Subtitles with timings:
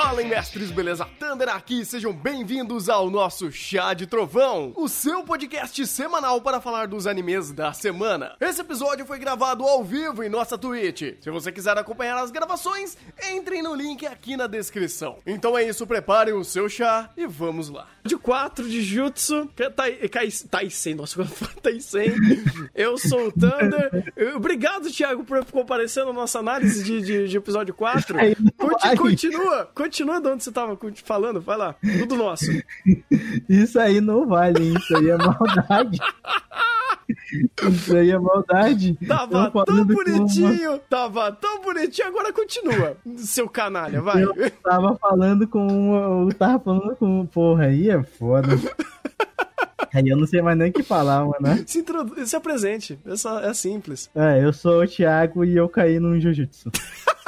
[0.00, 1.04] Fala, mestres, beleza?
[1.18, 6.86] Thunder aqui, sejam bem-vindos ao nosso Chá de Trovão, o seu podcast semanal para falar
[6.86, 8.36] dos animes da semana.
[8.40, 11.16] Esse episódio foi gravado ao vivo em nossa Twitch.
[11.20, 12.96] Se você quiser acompanhar as gravações,
[13.32, 15.18] entrem no link aqui na descrição.
[15.26, 17.88] Então é isso, preparem o seu chá e vamos lá.
[18.04, 19.50] De 4 de Jutsu,
[20.48, 21.26] Taisen, nossa,
[21.60, 22.14] Taisen.
[22.72, 24.12] Eu sou o Thunder.
[24.36, 28.16] Obrigado, Thiago, por comparecer na nossa análise de, de, de episódio 4.
[28.96, 31.74] Continua, continua de onde você tava falando, vai lá.
[32.00, 32.46] Tudo nosso.
[33.48, 35.98] Isso aí não vale, isso aí é maldade.
[37.70, 38.98] Isso aí é maldade.
[39.06, 40.78] Tava tão bonitinho, uma...
[40.78, 44.22] tava tão bonitinho, agora continua, seu canalha, vai.
[44.22, 46.26] Eu tava falando com.
[46.28, 47.26] Eu tava falando com.
[47.26, 48.48] Porra, aí é foda.
[49.94, 51.64] Aí eu não sei mais nem o que falar, mano.
[51.66, 52.26] Se, introdu...
[52.26, 53.40] Se apresente, é, só...
[53.40, 54.10] é simples.
[54.14, 56.70] É, eu sou o Thiago e eu caí num jiu-jitsu.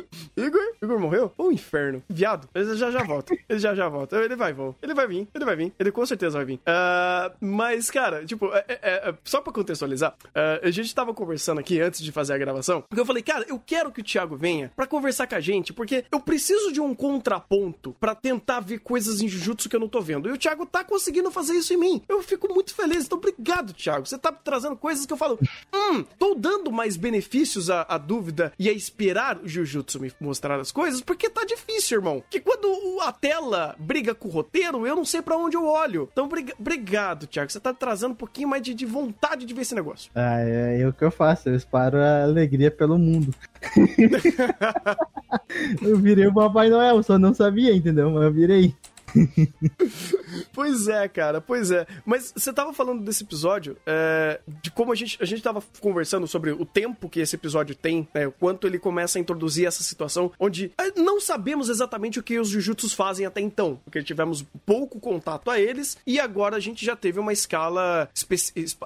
[0.83, 0.99] Igor?
[0.99, 1.31] Morreu?
[1.37, 2.01] Ô, inferno.
[2.09, 2.49] Viado.
[2.55, 3.37] Ele já já volta.
[3.47, 4.17] Ele já já volta.
[4.17, 4.75] Ele vai, vou.
[4.81, 5.27] Ele vai vir.
[5.33, 5.73] Ele vai vir.
[5.79, 6.55] Ele com certeza vai vir.
[6.55, 11.59] Uh, mas, cara, tipo, é, é, é, só pra contextualizar, uh, a gente tava conversando
[11.59, 14.35] aqui antes de fazer a gravação, porque eu falei, cara, eu quero que o Thiago
[14.35, 18.79] venha pra conversar com a gente, porque eu preciso de um contraponto pra tentar ver
[18.79, 20.29] coisas em Jujutsu que eu não tô vendo.
[20.29, 22.01] E o Thiago tá conseguindo fazer isso em mim.
[22.09, 23.05] Eu fico muito feliz.
[23.05, 24.07] Então, obrigado, Thiago.
[24.07, 25.37] Você tá trazendo coisas que eu falo,
[25.71, 30.59] hum, tô dando mais benefícios à, à dúvida e a esperar o Jujutsu me mostrar
[30.59, 32.23] as coisas, porque tá difícil, irmão.
[32.29, 32.67] Que quando
[33.01, 36.09] a tela briga com o roteiro, eu não sei para onde eu olho.
[36.11, 37.51] Então, obrigado, Thiago.
[37.51, 40.11] Você tá trazendo um pouquinho mais de, de vontade de ver esse negócio.
[40.15, 41.49] Ah, é, é o que eu faço.
[41.49, 43.33] Eu esparo a alegria pelo mundo.
[45.81, 48.11] eu virei o Papai Noel, só não sabia, entendeu?
[48.11, 48.75] Mas eu virei.
[50.53, 51.85] pois é, cara, pois é.
[52.05, 56.27] Mas você tava falando desse episódio, é, de como a gente, a gente tava conversando
[56.27, 59.83] sobre o tempo que esse episódio tem, né, o quanto ele começa a introduzir essa
[59.83, 64.45] situação, onde é, não sabemos exatamente o que os Jujutsus fazem até então, porque tivemos
[64.65, 68.09] pouco contato a eles, e agora a gente já teve uma escala.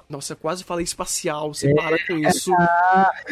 [0.09, 2.51] Nossa, quase falei espacial, você é, para com isso.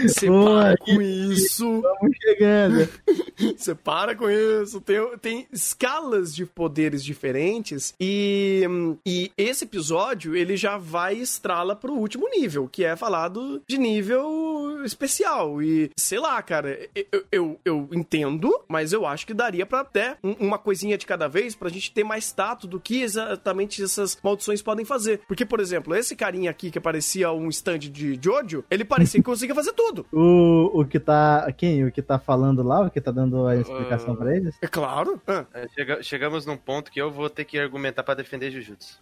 [0.03, 1.81] Você para com isso.
[1.81, 2.89] Vamos chegando.
[3.57, 4.81] Você para com isso.
[4.81, 7.93] Tem, tem escalas de poder poderes diferentes.
[7.99, 8.63] E,
[9.05, 14.52] e esse episódio, ele já vai estrala pro último nível, que é falado de nível
[14.85, 15.61] especial.
[15.61, 16.77] E, sei lá, cara,
[17.11, 21.27] eu, eu, eu entendo, mas eu acho que daria para até uma coisinha de cada
[21.27, 25.21] vez pra gente ter mais tato do que exatamente essas maldições podem fazer.
[25.27, 29.25] Porque, por exemplo, esse carinha aqui que parecia um stand de Jojo, ele parecia que
[29.25, 30.05] conseguia fazer tudo.
[30.23, 31.51] O, o que tá.
[31.57, 31.83] Quem?
[31.83, 32.81] O que tá falando lá?
[32.81, 34.55] O que tá dando a explicação uh, pra eles?
[34.61, 35.21] É claro.
[35.27, 35.67] Uh.
[35.75, 38.99] chega, chegamos num ponto que eu vou ter que argumentar para defender Jujutsu.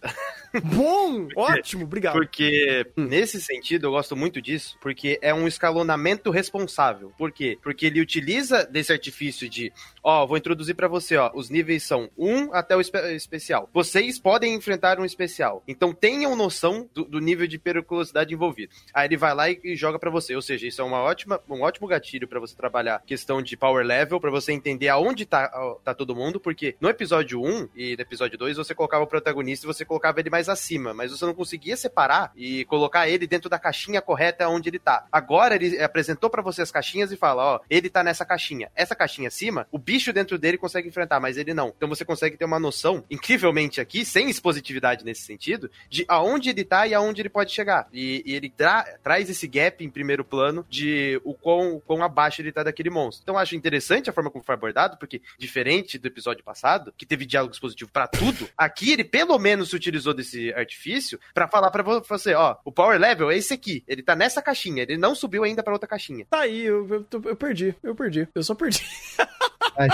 [0.64, 1.28] Bom!
[1.36, 2.14] Ótimo, obrigado.
[2.14, 3.04] Porque, hum.
[3.04, 7.12] nesse sentido, eu gosto muito disso, porque é um escalonamento responsável.
[7.16, 7.58] Por quê?
[7.62, 9.72] Porque ele utiliza desse artifício de,
[10.02, 13.68] ó, vou introduzir para você, ó, os níveis são 1 até o espe especial.
[13.72, 15.62] Vocês podem enfrentar um especial.
[15.66, 18.72] Então tenham noção do, do nível de periculosidade envolvido.
[18.92, 20.36] Aí ele vai lá e, e joga para você.
[20.36, 23.84] Ou seja, isso é uma ótima, um ótimo gatilho para você trabalhar questão de power
[23.84, 25.48] level, para você entender aonde tá,
[25.82, 29.64] tá todo mundo, porque no episódio 1 e no episódio 2 você colocava o protagonista
[29.64, 33.48] e você colocava ele mais acima, mas você não conseguia separar e colocar ele dentro
[33.48, 35.06] da caixinha correta onde ele tá.
[35.10, 38.70] Agora ele apresentou para você as caixinhas e fala, ó, ele tá nessa caixinha.
[38.74, 41.72] Essa caixinha acima, o bicho dentro dele consegue enfrentar, mas ele não.
[41.76, 46.64] Então você consegue ter uma noção, incrivelmente aqui, sem expositividade nesse sentido, de aonde ele
[46.64, 47.88] tá e aonde ele pode chegar.
[47.92, 52.02] E, e ele tra traz esse gap em primeiro plano de o quão, o quão
[52.02, 53.22] abaixo ele tá daquele monstro.
[53.22, 57.04] Então eu acho interessante a forma como foi abordado, porque diferente do episódio passado, que
[57.04, 61.70] teve diálogos positivos para tudo, aqui ele pelo menos se utilizou desse artifício para falar
[61.70, 65.14] para você, ó, o power level é esse aqui, ele tá nessa caixinha, ele não
[65.14, 66.24] subiu ainda para outra caixinha.
[66.30, 68.84] Tá aí, eu, eu, eu perdi, eu perdi, eu só perdi.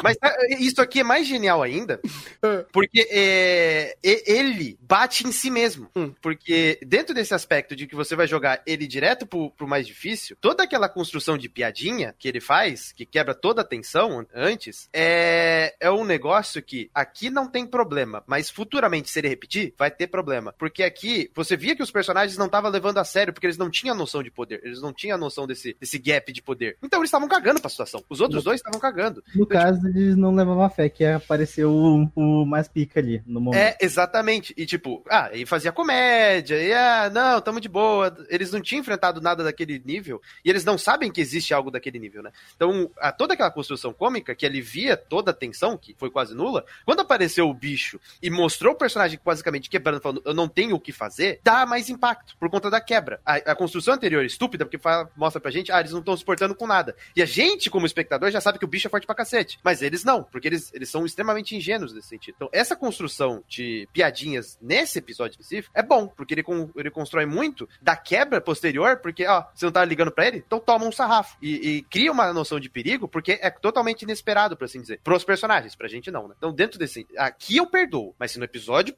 [0.03, 2.01] Mas ah, isso aqui é mais genial ainda,
[2.43, 2.65] ah.
[2.73, 5.89] porque é, ele bate em si mesmo.
[5.95, 6.13] Hum.
[6.21, 10.37] Porque dentro desse aspecto de que você vai jogar ele direto pro, pro mais difícil,
[10.41, 15.75] toda aquela construção de piadinha que ele faz, que quebra toda a tensão antes, é,
[15.81, 20.07] é um negócio que aqui não tem problema, mas futuramente, se ele repetir, vai ter
[20.09, 20.55] problema.
[20.59, 23.71] Porque aqui você via que os personagens não estavam levando a sério, porque eles não
[23.71, 26.77] tinham noção de poder, eles não tinham noção desse, desse gap de poder.
[26.83, 28.03] Então eles estavam cagando pra situação.
[28.09, 29.23] Os outros dois estavam cagando.
[29.35, 33.01] No então, caso, caso, eles não levavam a fé que apareceu o, o mais pica
[33.01, 33.61] ali no momento.
[33.61, 34.55] É, exatamente.
[34.57, 38.17] E tipo, ah, e fazia comédia, e ah, não, tamo de boa.
[38.29, 41.99] Eles não tinham enfrentado nada daquele nível, e eles não sabem que existe algo daquele
[41.99, 42.31] nível, né?
[42.55, 46.65] Então, a, toda aquela construção cômica que alivia toda a tensão, que foi quase nula,
[46.85, 50.81] quando apareceu o bicho e mostrou o personagem basicamente quebrando, falando, eu não tenho o
[50.81, 53.21] que fazer, dá mais impacto por conta da quebra.
[53.25, 56.17] A, a construção anterior é estúpida, porque fala, mostra pra gente, ah, eles não estão
[56.17, 56.97] se portando com nada.
[57.15, 59.59] E a gente, como espectador, já sabe que o bicho é forte pra cacete.
[59.63, 62.35] Mas eles não, porque eles, eles são extremamente ingênuos nesse sentido.
[62.37, 66.45] Então, essa construção de piadinhas nesse episódio específico é bom, porque ele,
[66.77, 70.59] ele constrói muito da quebra posterior, porque, ó, você não tá ligando pra ele, então
[70.59, 71.37] toma um sarrafo.
[71.43, 75.01] E, e cria uma noção de perigo, porque é totalmente inesperado, por assim dizer.
[75.05, 76.35] Pros personagens, pra gente não, né?
[76.39, 77.07] Então, dentro desse.
[77.17, 78.95] Aqui eu perdoo, mas se no episódio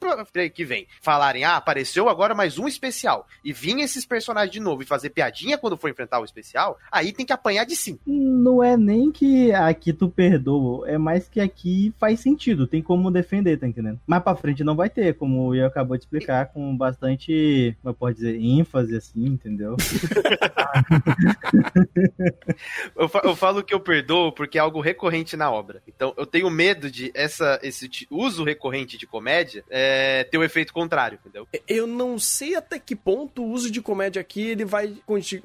[0.53, 4.81] que vem falarem, ah, apareceu agora mais um especial, e vir esses personagens de novo
[4.81, 7.97] e fazer piadinha quando for enfrentar o especial, aí tem que apanhar de sim.
[8.05, 13.11] Não é nem que aqui tu perdoa, é mais que aqui faz sentido, tem como
[13.11, 13.99] defender, tá entendendo?
[14.05, 17.91] Mas pra frente não vai ter, como o Ian acabou de explicar, com bastante, como
[17.91, 19.75] eu posso dizer, ênfase, assim, entendeu?
[22.95, 25.81] eu, eu falo que eu perdoo porque é algo recorrente na obra.
[25.87, 30.43] Então eu tenho medo de essa, esse uso recorrente de comédia é, ter o um
[30.43, 31.47] efeito contrário, entendeu?
[31.67, 34.95] Eu não sei até que ponto o uso de comédia aqui ele vai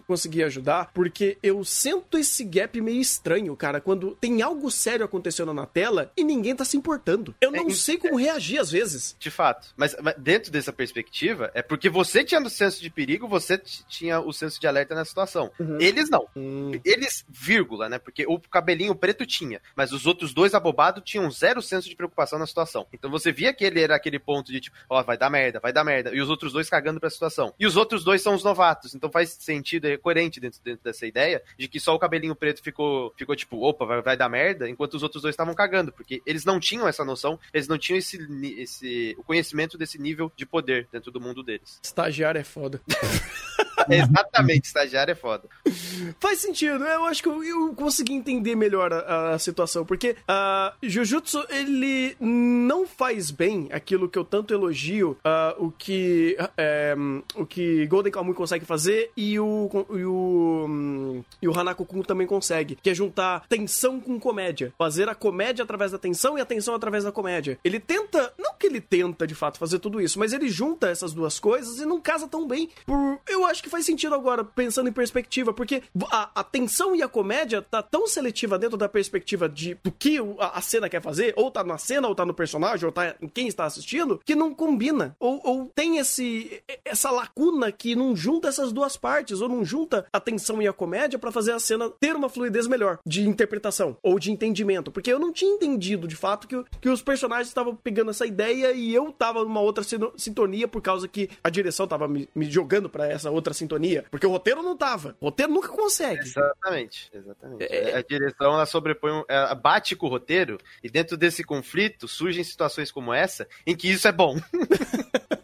[0.07, 5.53] conseguir ajudar, porque eu sinto esse gap meio estranho, cara, quando tem algo sério acontecendo
[5.53, 7.35] na tela e ninguém tá se importando.
[7.41, 9.17] Eu não é, sei como é, reagir às vezes.
[9.19, 9.69] De fato.
[9.77, 14.21] Mas, mas, dentro dessa perspectiva, é porque você tinha o senso de perigo, você tinha
[14.21, 15.51] o senso de alerta na situação.
[15.59, 15.79] Uhum.
[15.81, 16.27] Eles não.
[16.35, 16.81] Uhum.
[16.85, 17.99] Eles, vírgula, né?
[17.99, 22.39] Porque o cabelinho preto tinha, mas os outros dois abobados tinham zero senso de preocupação
[22.39, 22.87] na situação.
[22.93, 25.61] Então você via que ele era aquele ponto de tipo, ó, oh, vai dar merda,
[25.61, 26.15] vai dar merda.
[26.15, 27.55] E os outros dois cagando pra situação.
[27.59, 28.95] E os outros dois são os novatos.
[28.95, 32.63] Então faz sentido, é coerente dentro, dentro dessa ideia de que só o cabelinho preto
[32.63, 35.93] ficou, ficou tipo, opa, vai, vai dar merda, enquanto os outros dois estavam cagando.
[35.93, 38.19] Porque eles não tinham essa noção, eles não tinham esse,
[38.59, 41.81] esse o conhecimento desse nível de poder dentro do mundo deles.
[41.83, 42.81] Estagiário é foda.
[43.89, 45.45] Exatamente, estagiário é foda.
[46.19, 50.75] Faz sentido, eu acho que eu, eu consegui entender melhor a, a situação, porque uh,
[50.83, 57.47] Jujutsu, ele não faz bem aquilo que eu tanto elogio, uh, o que uh, o
[57.47, 60.46] que Golden Kamuy consegue fazer e o, e o,
[61.41, 64.73] e o Hanako-kun também consegue, que é juntar tensão com comédia.
[64.79, 67.59] Fazer a comédia através da tensão e a tensão através da comédia.
[67.65, 71.13] Ele tenta, não que ele tenta de fato fazer tudo isso, mas ele junta essas
[71.13, 72.69] duas coisas e não casa tão bem.
[72.85, 77.03] Por, eu acho que faz sentido agora, pensando em perspectiva, porque a, a tensão e
[77.03, 81.03] a comédia tá tão seletiva dentro da perspectiva de do que a, a, cena quer
[81.03, 84.21] fazer, ou tá na cena, ou tá no personagem, ou tá em quem está assistindo,
[84.25, 85.17] que não combina.
[85.19, 90.07] Ou, ou tem esse essa lacuna que não junta essas duas partes, ou não junta
[90.13, 93.97] a tensão e a comédia para fazer a cena ter uma fluidez melhor de interpretação
[94.03, 94.91] ou de entendimento.
[94.91, 98.73] Porque eu não tinha entendido de fato que, que os personagens estavam pegando essa ideia
[98.73, 99.85] e eu tava numa outra
[100.17, 104.05] sintonia por causa que a direção tava me, me jogando para essa outra sintonia.
[104.11, 105.17] Porque o roteiro não tava.
[105.21, 106.21] O roteiro nunca consegue.
[106.21, 107.65] Exatamente, exatamente.
[107.65, 112.45] É, a direção ela sobrepõe, ela bate com o roteiro e dentro desse conflito surgem
[112.45, 114.37] situações como essa em que isso é bom.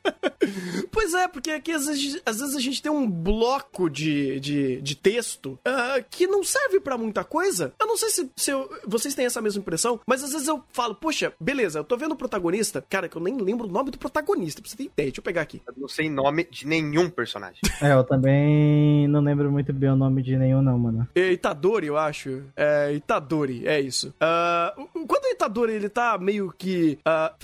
[1.13, 4.81] Pois é, porque aqui às vezes, às vezes a gente tem um bloco de, de,
[4.81, 7.75] de texto uh, que não serve para muita coisa.
[7.79, 10.63] Eu não sei se, se eu, vocês têm essa mesma impressão, mas às vezes eu
[10.73, 12.83] falo, poxa, beleza, eu tô vendo o protagonista.
[12.89, 15.09] Cara, que eu nem lembro o nome do protagonista, pra você ter ideia.
[15.09, 15.61] Deixa eu pegar aqui.
[15.67, 17.61] Eu não sei nome de nenhum personagem.
[17.83, 21.09] É, eu também não lembro muito bem o nome de nenhum, não, mano.
[21.17, 22.45] É Itadori, eu acho.
[22.55, 24.15] É, Itadori, é isso.
[24.23, 27.35] Uh, quando o Itadori ele tá meio que uh,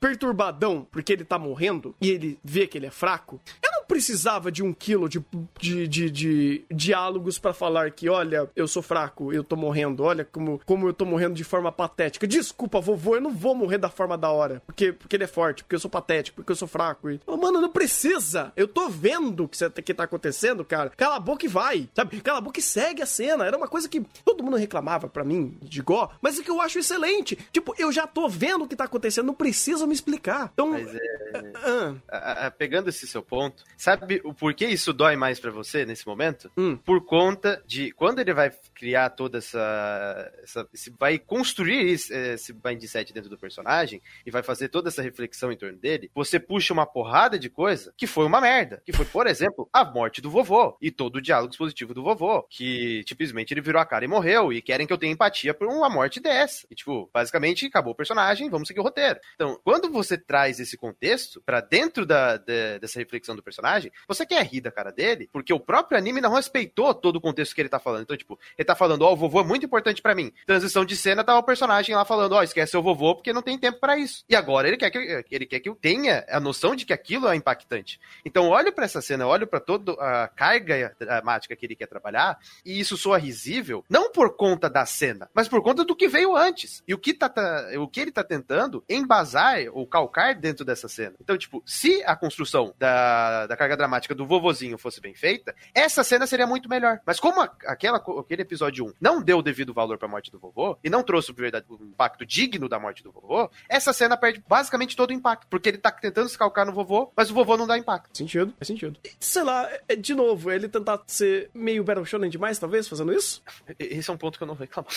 [0.00, 3.13] perturbadão porque ele tá morrendo e ele vê que ele é fraco,
[3.62, 5.24] eu não precisava de um quilo de,
[5.60, 10.24] de, de, de diálogos para falar que, olha, eu sou fraco, eu tô morrendo, olha
[10.24, 12.26] como, como eu tô morrendo de forma patética.
[12.26, 15.62] Desculpa, vovô, eu não vou morrer da forma da hora, porque, porque ele é forte,
[15.62, 17.10] porque eu sou patético, porque eu sou fraco.
[17.10, 18.52] E, oh, mano, não precisa.
[18.56, 20.90] Eu tô vendo o que, que tá acontecendo, cara.
[20.90, 22.20] Cala a boca e vai, sabe?
[22.20, 23.44] Cala a boca e segue a cena.
[23.44, 26.60] Era uma coisa que todo mundo reclamava para mim, de Gó, mas é que eu
[26.60, 27.36] acho excelente.
[27.52, 30.50] Tipo, eu já tô vendo o que tá acontecendo, não precisa me explicar.
[30.52, 31.94] Então, mas é...
[32.08, 32.50] ah.
[32.56, 36.50] pegando esse seu ponto, sabe o porquê isso dói mais para você nesse momento?
[36.56, 36.76] Hum.
[36.76, 40.32] Por conta de quando ele vai criar toda essa.
[40.42, 45.02] essa esse, vai construir esse, esse mindset dentro do personagem e vai fazer toda essa
[45.02, 48.82] reflexão em torno dele, você puxa uma porrada de coisa que foi uma merda.
[48.84, 52.42] Que foi, por exemplo, a morte do vovô e todo o diálogo expositivo do vovô.
[52.50, 54.52] Que simplesmente ele virou a cara e morreu.
[54.52, 56.66] E querem que eu tenha empatia por uma morte dessa.
[56.70, 59.18] E, tipo, basicamente acabou o personagem, vamos seguir o roteiro.
[59.34, 64.24] Então, quando você traz esse contexto para dentro da, da, dessa reflexão do personagem, você
[64.26, 67.60] quer rir da cara dele, porque o próprio anime não respeitou todo o contexto que
[67.60, 68.02] ele tá falando.
[68.02, 70.32] Então, tipo, ele tá falando, ó, oh, o vovô é muito importante para mim.
[70.46, 73.42] Transição de cena, tá o personagem lá falando, ó, oh, esquece seu vovô porque não
[73.42, 74.24] tem tempo para isso.
[74.28, 77.28] E agora ele quer que ele quer que eu tenha a noção de que aquilo
[77.28, 78.00] é impactante.
[78.24, 82.38] Então, olho para essa cena, olho para toda a carga dramática que ele quer trabalhar,
[82.64, 86.36] e isso soa risível, não por conta da cena, mas por conta do que veio
[86.36, 86.82] antes.
[86.86, 90.88] E o que, tá, tá o que ele tá tentando embasar ou calcar dentro dessa
[90.88, 91.14] cena.
[91.20, 96.04] Então, tipo, se a construção da, da carga dramática do vovozinho fosse bem feita, essa
[96.04, 97.00] cena seria muito melhor.
[97.04, 100.38] Mas como a, aquela, aquele episódio 1 não deu o devido valor pra morte do
[100.38, 104.16] vovô, e não trouxe o verdade, um impacto digno da morte do vovô, essa cena
[104.16, 105.46] perde basicamente todo o impacto.
[105.48, 108.16] Porque ele tá tentando se calcar no vovô, mas o vovô não dá impacto.
[108.16, 108.98] Sentido, faz sentido.
[109.18, 113.42] Sei lá, é, de novo, ele tentar ser meio Battle Shonen demais, talvez, fazendo isso?
[113.78, 114.92] Esse é um ponto que eu não vou reclamar.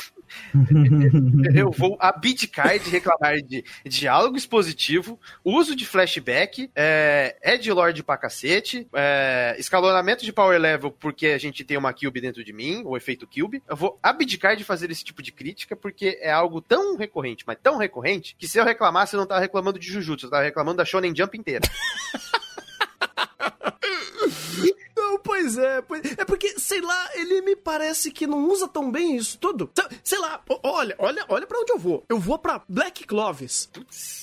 [1.55, 8.17] eu vou abdicar de reclamar de diálogo expositivo, uso de flashback, é, Ed Lord pra
[8.17, 12.83] cacete, é, escalonamento de power level porque a gente tem uma cube dentro de mim,
[12.85, 13.61] o efeito cube.
[13.67, 17.57] Eu vou abdicar de fazer esse tipo de crítica porque é algo tão recorrente, mas
[17.61, 20.77] tão recorrente, que se eu reclamasse, eu não tava reclamando de Jujutsu, eu tava reclamando
[20.77, 21.67] da Shonen Jump inteira.
[24.97, 26.01] Não, pois é, pois...
[26.17, 29.69] é porque, sei lá, ele me parece que não usa tão bem isso tudo.
[30.03, 32.03] Sei lá, olha, olha, olha para onde eu vou.
[32.09, 33.69] Eu vou para Black Clovis.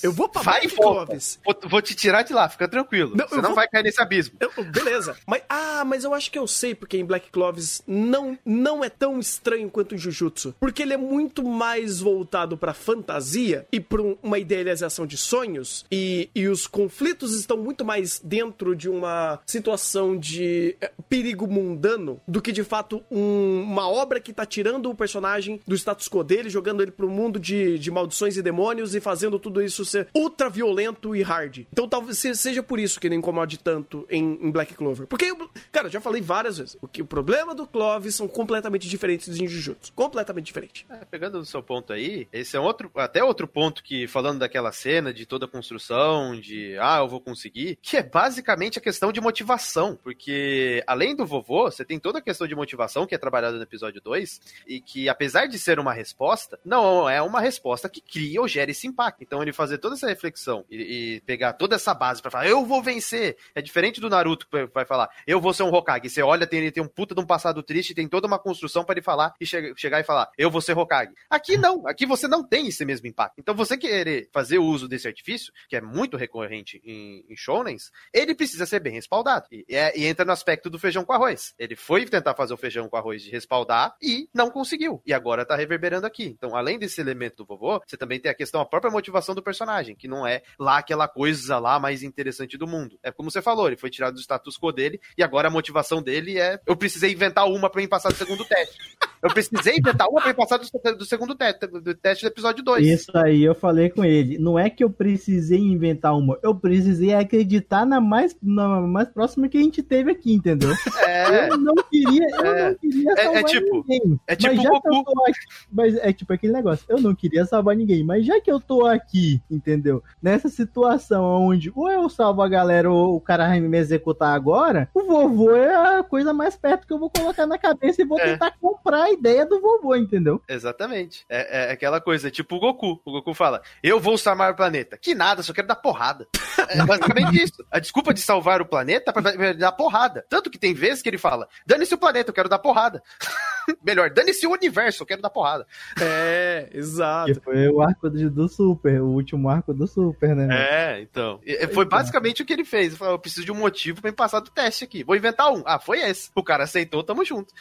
[0.03, 1.39] Eu vou para Black Clovis.
[1.45, 3.15] Vou, vou, te tirar de lá, fica tranquilo.
[3.15, 3.55] Não, Você não vou...
[3.55, 4.35] vai cair nesse abismo.
[4.37, 5.15] Eu, beleza.
[5.25, 8.89] mas, ah, mas eu acho que eu sei porque em Black Clovis não, não é
[8.89, 10.53] tão estranho quanto em Jujutsu.
[10.59, 15.85] Porque ele é muito mais voltado para fantasia e para uma idealização de sonhos.
[15.89, 22.21] E, e os conflitos estão muito mais dentro de uma situação de é, perigo mundano
[22.27, 26.23] do que de fato um, uma obra que tá tirando o personagem do status quo
[26.23, 30.07] dele, jogando ele pro mundo de, de maldições e demônios e fazendo tudo isso ser
[30.15, 31.65] ultra violento e hard.
[31.71, 35.07] Então talvez seja por isso que ele incomode tanto em, em Black Clover.
[35.07, 35.33] Porque,
[35.71, 39.47] cara, já falei várias vezes, o, que, o problema do Clovis são completamente diferentes de
[39.47, 39.91] Jujutsu.
[39.93, 40.85] Completamente diferente.
[40.89, 44.71] É, pegando o seu ponto aí, esse é outro, até outro ponto que, falando daquela
[44.71, 49.11] cena, de toda a construção, de, ah, eu vou conseguir, que é basicamente a questão
[49.11, 50.54] de motivação, porque
[50.87, 54.01] além do vovô, você tem toda a questão de motivação que é trabalhada no episódio
[54.01, 58.47] 2, e que apesar de ser uma resposta, não é uma resposta que cria ou
[58.47, 59.23] gera esse impacto.
[59.23, 62.65] Então ele fazer toda essa reflexão e, e pegar toda essa base para falar, eu
[62.65, 66.09] vou vencer, é diferente do Naruto que vai falar, eu vou ser um Hokage.
[66.09, 68.83] Você olha, tem, ele tem um puta de um passado triste, tem toda uma construção
[68.83, 71.13] para ele falar e che chegar e falar, eu vou ser Hokage.
[71.29, 73.39] Aqui não, aqui você não tem esse mesmo impacto.
[73.39, 77.91] Então você querer fazer o uso desse artifício, que é muito recorrente em, em shonens,
[78.13, 79.47] ele precisa ser bem respaldado.
[79.51, 81.55] E, é, e entra no aspecto do feijão com arroz.
[81.57, 85.01] Ele foi tentar fazer o feijão com arroz de respaldar e não conseguiu.
[85.05, 86.25] E agora tá reverberando aqui.
[86.25, 89.41] Então, além desse elemento do vovô, você também tem a questão, a própria motivação do
[89.41, 92.99] personagem, que não é lá aquela coisa lá mais interessante do mundo.
[93.01, 96.01] É como você falou, ele foi tirado do status quo dele e agora a motivação
[96.01, 98.77] dele é eu precisei inventar uma para mim passar do segundo teste.
[99.23, 102.63] Eu precisei inventar uma pra mim passar do, do segundo teste, do teste do episódio
[102.63, 102.85] 2.
[102.85, 104.37] Isso aí eu falei com ele.
[104.37, 109.49] Não é que eu precisei inventar uma, eu precisei acreditar na mais, na mais próxima
[109.49, 110.71] que a gente teve aqui, entendeu?
[111.05, 111.49] É.
[111.49, 112.69] Eu não queria, eu é.
[112.69, 114.19] não queria é, salvar é, é tipo, ninguém.
[114.27, 114.81] É tipo mas já Goku.
[114.81, 115.39] Que eu tô aqui,
[115.71, 118.85] mas é tipo aquele negócio, eu não queria salvar ninguém, mas já que eu tô
[118.85, 120.03] aqui, entendeu?
[120.21, 124.89] Nessa situação onde ou eu salvo a galera ou o cara vai me executar agora,
[124.93, 128.19] o vovô é a coisa mais perto que eu vou colocar na cabeça e vou
[128.19, 128.31] é.
[128.31, 130.41] tentar comprar a ideia do vovô, entendeu?
[130.47, 131.25] Exatamente.
[131.29, 133.01] É, é aquela coisa, tipo o Goku.
[133.05, 134.97] O Goku fala, eu vou salvar o planeta.
[134.97, 136.27] Que nada, só quero dar porrada.
[136.69, 137.65] É basicamente isso.
[137.69, 140.14] A desculpa de salvar o planeta é pra dar porrada.
[140.29, 143.01] Tanto que tem vezes que ele fala: dane-se o planeta, eu quero dar porrada.
[143.83, 145.65] Melhor, dane-se o universo, eu quero dar porrada.
[145.99, 147.33] É, exato.
[147.33, 150.47] Que foi o arco do Super, o último arco do Super, né?
[150.51, 151.39] É, então.
[151.73, 152.87] Foi basicamente o que ele fez.
[152.87, 155.03] Ele falou: eu preciso de um motivo pra me passar do teste aqui.
[155.03, 155.63] Vou inventar um.
[155.65, 156.29] Ah, foi esse.
[156.35, 157.53] O cara aceitou, tamo junto.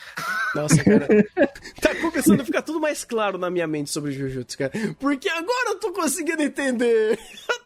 [0.55, 1.07] Nossa, cara.
[1.81, 4.73] tá começando a ficar tudo mais claro na minha mente sobre o Jujutsu, cara.
[4.99, 7.19] Porque agora eu tô conseguindo entender.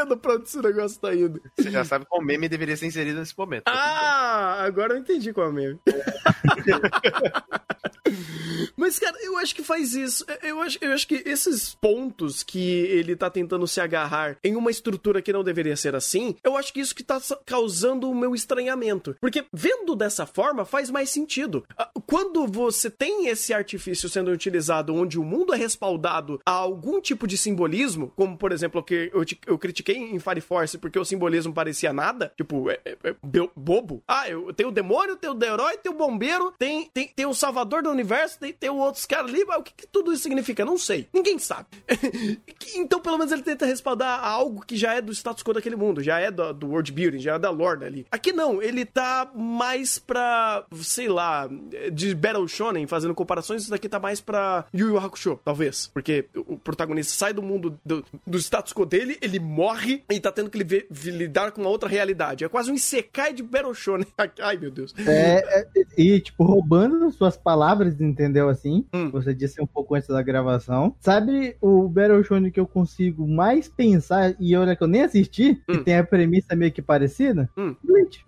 [0.00, 1.40] Entendendo pra onde esse negócio tá indo.
[1.56, 3.64] Você já sabe qual meme deveria ser inserido nesse momento.
[3.66, 5.78] Ah, agora eu entendi qual meme.
[8.76, 10.24] Mas, cara, eu acho que faz isso.
[10.42, 14.70] Eu acho, eu acho que esses pontos que ele tá tentando se agarrar em uma
[14.70, 18.34] estrutura que não deveria ser assim, eu acho que isso que tá causando o meu
[18.34, 19.16] estranhamento.
[19.20, 21.64] Porque vendo dessa forma faz mais sentido.
[21.76, 27.00] Ah, quando você tem esse artifício sendo utilizado onde o mundo é respaldado a algum
[27.00, 30.98] tipo de simbolismo, como por exemplo o que eu, eu critiquei em Fire Force porque
[30.98, 33.14] o simbolismo parecia nada, tipo, é, é, é
[33.54, 34.02] bobo.
[34.06, 37.34] Ah, eu tenho o demônio, tenho o herói, tenho o bombeiro, tem, tem, tem o
[37.34, 40.64] salvador do universo, tem, tem outros caras ali, mas o que, que tudo isso significa?
[40.64, 41.08] Não sei.
[41.12, 41.68] Ninguém sabe.
[42.74, 46.02] então, pelo menos ele tenta respaldar algo que já é do status quo daquele mundo,
[46.02, 48.06] já é do, do world building, já é da lore ali.
[48.10, 51.48] Aqui não, ele tá mais pra, sei lá,
[51.92, 55.88] de Battle Shonen, fazendo comparações, isso daqui tá mais pra Yu Yu Hakusho, talvez.
[55.92, 60.32] Porque o protagonista sai do mundo do, do status quo dele, ele morre e tá
[60.32, 62.44] tendo que ver, lidar com uma outra realidade.
[62.44, 64.06] É quase um Isekai de Battle Shonen.
[64.40, 64.94] Ai, meu Deus.
[65.06, 65.66] É, é,
[65.96, 68.48] e, tipo, roubando suas palavras, entendeu?
[68.48, 69.10] Assim, hum.
[69.10, 70.94] você disse um pouco antes da gravação.
[71.00, 75.62] Sabe o Battle Shonen que eu consigo mais pensar, e olha que eu nem assisti,
[75.68, 75.74] hum.
[75.74, 77.48] que tem a premissa meio que parecida?
[77.56, 77.74] Hum.
[77.82, 78.24] Bleach.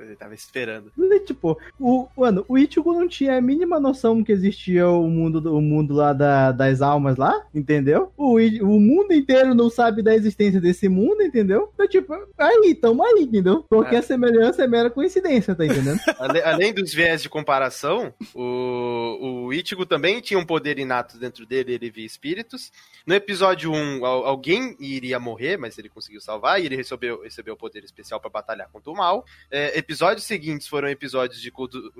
[0.00, 0.92] Ele tava esperando.
[1.26, 5.60] Tipo, o, mano, o Ichigo não tinha a mínima noção que existia o mundo, o
[5.60, 8.12] mundo lá da, das almas lá, entendeu?
[8.16, 11.70] O, o mundo inteiro não sabe da existência desse mundo, entendeu?
[11.74, 13.64] Então, tipo, aí, tamo aí, entendeu?
[13.68, 14.02] Qualquer é.
[14.02, 15.98] semelhança é mera coincidência, tá entendendo?
[16.18, 21.44] além, além dos viés de comparação, o, o Ichigo também tinha um poder inato dentro
[21.44, 22.72] dele, ele via espíritos.
[23.06, 27.56] No episódio 1, alguém iria morrer, mas ele conseguiu salvar, e ele recebeu, recebeu o
[27.56, 29.24] poder especial para batalhar contra o mal.
[29.50, 31.50] É, episódios seguintes foram episódios de,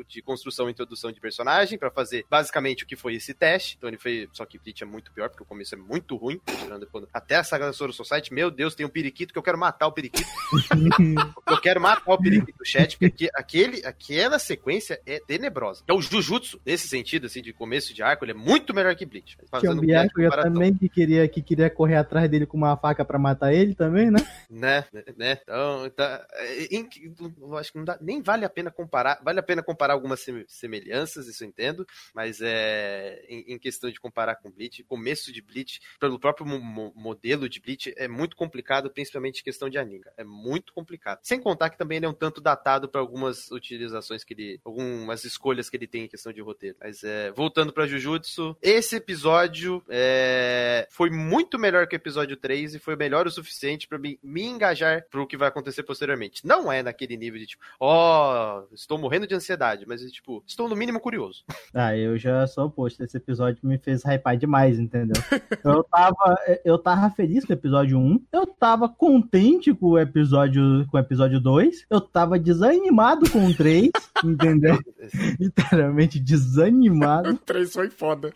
[0.07, 3.76] de construção e introdução de personagem, para fazer basicamente o que foi esse teste.
[3.78, 4.28] Então ele foi.
[4.33, 6.38] Só que Bleach é muito pior, porque o começo é muito ruim.
[7.12, 9.87] Até a saga da Soro Society, meu Deus, tem um periquito que eu quero matar
[9.87, 10.28] o periquito.
[11.49, 15.83] eu quero matar o periquito do chat, porque aquele, aquela sequência é tenebrosa.
[15.88, 19.07] É o Jujutsu, nesse sentido, assim, de começo de arco, ele é muito melhor que
[19.07, 19.38] Bleach.
[19.61, 23.02] Tinha um Biaco eu também que queria, que queria correr atrás dele com uma faca
[23.04, 24.18] para matar ele também, né?
[24.50, 24.85] Né,
[25.16, 25.38] né?
[25.42, 26.26] Então, tá,
[27.40, 29.20] eu acho que não dá, nem vale a pena comparar.
[29.23, 34.00] Vale a pena comparar algumas semelhanças, isso eu entendo, mas é em, em questão de
[34.00, 38.90] comparar com Bleach, começo de Bleach, pelo próprio mo modelo de Bleach, é muito complicado,
[38.90, 40.04] principalmente em questão de anime.
[40.16, 41.20] É muito complicado.
[41.23, 44.61] Sem contar que também ele é um tanto datado para algumas utilizações que ele.
[44.64, 46.76] algumas escolhas que ele tem em questão de roteiro.
[46.80, 52.75] Mas é, voltando para Jujutsu, esse episódio é, foi muito melhor que o episódio 3
[52.75, 56.47] e foi melhor o suficiente para me, me engajar pro que vai acontecer posteriormente.
[56.47, 60.68] Não é naquele nível de tipo, ó, oh, estou morrendo de ansiedade, mas tipo, estou
[60.68, 61.44] no mínimo curioso.
[61.75, 63.04] Ah, eu já sou oposto.
[63.04, 65.22] Esse episódio me fez hypar demais, entendeu?
[65.62, 70.87] eu tava, eu tava feliz com o episódio 1, eu tava contente com o episódio,
[70.90, 73.90] com o episódio 2, eu tava desanimado com o 3,
[74.25, 74.78] entendeu?
[75.38, 77.30] Literalmente desanimado.
[77.30, 78.32] o 3 foi foda.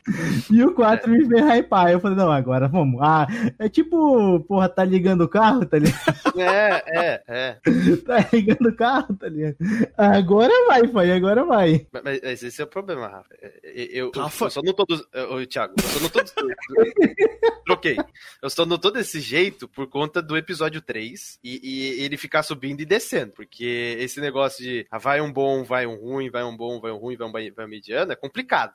[0.50, 1.18] E o 4 é.
[1.18, 1.90] me fez hypar.
[1.90, 3.00] Eu falei, não, agora vamos.
[3.02, 3.26] Ah,
[3.58, 6.40] é tipo, porra, tá ligando o carro, tá ligado?
[6.40, 7.56] É, é, é.
[8.06, 9.56] tá ligando o carro, tá ligado?
[9.96, 11.86] Agora vai, pai, agora vai.
[11.92, 13.28] Mas, mas, esse é o problema, Rafa.
[13.40, 14.46] É, é, eu, Rafa?
[14.46, 14.84] eu só não tô.
[14.84, 14.94] Do...
[15.30, 16.18] Ô, Thiago, eu só não tô.
[17.64, 17.96] Troquei.
[18.42, 22.42] Eu só não tô desse jeito por conta do episódio 3 e, e, ele ficar
[22.42, 23.32] subindo e descendo.
[23.32, 26.90] Porque esse negócio de ah, vai um bom, vai um ruim, vai um bom, vai
[26.90, 28.72] um ruim, vai um, vai um mediano é complicado.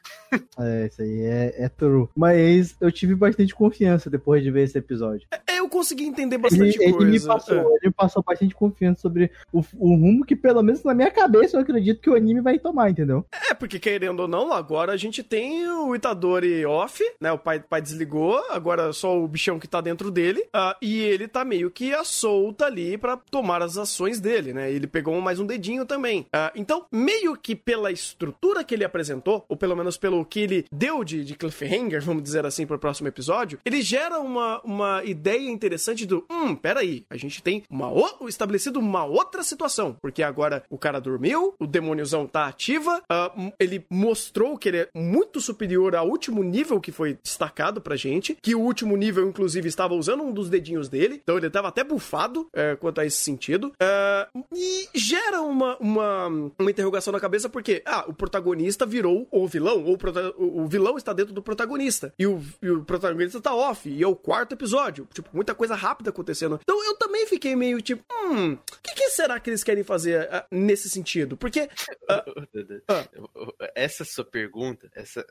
[0.60, 2.08] É, isso aí é, é true.
[2.16, 5.28] Mas eu tive bastante confiança depois de ver esse episódio.
[5.32, 7.08] É, eu consegui entender bastante ele, coisa.
[7.08, 7.77] Ele me passou, é.
[7.84, 11.62] ele passou bastante confiança sobre o, o rumo que, pelo menos na minha cabeça, eu
[11.62, 13.25] acredito que o anime vai tomar, entendeu?
[13.49, 17.32] É, porque querendo ou não, agora a gente tem o Itadori off, né?
[17.32, 20.41] O pai, pai desligou, agora só o bichão que tá dentro dele.
[20.56, 24.71] Uh, e ele tá meio que a solta ali para tomar as ações dele, né?
[24.71, 26.21] Ele pegou mais um dedinho também.
[26.21, 30.65] Uh, então, meio que pela estrutura que ele apresentou, ou pelo menos pelo que ele
[30.71, 35.57] deu de, de cliffhanger, vamos dizer assim, pro próximo episódio, ele gera uma, uma ideia
[35.58, 40.63] interessante do, hum, peraí, a gente tem uma o, estabelecido uma outra situação, porque agora
[40.70, 45.96] o cara dormiu, o demôniozão tá ativa, uh, ele mostrou que ele é muito superior
[45.96, 50.24] ao último nível que foi destacado pra gente, que o último nível, inclusive, estava usando
[50.24, 54.46] um dos dedinhos dele, então ele tava até bufado é, quanto a esse sentido, uh,
[54.54, 59.84] e gera uma, uma, uma interrogação na cabeça, porque, ah, o protagonista virou o vilão,
[59.84, 59.98] ou
[60.38, 64.04] o, o vilão está dentro do protagonista, e o, e o protagonista tá off, e
[64.04, 66.60] é o quarto episódio, tipo, muita coisa rápida acontecendo.
[66.62, 70.24] Então eu também fiquei meio tipo, hum, o que, que, será que eles querem fazer
[70.24, 71.38] uh, nesse sentido?
[71.38, 71.70] Porque.
[72.10, 75.26] Uh, essa sua pergunta, essa,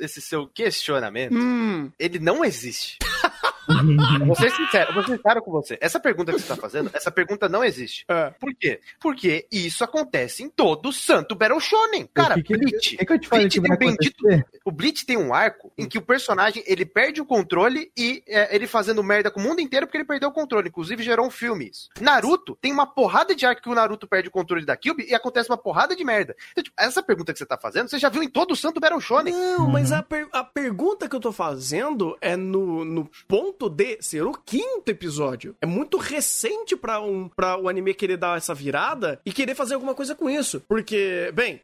[0.00, 1.92] esse seu questionamento, hum.
[1.96, 2.98] ele não existe.
[4.26, 5.78] Vou ser sincero, vou ser sincero com você.
[5.80, 8.04] Essa pergunta que você tá fazendo, essa pergunta não existe.
[8.08, 8.30] É.
[8.38, 8.80] Por quê?
[9.00, 12.08] Porque isso acontece em todo santo Battle Shonen.
[12.12, 12.96] Cara, que, que, Bleach.
[12.96, 14.44] que, que eu te falei Bleach que tem um bendito-?
[14.64, 18.54] O Bleach tem um arco em que o personagem ele perde o controle e é,
[18.54, 20.68] ele fazendo merda com o mundo inteiro porque ele perdeu o controle.
[20.68, 21.88] Inclusive gerou um filme isso.
[22.00, 25.14] Naruto tem uma porrada de arco que o Naruto perde o controle da Kyuubi e
[25.14, 26.34] acontece uma porrada de merda.
[26.52, 28.80] Então, tipo, essa pergunta que você tá fazendo, você já viu em todo o santo
[28.80, 29.32] Battle Shonen.
[29.34, 33.96] Não, mas a, per- a pergunta que eu tô fazendo é no, no ponto de
[34.02, 35.56] ser o quinto episódio.
[35.62, 39.72] É muito recente pra, um, pra o anime querer dar essa virada e querer fazer
[39.74, 40.62] alguma coisa com isso.
[40.68, 41.60] Porque, bem,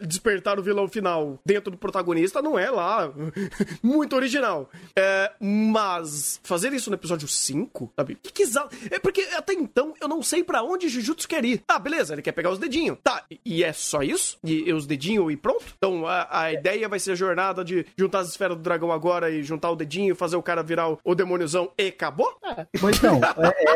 [0.00, 3.12] despertar o vilão final dentro do protagonista não é lá
[3.82, 4.68] muito original.
[4.96, 8.16] É, mas fazer isso no episódio 5, sabe?
[8.20, 8.42] Que que
[8.90, 11.62] É porque até então eu não sei pra onde Jujutsu quer ir.
[11.68, 12.98] Ah, beleza, ele quer pegar os dedinhos.
[13.02, 14.38] Tá, e- e é só isso?
[14.42, 15.64] E, e os dedinhos e pronto?
[15.76, 19.30] Então a, a ideia vai ser a jornada de juntar as esferas do dragão agora
[19.30, 22.28] e juntar o dedinho, fazer o cara virar o, o demôniozão e acabou?
[22.80, 23.20] Pois então,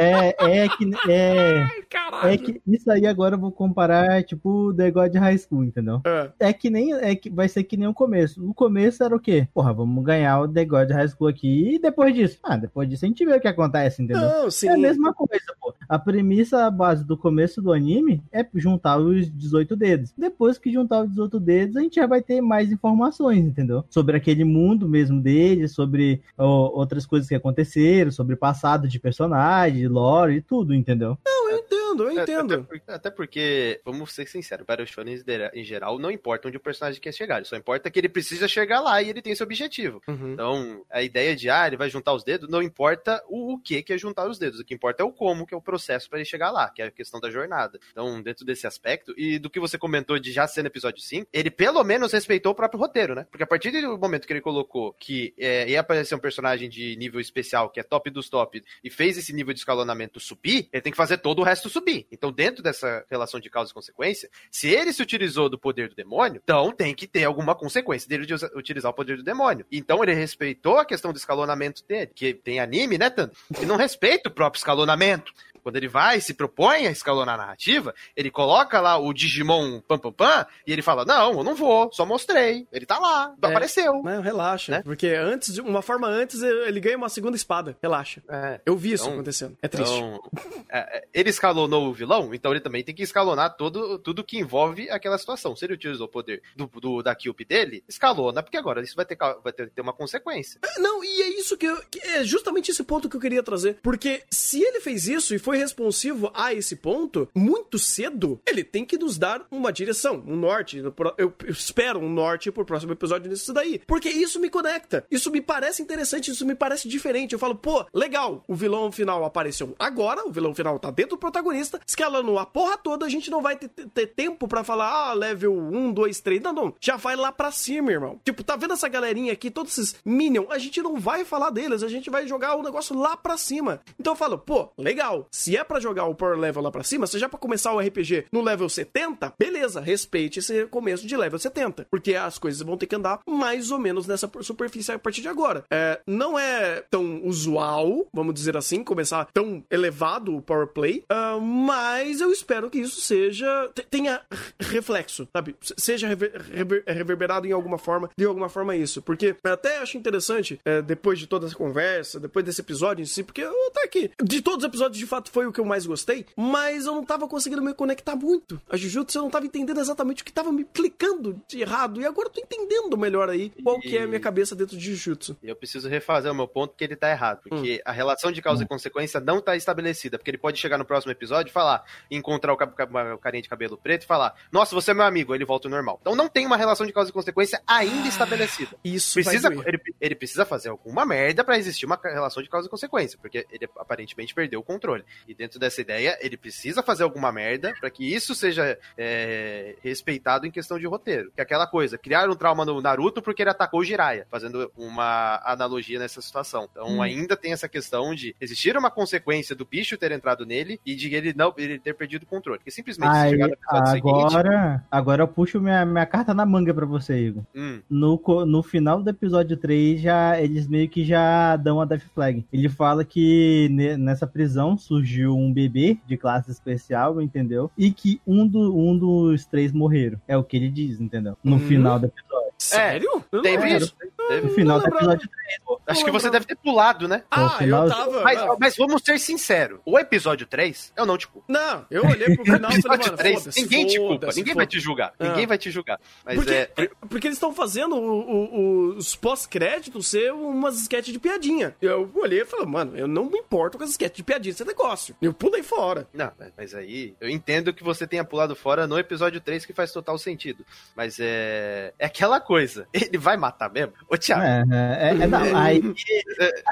[0.00, 1.10] é, é, é que.
[1.10, 2.28] É, Caralho.
[2.28, 6.00] é que isso aí agora eu vou comparar, tipo, The God High School, entendeu?
[6.04, 6.30] É.
[6.48, 6.92] É que nem.
[6.94, 8.44] É que vai ser que nem o começo.
[8.48, 9.46] O começo era o quê?
[9.52, 12.38] Porra, vamos ganhar o The God High School aqui e depois disso.
[12.42, 14.22] Ah, depois disso a gente vê o que acontece, entendeu?
[14.28, 14.68] Não, sim.
[14.68, 15.74] É a mesma coisa, pô.
[15.88, 20.14] A premissa a base do começo do anime é juntar os 18 dedos.
[20.16, 23.84] Depois que juntar os 18 dedos, a gente já vai ter mais informações, entendeu?
[23.90, 29.86] Sobre aquele mundo mesmo dele, sobre ó, outras coisas que aconteceram, sobre passado de personagem,
[29.86, 31.18] lore e tudo, entendeu?
[31.24, 32.64] Não, eu entendo, eu Até, entendo.
[32.64, 35.22] porque- até porque, vamos ser sinceros, Battle Shonen
[35.54, 38.80] em geral não importa onde o personagem quer chegar, só importa que ele precisa chegar
[38.80, 40.02] lá e ele tem esse objetivo.
[40.08, 40.32] Uhum.
[40.32, 43.82] Então, a ideia de, ah, ele vai juntar os dedos, não importa o, o que
[43.82, 46.08] que é juntar os dedos, o que importa é o como, que é o processo
[46.08, 47.78] pra ele chegar lá, que é a questão da jornada.
[47.92, 51.28] Então, dentro desse aspecto, e do que você comentou de já ser no episódio 5,
[51.32, 53.26] ele pelo menos respeitou o próprio roteiro, né?
[53.30, 56.96] Porque a partir do momento que ele colocou que é, ia aparecer um personagem de
[56.96, 60.82] nível especial, que é top dos top, e fez esse nível de escalonamento subir, ele
[60.82, 61.83] tem que fazer todo o resto subir.
[62.10, 65.94] Então, dentro dessa relação de causa e consequência, se ele se utilizou do poder do
[65.94, 69.66] demônio, então tem que ter alguma consequência dele de utilizar o poder do demônio.
[69.70, 73.32] Então ele respeitou a questão do escalonamento dele, que tem anime, né, Tando?
[73.54, 75.32] Que não respeita o próprio escalonamento.
[75.64, 79.80] Quando ele vai e se propõe a escalonar a narrativa, ele coloca lá o Digimon
[79.80, 82.68] pam pam pam e ele fala: Não, eu não vou, só mostrei.
[82.70, 83.46] Ele tá lá, É.
[83.46, 84.02] apareceu.
[84.02, 84.70] Não, relaxa.
[84.72, 84.82] Né?
[84.84, 87.76] Porque antes, de uma forma antes, ele ganha uma segunda espada.
[87.82, 88.22] Relaxa.
[88.28, 88.60] É.
[88.66, 89.56] Eu vi isso Então- acontecendo.
[89.62, 89.94] É triste.
[89.96, 90.20] Então,
[90.68, 94.38] é, é, ele escalonou o vilão, então ele também tem que escalonar todo, tudo que
[94.38, 95.56] envolve aquela situação.
[95.56, 99.06] Se ele utilizou o poder do, do- da Cube dele, escalona, porque agora isso vai
[99.06, 100.60] ter, vai ter, ter uma consequência.
[100.78, 103.78] Não, e é isso que, eu, que é justamente esse ponto que eu queria trazer.
[103.82, 108.84] Porque se ele fez isso e foi responsivo a esse ponto, muito cedo, ele tem
[108.84, 110.82] que nos dar uma direção, um norte.
[111.18, 113.80] Eu, espero um norte pro próximo episódio nisso daí.
[113.86, 115.04] Porque isso me conecta.
[115.10, 117.32] Isso me parece interessante, isso me parece diferente.
[117.32, 121.18] Eu falo, pô, legal, o vilão final apareceu agora, o vilão final tá dentro do
[121.18, 125.12] protagonista, escalando a porra toda, a gente não vai ter, ter- tempo pra falar, ah,
[125.12, 126.42] level 1, 2, 3.
[126.42, 126.74] Não, não.
[126.80, 128.20] Já vai lá pra cima, irmão.
[128.24, 130.44] Tipo, tá vendo essa galerinha aqui, todos esses Minion?
[130.50, 133.80] A gente não vai falar deles, a gente vai jogar o negócio lá pra cima.
[133.98, 135.26] Então eu falo, pô, legal.
[135.44, 138.26] Se é pra jogar o Power Level lá pra cima, seja pra começar o RPG
[138.32, 141.86] no level 70, beleza, respeite esse começo de level 70.
[141.90, 145.28] Porque as coisas vão ter que andar mais ou menos nessa superfície a partir de
[145.28, 145.62] agora.
[145.70, 151.38] É, não é tão usual, vamos dizer assim, começar tão elevado o Power Play, ah,
[151.38, 153.70] mas eu espero que isso seja.
[153.74, 154.22] te- tenha
[154.60, 155.54] reflexo, sabe?
[155.60, 159.02] Se- Seja rever- rever- reverberado em alguma forma, de alguma forma isso.
[159.02, 163.22] Porque até acho interessante, é, depois de toda essa conversa, depois desse episódio em si,
[163.22, 165.84] porque eu até aqui, de todos os episódios, de fato, foi o que eu mais
[165.84, 168.60] gostei, mas eu não tava conseguindo me conectar muito.
[168.70, 172.06] A Jujutsu eu não tava entendendo exatamente o que tava me clicando de errado, e
[172.06, 175.36] agora eu tô entendendo melhor aí qual que é a minha cabeça dentro de Jujutsu.
[175.42, 177.40] E eu preciso refazer o meu ponto porque ele tá errado.
[177.42, 180.18] Porque a relação de causa e consequência não tá estabelecida.
[180.18, 183.76] Porque ele pode chegar no próximo episódio e falar, encontrar o, o carinha de cabelo
[183.76, 185.98] preto e falar, nossa, você é meu amigo, ele volta ao normal.
[186.00, 188.76] Então não tem uma relação de causa e consequência ainda estabelecida.
[188.84, 192.70] Isso Precisa, ele, ele precisa fazer alguma merda pra existir uma relação de causa e
[192.70, 195.04] consequência, porque ele aparentemente perdeu o controle.
[195.26, 200.46] E dentro dessa ideia, ele precisa fazer alguma merda pra que isso seja é, respeitado
[200.46, 201.30] em questão de roteiro.
[201.34, 204.70] Que é aquela coisa, criar um trauma no Naruto porque ele atacou o Jiraiya, fazendo
[204.76, 206.68] uma analogia nessa situação.
[206.70, 207.02] Então Hum.
[207.02, 211.14] ainda tem essa questão de existir uma consequência do bicho ter entrado nele e de
[211.14, 212.58] ele não ele ter perdido o controle.
[212.58, 214.24] Porque simplesmente Aí, chegar no episódio seguinte.
[214.36, 217.42] agora, agora eu puxo minha, minha carta na manga pra você, Igor.
[217.54, 222.02] Hum, No, no final do episódio 3, já, eles meio que já dão a Death
[222.14, 222.44] Flag.
[222.52, 227.70] Ele fala que ne- nessa prisão surgiu um bebê de classe especial, entendeu?
[227.76, 230.20] E que um, do, um dos três morreram.
[230.26, 231.36] É o que ele diz, entendeu?
[231.42, 231.60] No Hum.
[231.60, 232.44] final do episódio.
[232.56, 233.24] Sério?
[233.32, 233.94] Não teve isso.
[234.28, 234.46] Teve.
[234.46, 235.78] No final do episódio 3, pô.
[235.86, 237.24] Acho que você deve ter pulado, né?
[237.30, 238.22] Ah, final- eu tava.
[238.22, 239.80] Mas, ah, mas vamos ser sinceros.
[239.84, 241.44] O episódio 3, eu não te culpo.
[241.52, 244.28] Não, eu olhei pro final e falei, episódio mano, 3, foda-se, ninguém te culpa.
[244.34, 245.12] Ninguém vai te julgar.
[245.18, 245.28] Ah.
[245.28, 246.00] Ninguém vai te julgar.
[246.24, 246.66] Mas Porque, é.
[247.06, 251.74] porque eles estão fazendo o- o- os pós-créditos ser umas sketches de piadinha.
[251.82, 254.64] Eu olhei e falei, mano, eu não me importo com as sketches de piadinha desse
[254.64, 255.03] negócio.
[255.20, 256.06] Eu pulei fora.
[256.12, 259.92] Não, mas- aí eu entendo que você tenha pulado fora no episódio 3, que faz
[259.92, 260.64] total sentido.
[260.96, 261.92] Mas é.
[261.98, 262.86] É aquela coisa.
[262.94, 263.92] Ele vai matar mesmo?
[264.08, 264.42] Ô, Thiago.
[264.42, 265.80] É, é, é, não, aí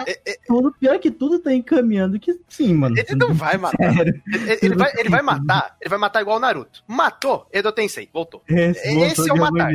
[0.07, 2.97] é- é- tudo, pior que tudo tá encaminhando que sim, mano.
[2.99, 3.99] Ele não vai matar.
[4.01, 4.23] Ele,
[4.63, 5.77] ele vai, ele vai matar.
[5.81, 6.83] Ele vai matar igual o Naruto.
[6.87, 8.43] Matou, Edo Tensei, voltou.
[8.49, 9.73] Esse, Esse é o voltou de algum matar.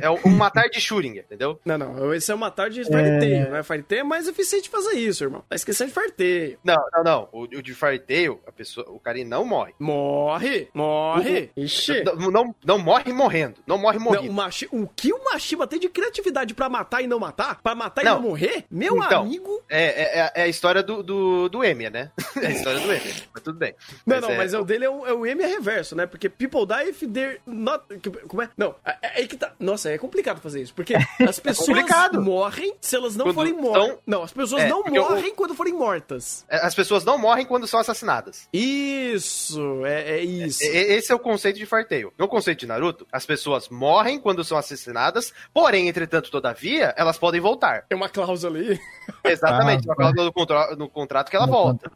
[0.00, 1.60] É o- um matar de Shuringer, entendeu?
[1.64, 3.62] Não, não, esse é uma tarde de farteio, né?
[3.62, 5.44] Farteio é mais eficiente fazer isso, irmão.
[5.48, 6.58] Tá esquecendo de farteio.
[6.64, 7.28] Não, não, não.
[7.32, 9.72] O, o de Fire Tail, a pessoa, o cara não morre.
[9.78, 11.50] Morre, morre.
[11.56, 12.02] Ixi.
[12.04, 13.56] Não, não, não morre morrendo.
[13.66, 14.30] Não morre Não, morrendo.
[14.30, 17.60] o, Machi- o que o Mashiba tem de criatividade pra matar e não matar?
[17.62, 18.14] Pra matar e Não.
[18.16, 18.64] não morrer?
[18.70, 19.62] Meu Então, amigo.
[19.68, 22.10] É, é, é- é a história do, do, do Emiya, né?
[22.42, 23.14] É a história do Emiya.
[23.32, 23.74] Mas tudo bem.
[24.06, 26.06] Não, não, é- mas o dele é o, é o M é reverso, né?
[26.06, 27.84] Porque people die if they're not.
[28.28, 28.48] Como é?
[28.56, 29.52] Não, é, é aí que tá.
[29.58, 30.74] Nossa, é complicado fazer isso.
[30.74, 30.94] Porque
[31.28, 32.20] as pessoas complicado.
[32.22, 33.98] morrem se elas não Quando forem mortas.
[34.06, 36.44] Não, as pessoas É, não o- morrem quando forem mortas.
[36.48, 38.48] é, As pessoas não morrem quando são assassinadas.
[38.52, 40.62] Isso, é, é isso.
[40.62, 42.12] E- Esse é o conceito de Fartail.
[42.16, 47.40] No conceito de Naruto, as pessoas morrem quando são assassinadas, porém, entretanto, todavia, elas podem
[47.40, 47.82] voltar.
[47.88, 48.78] Tem uma cláusula ali.
[49.24, 51.90] Exatamente, Ah, uma cláusula no, contra- no contrato que ela volta.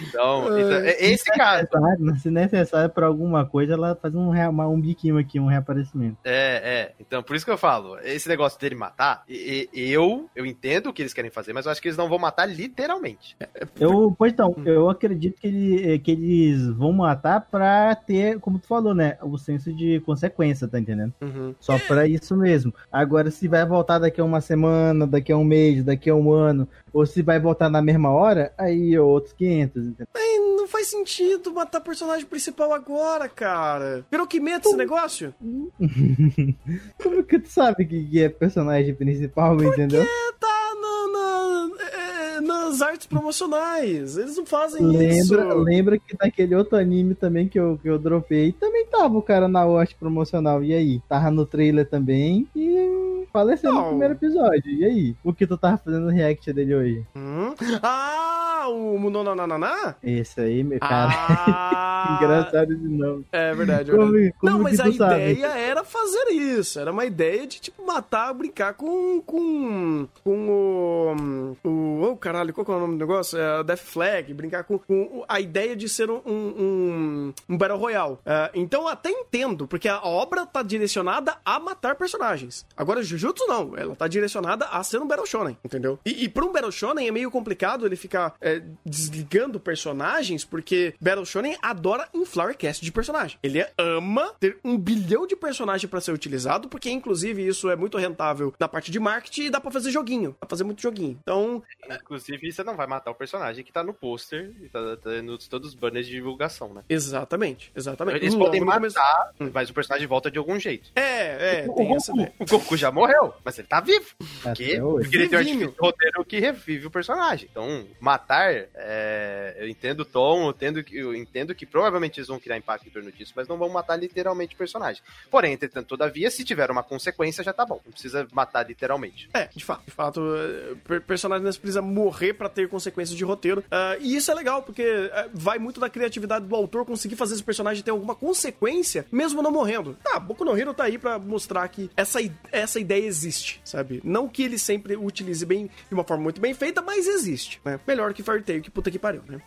[0.00, 1.62] Então, então, é esse caso.
[1.62, 6.18] Necessário, Se necessário pra alguma coisa, ela faz um, um biquinho aqui, um reaparecimento.
[6.24, 6.92] É, é.
[7.00, 10.88] Então, por isso que eu falo, esse negócio dele matar, e- e- eu, eu entendo
[10.88, 13.36] o que eles querem fazer, mas eu acho que eles não vão matar literalmente.
[13.78, 14.62] Eu, pois então, Hum.
[14.66, 19.16] eu acredito que, ele, que eles vão matar pra ter, como tu falou, né?
[19.22, 21.12] O senso de consequência, tá entendendo?
[21.22, 21.54] Uhum.
[21.60, 22.72] Só pra isso mesmo.
[22.90, 26.32] Agora, se vai voltar daqui a uma semana, daqui a um mês, daqui a um
[26.32, 30.06] ano, ou se vai voltar na mesma hora, aí é outros 500, entendeu?
[30.14, 34.04] Ai, não faz sentido matar personagem principal agora, cara.
[34.10, 35.34] Virou Kimetsu esse negócio?
[37.02, 40.04] Como que tu sabe que que é personagem principal, entendeu?
[40.38, 42.01] Tá na, na- é,
[42.42, 44.16] nas artes promocionais.
[44.16, 45.58] Eles não fazem Lembra, isso.
[45.58, 49.48] lembra que naquele outro anime também que eu, que eu dropei, também tava o cara
[49.48, 50.62] na arte promocional.
[50.62, 51.00] E aí?
[51.08, 53.82] Tava no trailer também e faleceu Não.
[53.82, 54.70] no primeiro episódio.
[54.70, 55.16] E aí?
[55.24, 57.06] O que tu tava fazendo react dele hoje?
[57.16, 57.54] Hum?
[57.82, 59.96] Ah, o Munonanananá?
[60.02, 61.10] Esse aí, meu cara.
[61.12, 63.24] Ah, Engraçado de novo.
[63.32, 64.34] É verdade, é Como, verdade.
[64.38, 65.32] como Não, mas a sabe?
[65.32, 66.78] ideia era fazer isso.
[66.78, 69.20] Era uma ideia de, tipo, matar, brincar com.
[69.22, 70.06] com.
[70.22, 71.68] com o.
[71.68, 73.38] o oh, caralho, qual que é o nome do negócio?
[73.38, 76.20] É Death Flag, brincar com, com a ideia de ser um.
[76.26, 78.18] um, um Battle Royale.
[78.26, 82.66] Ah, então eu até entendo, porque a obra tá direcionada a matar personagens.
[82.76, 83.76] Agora, Jujutsu não.
[83.76, 85.98] Ela tá direcionada a ser um Battle Shonen, entendeu?
[86.04, 90.94] E, e pra um Battle Shonen é meio complicado ele ficar é, desligando personagens, porque
[91.00, 93.38] Battle Shonen adora inflar cast de personagem.
[93.42, 97.96] Ele ama ter um bilhão de personagens pra ser utilizado, porque inclusive isso é muito
[97.98, 100.30] rentável na parte de marketing e dá pra fazer joguinho.
[100.32, 101.18] Dá pra fazer muito joguinho.
[101.22, 105.10] Então, Inclusive, você não vai matar o personagem que tá no pôster e tá, tá
[105.22, 106.82] nos todos os banners de divulgação, né?
[106.88, 108.16] exatamente, exatamente.
[108.18, 110.90] Eles Logo podem matar, começo- mas o personagem volta de algum jeito.
[110.94, 113.11] É, é, o, tem Goku, o Goku já morreu,
[113.44, 114.06] mas ele tá vivo.
[114.42, 115.08] Porque, hoje.
[115.10, 117.48] porque ele tem um roteiro que revive o personagem.
[117.50, 122.28] Então, matar, é, eu entendo o tom, eu entendo, que, eu entendo que provavelmente eles
[122.28, 125.02] vão criar impacto em torno disso, mas não vão matar literalmente o personagem.
[125.30, 127.80] Porém, entretanto, todavia, se tiver uma consequência, já tá bom.
[127.84, 129.28] Não precisa matar literalmente.
[129.34, 129.84] É, de fato.
[129.84, 133.64] De fato, eh, per- personagem não precisa morrer pra ter consequências de roteiro.
[133.70, 137.34] Ah, e isso é legal, porque eh, vai muito da criatividade do autor conseguir fazer
[137.34, 139.96] esse personagem ter alguma consequência, mesmo não morrendo.
[140.06, 142.18] Ah, Boku no Hero tá aí pra mostrar que essa,
[142.50, 144.00] essa ideia existe, sabe?
[144.04, 147.78] Não que ele sempre utilize bem, de uma forma muito bem feita, mas existe, né?
[147.86, 149.40] Melhor que Fairy Tail, que puta que pariu, né?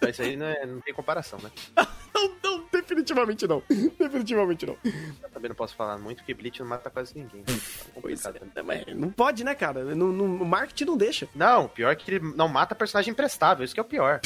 [0.00, 1.50] Mas isso aí não, é- não tem comparação, né?
[2.14, 3.62] não, não, definitivamente não.
[3.98, 4.76] Definitivamente não.
[4.84, 7.42] Eu também não posso falar muito que Bleach não mata quase ninguém.
[7.42, 7.52] Tá
[8.00, 8.50] Pois complicado, né?
[8.56, 9.84] é, mas não pode, né, cara?
[9.94, 11.28] No, no- o marketing não deixa.
[11.34, 14.20] Não, pior que ele não mata personagem imprestável, isso que é o pior.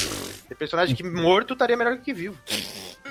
[0.47, 2.37] Tem personagem que morto estaria melhor que vivo.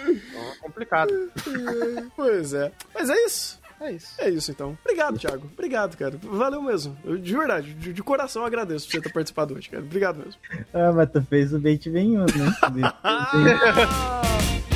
[0.07, 1.13] Então é complicado.
[2.17, 2.71] pois é.
[2.95, 3.61] Mas é isso.
[3.81, 4.15] É isso.
[4.19, 4.79] É isso então.
[4.85, 5.51] Obrigado, Thiago.
[5.53, 6.17] Obrigado, cara.
[6.23, 6.97] Valeu mesmo.
[7.05, 9.83] Eu, de verdade, de, de coração agradeço por você ter participado hoje, cara.
[9.83, 10.41] Obrigado mesmo.
[10.73, 12.25] Ah, mas tu fez o bait bem né?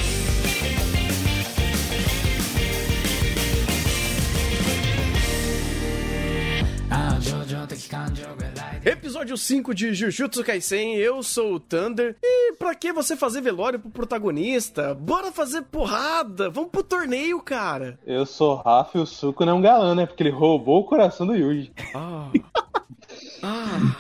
[8.85, 12.17] Episódio 5 de Jujutsu Kaisen, eu sou o Thunder.
[12.23, 14.95] E pra que você fazer velório pro protagonista?
[14.95, 16.49] Bora fazer porrada!
[16.49, 17.99] Vamos pro torneio, cara!
[18.07, 20.07] Eu sou Rafa e o Suco não é um galã, né?
[20.07, 21.73] Porque ele roubou o coração do Yuji.
[21.95, 22.31] Ah.
[23.43, 23.97] Ah.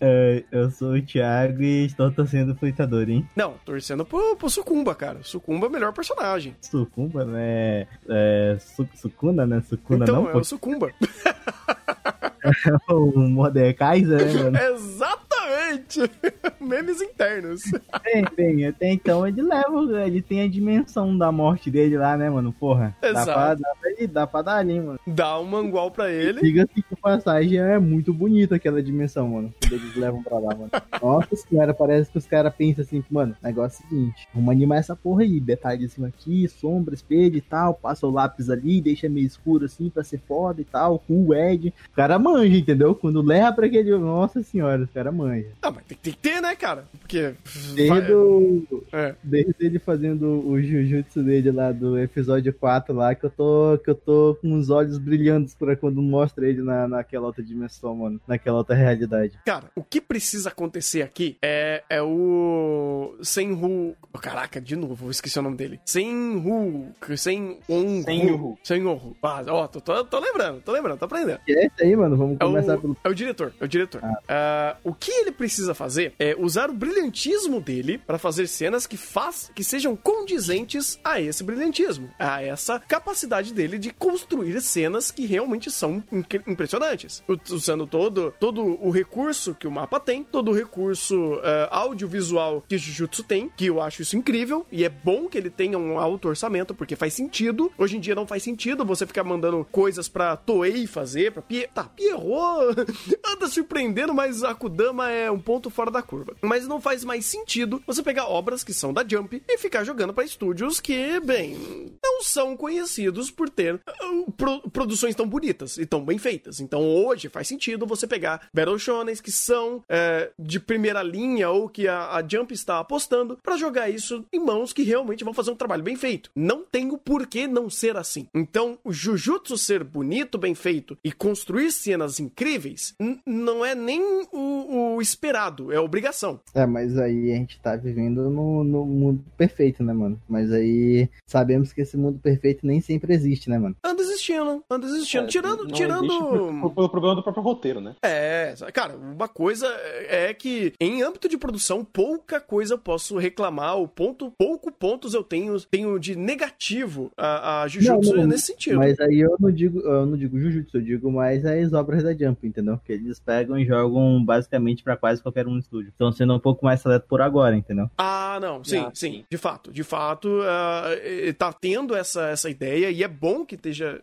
[0.00, 3.30] É, eu sou o Thiago e estou torcendo pro Itadori, hein?
[3.34, 5.20] Não, torcendo pro, pro Sucumba, cara.
[5.22, 6.54] Sucumba é o melhor personagem.
[6.60, 7.86] Sucumba, né?
[8.08, 9.62] É, su, Sucuna, né?
[9.62, 10.40] Sucuna então, não, é pô.
[10.40, 10.92] o Sucumba.
[12.88, 14.58] o Mordekaiser, né, mano?
[14.58, 15.33] Exatamente!
[16.60, 17.62] Memes internos.
[18.02, 22.28] Bem, bem, até então ele leva, ele tem a dimensão da morte dele lá, né,
[22.30, 22.52] mano?
[22.52, 22.96] Porra.
[23.00, 23.24] Dá Exato.
[23.32, 24.98] pra, dá, pra, ele- dá pra dar ali, mano.
[25.06, 26.40] Dá um mangual pra ele.
[26.40, 29.52] Diga-se que a passagem é muito bonita aquela dimensão, mano.
[29.60, 30.70] Quando eles levam pra lá, mano.
[31.02, 34.78] Nossa senhora, parece que os caras pensam assim, mano, negócio é o seguinte, vamos animar
[34.78, 39.08] essa porra aí, detalhe assim aqui, sombra, espelho e tal, passa o lápis ali, deixa
[39.08, 41.72] meio escuro assim pra ser foda e tal, com o Ed.
[41.92, 42.94] O cara manja, entendeu?
[42.94, 43.94] Quando leva pra aquele.
[43.96, 45.33] Nossa senhora, os caras manjam.
[45.62, 46.84] Ah, mas tem, tem que ter, né, cara?
[47.00, 47.34] Porque.
[47.74, 49.14] Desde, o- É.
[49.22, 53.90] desde ele fazendo o Jujutsu dele lá do episódio 4 lá, que eu tô, que
[53.90, 58.20] eu tô com os olhos brilhando pra quando mostra ele na, naquela outra dimensão, mano.
[58.26, 59.38] Naquela outra realidade.
[59.44, 63.94] Cara, o que precisa acontecer aqui é, é o Senhu.
[64.12, 65.80] Oh, caraca, de novo, eu esqueci o nome dele.
[65.84, 66.88] Senhu.
[67.16, 68.02] Senhonru.
[68.04, 68.58] Senhonru.
[68.62, 69.16] Senhonru.
[69.22, 71.40] Ah, ó, tô, tô, tô lembrando, tô lembrando, tô aprendendo.
[71.46, 72.16] E é isso aí, mano.
[72.16, 72.96] Vamos É começar o, pelo.
[73.04, 74.00] é o diretor, é o diretor.
[74.28, 78.96] Ah, o que ele precisa fazer é usar o brilhantismo dele para fazer cenas que,
[78.96, 85.26] faz, que sejam condizentes a esse brilhantismo, a essa capacidade dele de construir cenas que
[85.26, 86.02] realmente são
[86.46, 87.22] impressionantes.
[87.50, 92.78] Usando todo, todo o recurso que o mapa tem, todo o recurso ah, audiovisual que
[92.78, 96.28] Jujutsu tem, que eu acho isso incrível, e é bom que ele tenha um alto
[96.28, 97.72] orçamento, porque faz sentido.
[97.78, 101.68] Hoje em dia não faz sentido você ficar mandando coisas pra Toei fazer, pra Pie...
[101.74, 102.74] Tá, Pierrot
[103.24, 106.34] anda surpreendendo, mas Akudama é um ponto fora da curva.
[106.42, 110.12] Mas não faz mais sentido você pegar obras que são da Jump e ficar jogando
[110.12, 111.56] pra estúdios que, bem,
[112.02, 116.60] não são conhecidos por ter uh, pro- produções tão bonitas e tão bem feitas.
[116.60, 121.68] Então hoje faz sentido você pegar Battle Shonens que são é, de primeira linha ou
[121.68, 125.50] que a, a Jump está apostando pra jogar isso em mãos que realmente vão fazer
[125.50, 126.30] um trabalho bem feito.
[126.34, 128.26] Não tem o porquê não ser assim.
[128.34, 132.94] Então, o Jujutsu ser bonito, bem feito e construir cenas incríveis
[133.26, 136.40] não é nem o, o esperado, é obrigação.
[136.54, 140.20] É, mas aí a gente tá vivendo no, no mundo perfeito, né, mano?
[140.28, 143.76] Mas aí sabemos que esse mundo perfeito nem sempre existe, né, mano?
[143.84, 145.24] Anda existindo, anda existindo.
[145.24, 145.66] É, tirando.
[145.68, 146.70] tirando...
[146.74, 147.94] pelo problema do próprio roteiro, né?
[148.02, 149.66] É, cara, uma coisa
[150.08, 155.14] é que em âmbito de produção, pouca coisa eu posso reclamar, o ponto, pouco pontos
[155.14, 158.78] eu tenho, tenho de negativo a, a Jujutsu Não, não, nesse sentido.
[158.78, 162.14] Mas aí eu não digo, eu não digo Jujutsu, eu digo mais as obras da
[162.14, 162.78] Jump, entendeu?
[162.84, 165.90] Que eles pegam e jogam basicamente pra quase qualquer um estúdio.
[165.90, 167.88] Estão sendo um pouco mais seleto por agora, entendeu?
[167.98, 169.24] Ah, não, sim, Ah, sim, sim.
[169.30, 173.54] de fato, de fato, ah, eh, tá tendo essa, essa ideia e é bom que
[173.54, 174.00] esteja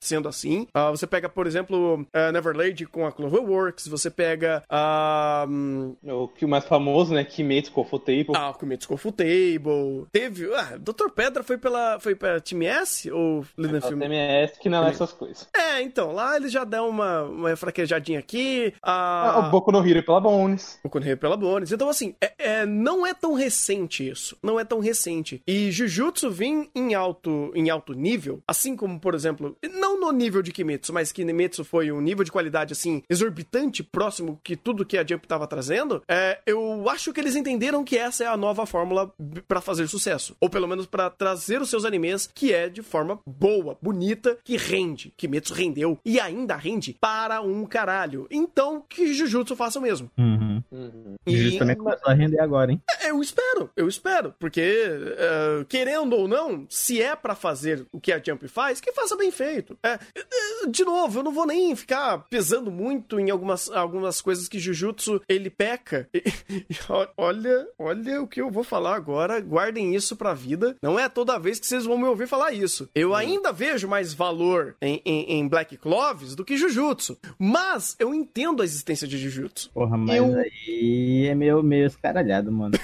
[0.00, 0.66] sendo assim.
[0.74, 6.28] Ah, você pega, por exemplo, ah, Neverland com a Cloverworks, você pega a hum, O
[6.28, 7.24] que o mais famoso, né?
[7.24, 8.32] Kimetsu Kofutable.
[8.34, 11.10] a Kimetsu Kofu Table, teve, ah, Dr.
[11.14, 14.00] Pedra foi pela, foi pra Time S ou Lina Film?
[14.00, 15.48] TMS que não é essas coisas.
[15.54, 19.38] É, então, lá eles já dão uma, uma fraquejadinha aqui, Ah, a...
[19.48, 20.78] o Boku no Hero pela Bones.
[20.84, 21.72] O Kunhei pela Bones.
[21.72, 24.36] Então, assim, é, é- não é tão recente isso.
[24.42, 25.42] Não é tão recente.
[25.46, 30.42] E Jujutsu vem em alto, em alto nível, assim como, por exemplo, não no nível
[30.42, 34.84] de Kimetsu, mas que Kimetsu foi um nível de qualidade, assim, exorbitante, próximo que tudo
[34.84, 36.02] que a Jump tava trazendo.
[36.06, 39.10] É, eu acho que eles entenderam que essa é a nova fórmula
[39.46, 40.36] pra fazer sucesso.
[40.40, 44.56] Ou pelo menos pra trazer os seus animes, que é de forma boa, bonita, que
[44.58, 45.12] rende.
[45.16, 48.26] Kimetsu rendeu e ainda rende para um caralho.
[48.30, 50.07] Então, que Jujutsu faça o mesmo.
[50.16, 50.62] Uhum.
[50.70, 51.14] Uhum.
[51.26, 52.80] E- Jujutsu também começou a render agora, hein?
[53.00, 58.00] É, Eu espero, eu espero, porque eh, querendo ou não, se é pra fazer o
[58.00, 59.76] que a Jump faz, que faça bem feito.
[59.82, 64.48] É, eh, de novo, eu não vou nem ficar pesando muito em algumas, algumas coisas
[64.48, 66.08] que Jujutsu ele peca.
[66.50, 66.76] E- e
[67.16, 70.76] olha, olha o que eu vou falar agora, guardem isso pra vida.
[70.82, 72.88] Não é toda vez que vocês vão me ouvir falar isso.
[72.94, 78.14] Eu ainda vejo mais valor em, em, em Black Cloves do que Jujutsu, mas eu
[78.14, 79.70] entendo a existência de Jujutsu.
[79.74, 82.78] Porra, mas Eu- aí é meio, meio escaralhado, mano.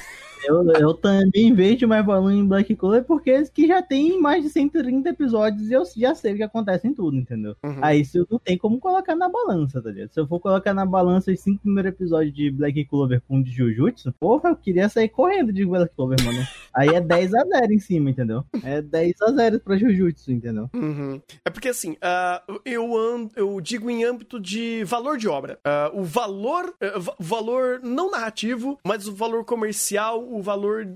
[0.46, 4.50] Eu, eu também vejo mais valor em Black Clover porque que já tem mais de
[4.50, 7.54] 130 episódios e eu já sei o que acontece em tudo, entendeu?
[7.64, 7.78] Uhum.
[7.80, 10.10] Aí isso não tem como colocar na balança, tá ligado?
[10.12, 13.50] Se eu for colocar na balança os cinco primeiros episódios de Black Clover com de
[13.50, 16.44] Jujutsu, porra, eu queria sair correndo de Black Clover, mano.
[16.74, 18.44] Aí é 10 a 0 em cima, entendeu?
[18.62, 20.68] É 10 a 0 pra Jujutsu, entendeu?
[20.74, 21.20] Uhum.
[21.44, 25.58] É porque assim, ah, eu, ando, eu digo em âmbito de valor de obra.
[25.64, 30.86] Ah, o valor, va- valor não narrativo, mas o valor comercial, o valor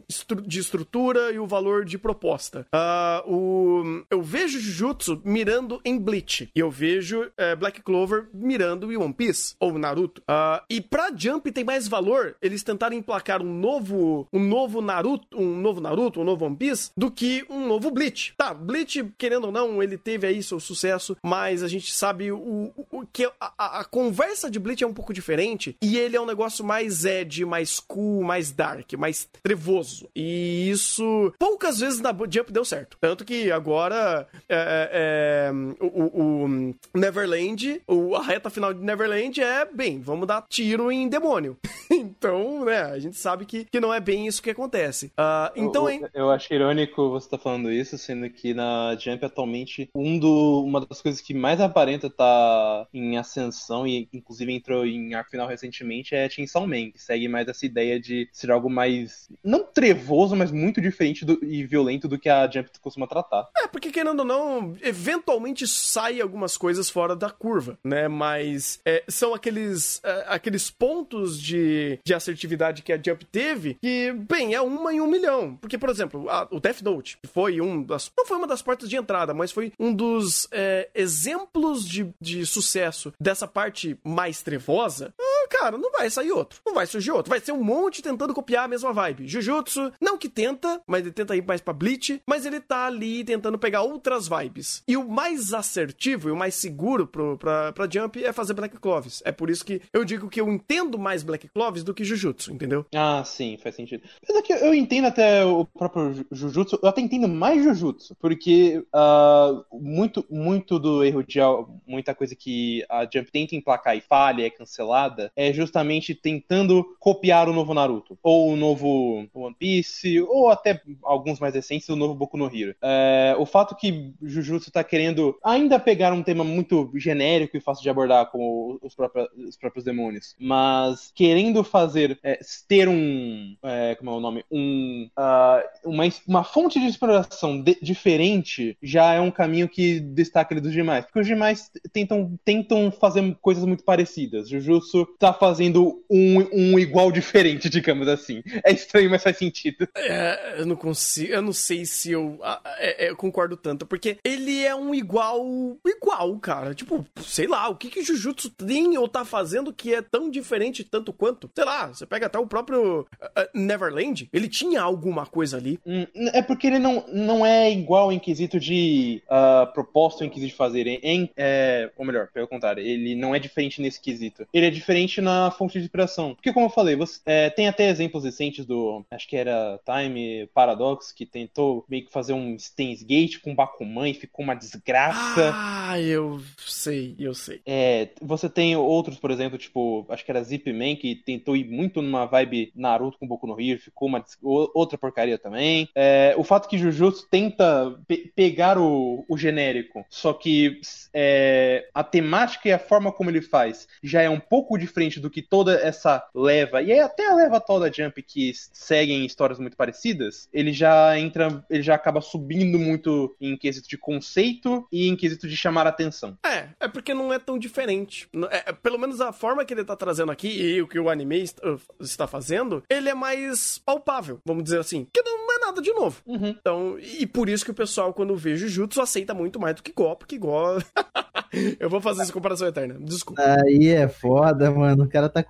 [0.47, 2.67] de estrutura e o valor de proposta.
[2.73, 6.51] Ah, o, eu vejo Jujutsu mirando em Bleach.
[6.55, 10.23] E eu vejo eh, Black Clover mirando em One Piece ou Naruto.
[10.27, 15.39] Ah, e pra Jump tem mais valor eles tentarem emplacar um novo, um novo Naruto,
[15.41, 18.35] um novo Naruto, um novo One Piece, do que um novo Bleach.
[18.37, 22.73] Tá, Bleach, querendo ou não, ele teve aí seu sucesso, mas a gente sabe o,
[22.91, 26.27] o, que a, a- conversa de Bleach é um pouco diferente e ele é um
[26.27, 30.09] negócio mais edgy, mais cool, mais dark, mais trevoso.
[30.15, 32.97] E isso poucas vezes na Jump deu certo.
[33.01, 39.41] Tanto que agora é, é, o, o- o Neverland, o- a reta final de Neverland
[39.41, 41.57] é bem, vamos dar tiro em demônio.
[41.91, 45.11] então, né, a gente sabe que, que não é bem isso que acontece.
[45.17, 46.05] Ah, então, eu, hein?
[46.15, 50.85] eu acho irônico você estar falando isso, sendo que na Jump atualmente um do, uma
[50.85, 56.15] das coisas que mais aparenta tá em ascensão e inclusive entrou em arco final recentemente
[56.15, 59.08] é Chainsaw Man, que segue mais essa ideia de ser algo mais
[59.43, 63.49] não trevoso, mas muito diferente do- e violento do que a Jump costuma tratar.
[63.57, 68.09] É, porque querendo ou não, eventualmente sai algumas coisas fora da curva, né?
[68.09, 74.13] Mas é, são aqueles, é, aqueles pontos de, de assertividade que a Jump teve que,
[74.13, 75.57] bem, é uma em um milhão.
[75.57, 78.11] Porque, por exemplo, a- o Death Note foi um das.
[78.17, 82.45] Não foi uma das portas de entrada, mas foi um dos é, exemplos de, de
[82.47, 85.13] sucesso dessa parte mais trevosa.
[85.19, 86.61] Ah, cara, não vai sair outro.
[86.65, 87.31] Não vai surgir outro.
[87.31, 89.27] Vai ser um monte tentando copiar a mesma vibe.
[89.27, 93.25] Jujutsu, não que tenta, mas ele tenta ir mais pra Bleach, mas ele tá ali
[93.25, 94.83] tentando pegar outras vibes.
[94.87, 98.79] E o mais assertivo e o mais seguro pro, pra, pra Jump é fazer Black
[98.79, 99.23] Cloves.
[99.25, 102.53] É por isso que eu digo que eu entendo mais Black Cloves do que Jujutsu,
[102.53, 102.85] entendeu?
[102.95, 104.03] Ah, sim, faz sentido.
[104.29, 108.85] É que eu entendo até o próprio Ju- Jujutsu, eu até entendo mais Jujutsu, porque
[108.93, 111.39] ah, muito, muito do erro de
[111.87, 117.49] muita coisa que a Jump tenta emplacar e falha, é cancelada, é justamente tentando copiar
[117.49, 122.13] o novo Naruto, ou o novo One Piece, ou até alguns mais recentes, o novo
[122.13, 122.75] Boku no Hero.
[122.83, 127.85] É, o fato que Jujutsu tá querendo ainda pegar um tema muito genérico e fácil
[127.85, 133.95] de abordar, como os próprios, os próprios demônios, mas querendo fazer, é, ter um, é,
[133.95, 139.21] como é o nome, um, ah, uma, uma fonte de exploração de- diferente, já é
[139.21, 143.85] um caminho que destaca ele dos demais, porque os demais tentam, tentam fazer coisas muito
[143.85, 144.49] parecidas.
[144.49, 148.43] Jujutsu tá fazendo um, um igual diferente, digamos assim.
[148.65, 149.89] É estranho, mas faz sentido.
[149.95, 153.87] É, eu não consigo, eu não sei se eu, ah, é, é, eu concordo tanto,
[153.87, 155.45] porque ele é um igual,
[155.87, 156.75] igual, cara.
[156.75, 160.85] Tipo, sei lá, o que que Jujutsu tem ou tá fazendo que é tão diferente
[160.85, 161.51] tanto quanto?
[161.55, 165.79] Sei lá, você pega até o próprio ah, Neverland, ele tinha alguma coisa ali.
[165.87, 170.51] Hum, É porque ele não, não é igual em quesito de ah, proposta em quesito
[170.51, 170.87] de fazer.
[170.87, 174.47] Em, é, ou melhor, pelo contrário, ele não é diferente nesse quesito.
[174.53, 176.35] Ele é diferente na fonte de inspiração.
[176.35, 179.05] Porque, como eu falei, você, é, tem até exemplos recentes do.
[179.11, 184.09] Acho que era Time Paradox, que tentou meio que fazer um Steins Gate com Bakuman
[184.09, 185.53] e ficou uma desgraça.
[185.55, 187.61] Ah, eu sei, eu sei.
[187.67, 191.65] É, você tem outros, por exemplo, tipo, acho que era Zip Man, que tentou ir
[191.65, 195.89] muito numa vibe Naruto com Boku no Hero, ficou uma outra porcaria também.
[195.95, 200.81] É, o fato que Jujutsu tenta pe- pegar o, o genérico, só que
[201.13, 205.31] é, a temática e a forma como ele faz já é um pouco diferente do
[205.31, 209.59] que toda essa leva, e é até a leva toda da Jump que seguem histórias
[209.59, 215.09] muito parecidas, ele já entra, ele já acaba subindo muito em quesito de conceito e
[215.09, 216.37] em quesito de chamar a atenção.
[216.45, 218.29] É, é porque não é tão diferente.
[218.51, 221.09] É- é, pelo menos a forma que ele tá trazendo aqui e o que o
[221.09, 225.07] anime uh, está fazendo, ele é mais palpável, vamos dizer assim.
[225.13, 226.21] Que não é nada de novo.
[226.27, 226.49] Uhum.
[226.49, 229.93] Então, e por isso que o pessoal, quando vê Jujutsu, aceita muito mais do que
[229.93, 230.79] Go, porque Go.
[231.79, 232.97] Eu vou fazer essa comparação eterna.
[233.01, 233.43] Desculpa.
[233.43, 235.05] Aí é foda, mano.
[235.05, 235.45] O cara tá,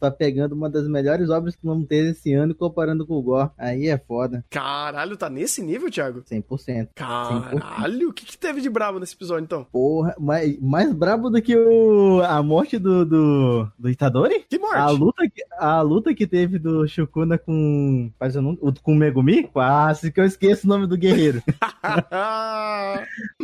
[0.00, 3.22] tá pegando uma das melhores obras que vamos ter esse ano e comparando com o
[3.22, 3.50] Gore.
[3.58, 4.44] Aí é foda.
[4.50, 6.22] Caralho, tá nesse nível, Thiago?
[6.22, 6.88] 100%.
[6.94, 9.64] Caralho, o que, que teve de bravo nesse episódio, então?
[9.72, 14.44] Porra, mais, mais brabo do que o, a morte do, do, do Itadori?
[14.48, 14.76] Que morte!
[14.76, 18.10] A luta, que, a luta que teve do Shukuna com.
[18.18, 18.58] Faz o nome?
[18.60, 19.44] o- Com o Megumi?
[19.44, 21.42] Quase que eu esqueço o nome do guerreiro.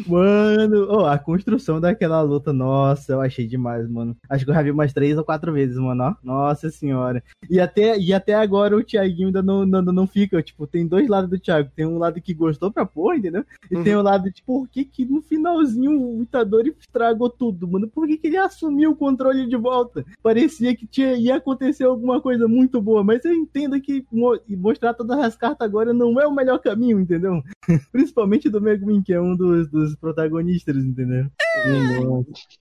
[0.07, 4.16] Mano, oh, a construção daquela luta, nossa, eu achei demais, mano.
[4.28, 6.14] Acho que eu já vi umas três ou quatro vezes, mano, ó.
[6.22, 7.22] Nossa senhora.
[7.49, 11.09] E até, e até agora o Thiaguinho ainda não, não, não fica, tipo, tem dois
[11.09, 11.70] lados do Thiago.
[11.74, 13.45] Tem um lado que gostou pra porra, entendeu?
[13.70, 13.85] E Uhum.
[13.85, 17.89] tem o lado, tipo, por que que no finalzinho o Itadori estragou tudo, mano?
[17.89, 20.05] Por que que ele assumiu o controle de volta?
[20.22, 24.95] Parecia que tinha, ia acontecer alguma coisa muito boa, mas eu entendo que mo- mostrar
[24.95, 27.43] todas as cartas agora não é o melhor caminho, entendeu?
[27.93, 31.26] Principalmente do Megumin, que é um dos, dos protagonistas, entendeu?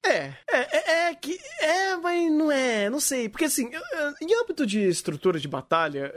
[0.05, 0.72] É, é
[1.23, 1.39] que.
[1.61, 3.29] É, mas não é, não sei.
[3.29, 3.69] Porque assim,
[4.21, 6.13] em âmbito de estrutura de batalha,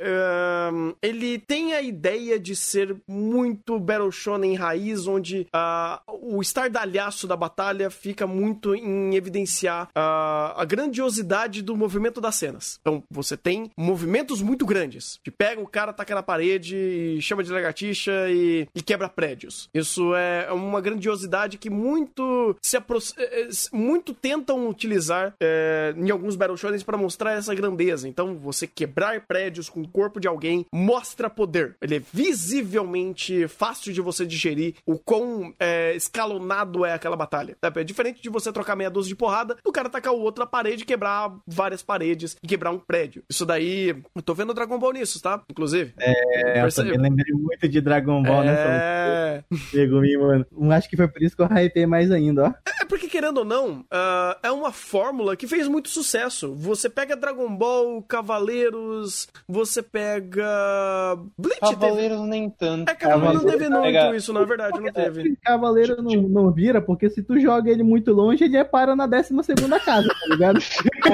[1.01, 7.37] ele tem a ideia de ser muito Battle Shonen raiz, onde uh, o estardalhaço da
[7.37, 12.79] batalha fica muito em evidenciar uh, a grandiosidade do movimento das cenas.
[12.81, 17.45] Então, você tem movimentos muito grandes, que pega o cara, taca na parede, e chama
[17.45, 19.69] de lagartixa e, e quebra prédios.
[19.73, 22.83] Isso é uma grandiosidade que muito se eh,
[23.19, 24.96] eh, muito tentam utilizar
[25.41, 28.09] é, em alguns Battle Shonen para mostrar essa grandeza.
[28.09, 31.77] Então, você quebrar prédios com o corpo de alguém mostra poder.
[31.81, 37.57] Ele é visivelmente fácil de você digerir o quão é, escalonado é aquela batalha.
[37.63, 40.47] É diferente de você trocar meia dúzia de porrada, o cara tacar o outro na
[40.47, 43.23] parede e quebrar várias paredes e quebrar um prédio.
[43.29, 45.43] Isso daí, eu tô vendo Dragon Ball nisso, tá?
[45.51, 45.93] Inclusive.
[45.99, 48.47] É, eu também lembrei muito de Dragon Ball é...
[48.47, 49.45] nessa.
[49.71, 50.47] Pegou me, mano.
[50.73, 52.71] Acho que foi por isso que eu hypei mais ainda, ó.
[52.81, 56.55] É porque, querendo ou não, uh, é uma fórmula que fez muito sucesso.
[56.55, 61.19] Você pega Dragon Ball, Cavaleiros, você pega.
[61.37, 62.31] Bleach Cavaleiros teve...
[62.31, 62.89] nem tanto.
[62.89, 65.37] É, Cavaleiros não teve muito isso, na verdade, não teve.
[65.43, 69.07] Cavaleiro não, não vira, porque se tu joga ele muito longe, ele é para na
[69.07, 70.61] 12 segunda casa, tá ligado?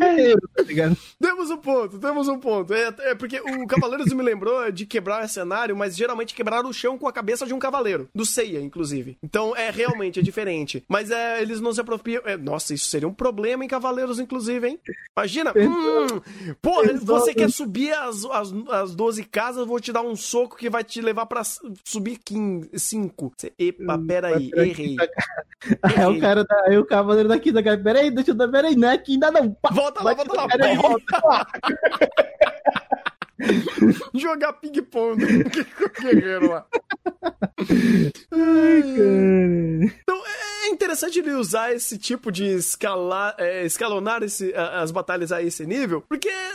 [0.00, 0.96] é, tá ligado?
[1.20, 2.74] Temos um ponto, temos um ponto.
[2.74, 6.98] É, é porque o Cavaleiros me lembrou de quebrar cenário, mas geralmente quebrar o chão
[6.98, 8.08] com a cabeça de um cavaleiro.
[8.14, 9.16] Do Seiya, inclusive.
[9.22, 10.84] Então, é realmente é diferente.
[10.88, 12.22] Mas é, eles não se apropriam.
[12.24, 14.80] É, nossa, isso seria um problema em Cavaleiros, inclusive, hein?
[15.16, 15.52] Imagina.
[15.56, 16.20] Hum,
[16.60, 20.56] porra, você quer subir as, as, as 12 casas, eu vou te dar um soco
[20.56, 21.42] que vai te levar pra
[21.84, 22.20] subir
[22.74, 23.32] 5.
[23.58, 24.96] Epa, hum, peraí, errei.
[25.82, 28.76] Aí o cara da, aí o cavaleiro daqui da cara, peraí, deixa eu dar, peraí,
[28.76, 29.52] não é aqui ainda não.
[29.52, 31.04] Pá, volta lá, volta lá, peraí, volta.
[34.14, 35.18] Jogar ping-pong
[35.50, 36.66] com o guerreiro lá.
[38.32, 39.94] Ai, cara.
[40.02, 40.22] Então,
[40.64, 45.66] é interessante ele usar esse tipo de escalar, é, escalonar esse, as batalhas a esse
[45.66, 46.48] nível, porque é,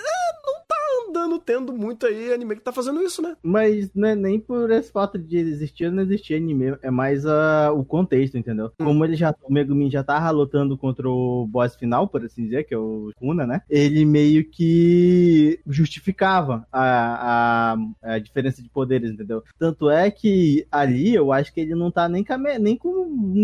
[0.45, 0.68] não
[1.07, 3.35] andando tendo muito aí anime que tá fazendo isso, né?
[3.41, 7.25] Mas não é nem por esse fato de existir ou não existir anime, é mais
[7.25, 8.71] uh, o contexto, entendeu?
[8.79, 8.85] Hum.
[8.85, 12.65] Como ele já, o Megumin já tava lutando contra o boss final, por assim dizer,
[12.65, 13.61] que é o Kuna, né?
[13.69, 19.43] Ele meio que justificava a, a, a diferença de poderes, entendeu?
[19.57, 22.89] Tanto é que ali eu acho que ele não tá nem com, nem com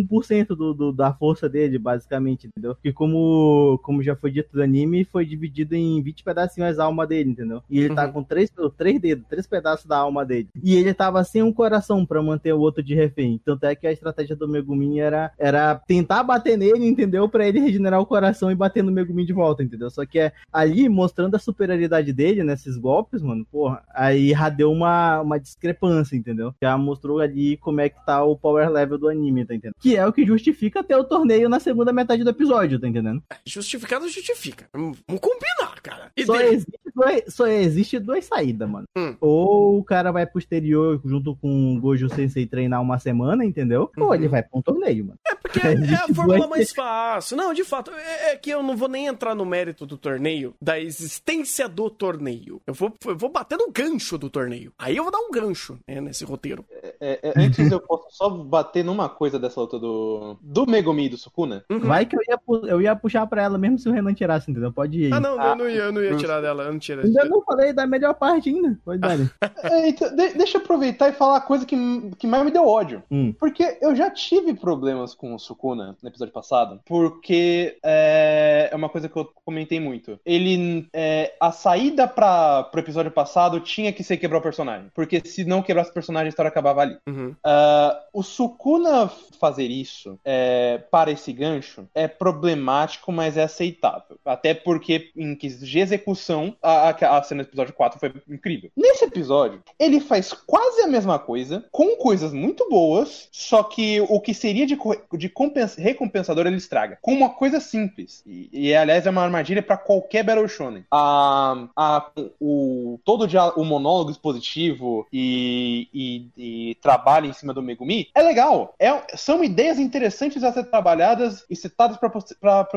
[0.10, 2.76] 1% do, do, da força dele, basicamente, entendeu?
[2.76, 7.06] Porque como, como já foi dito do anime, foi dividido em 20 pedacinhos a alma
[7.06, 7.62] dele, entendeu?
[7.70, 8.14] E ele tá uhum.
[8.14, 10.50] com três, três dedos, três pedaços da alma dele.
[10.64, 13.40] E ele tava sem um coração para manter o outro de refém.
[13.44, 17.26] Tanto é que a estratégia do Megumin era, era tentar bater nele, entendeu?
[17.36, 19.90] para ele regenerar o coração e bater no Megumin de volta, entendeu?
[19.90, 24.72] Só que é ali, mostrando a superioridade dele nesses golpes, mano, porra, aí já deu
[24.72, 26.56] uma, uma discrepância, entendeu?
[26.62, 29.76] Já mostrou ali como é que tá o power level do anime, tá entendendo?
[29.80, 33.22] Que é o que justifica ter o torneio na segunda metade do episódio, tá entendendo?
[33.46, 34.68] Justificado justifica.
[34.74, 36.12] Vamos combinar, cara.
[36.16, 38.86] E só, existe dois, só existe duas saídas, mano.
[38.98, 39.16] Hum.
[39.20, 43.92] Ou o cara vai pro exterior junto com o Gojo Sensei treinar uma semana, entendeu?
[43.98, 44.06] Uhum.
[44.06, 45.20] Ou ele vai pra um torneio, mano.
[45.28, 47.38] É porque é, é a fórmula mais fácil.
[47.38, 50.54] Não, de fato, é, é, que eu não vou nem entrar no mérito do torneio,
[50.62, 52.62] da existência do torneio.
[52.68, 54.72] Eu vou, eu vou bater no gancho do torneio.
[54.78, 56.66] Aí eu vou dar um gancho né, nesse roteiro.
[56.72, 61.06] É, é, é antes eu posso só bater numa coisa dessa luta do, do Megumi
[61.06, 61.64] e do Sukuna.
[61.70, 61.80] Uhum.
[61.80, 62.40] Vai que eu ia,
[62.70, 64.72] eu ia puxar pra ela mesmo se o Renan tirasse, entendeu?
[64.72, 65.14] Pode ir.
[65.14, 66.64] Ah, não, ah, eu, não ia, eu não ia tirar dela.
[66.64, 67.04] Eu não tira.
[67.04, 68.78] Ainda não falei da melhor parte ainda.
[68.84, 69.18] Pode dar.
[69.64, 71.76] é, então, de, deixa eu aproveitar e falar a coisa que,
[72.18, 73.04] que mais me deu ódio.
[73.10, 73.34] Hum.
[73.40, 76.80] Porque eu já tive problemas com o Sukuna no episódio passado.
[76.86, 80.20] Porque é, é uma coisa que eu comentei muito.
[80.26, 80.88] Ele.
[80.94, 84.90] É, a saída para pro episódio passado tinha que ser quebrar o personagem.
[84.94, 86.98] Porque se não quebrasse o personagem, a história acabava ali.
[87.08, 87.30] Uhum.
[87.30, 94.18] Uh, o Sukuna fazer isso é, para esse gancho é problemático, mas é aceitável.
[94.26, 98.72] Até porque, em quesito de execução, a, a, a cena do episódio 4 foi incrível.
[98.76, 104.20] Nesse episódio, ele faz quase a mesma coisa, com coisas muito boas, só que o
[104.20, 104.78] que seria de,
[105.14, 105.30] de
[105.78, 106.98] recompensador ele estraga.
[107.02, 108.24] Com uma coisa simples.
[108.26, 110.86] E, e aliás, é uma armadilha para qualquer Battle Shonen.
[110.92, 118.10] A, a, o, todo o, monólogo expositivo e, e, e, trabalho em cima do Megumi
[118.14, 118.74] é legal.
[118.80, 122.68] É, são ideias interessantes a ser trabalhadas e citadas para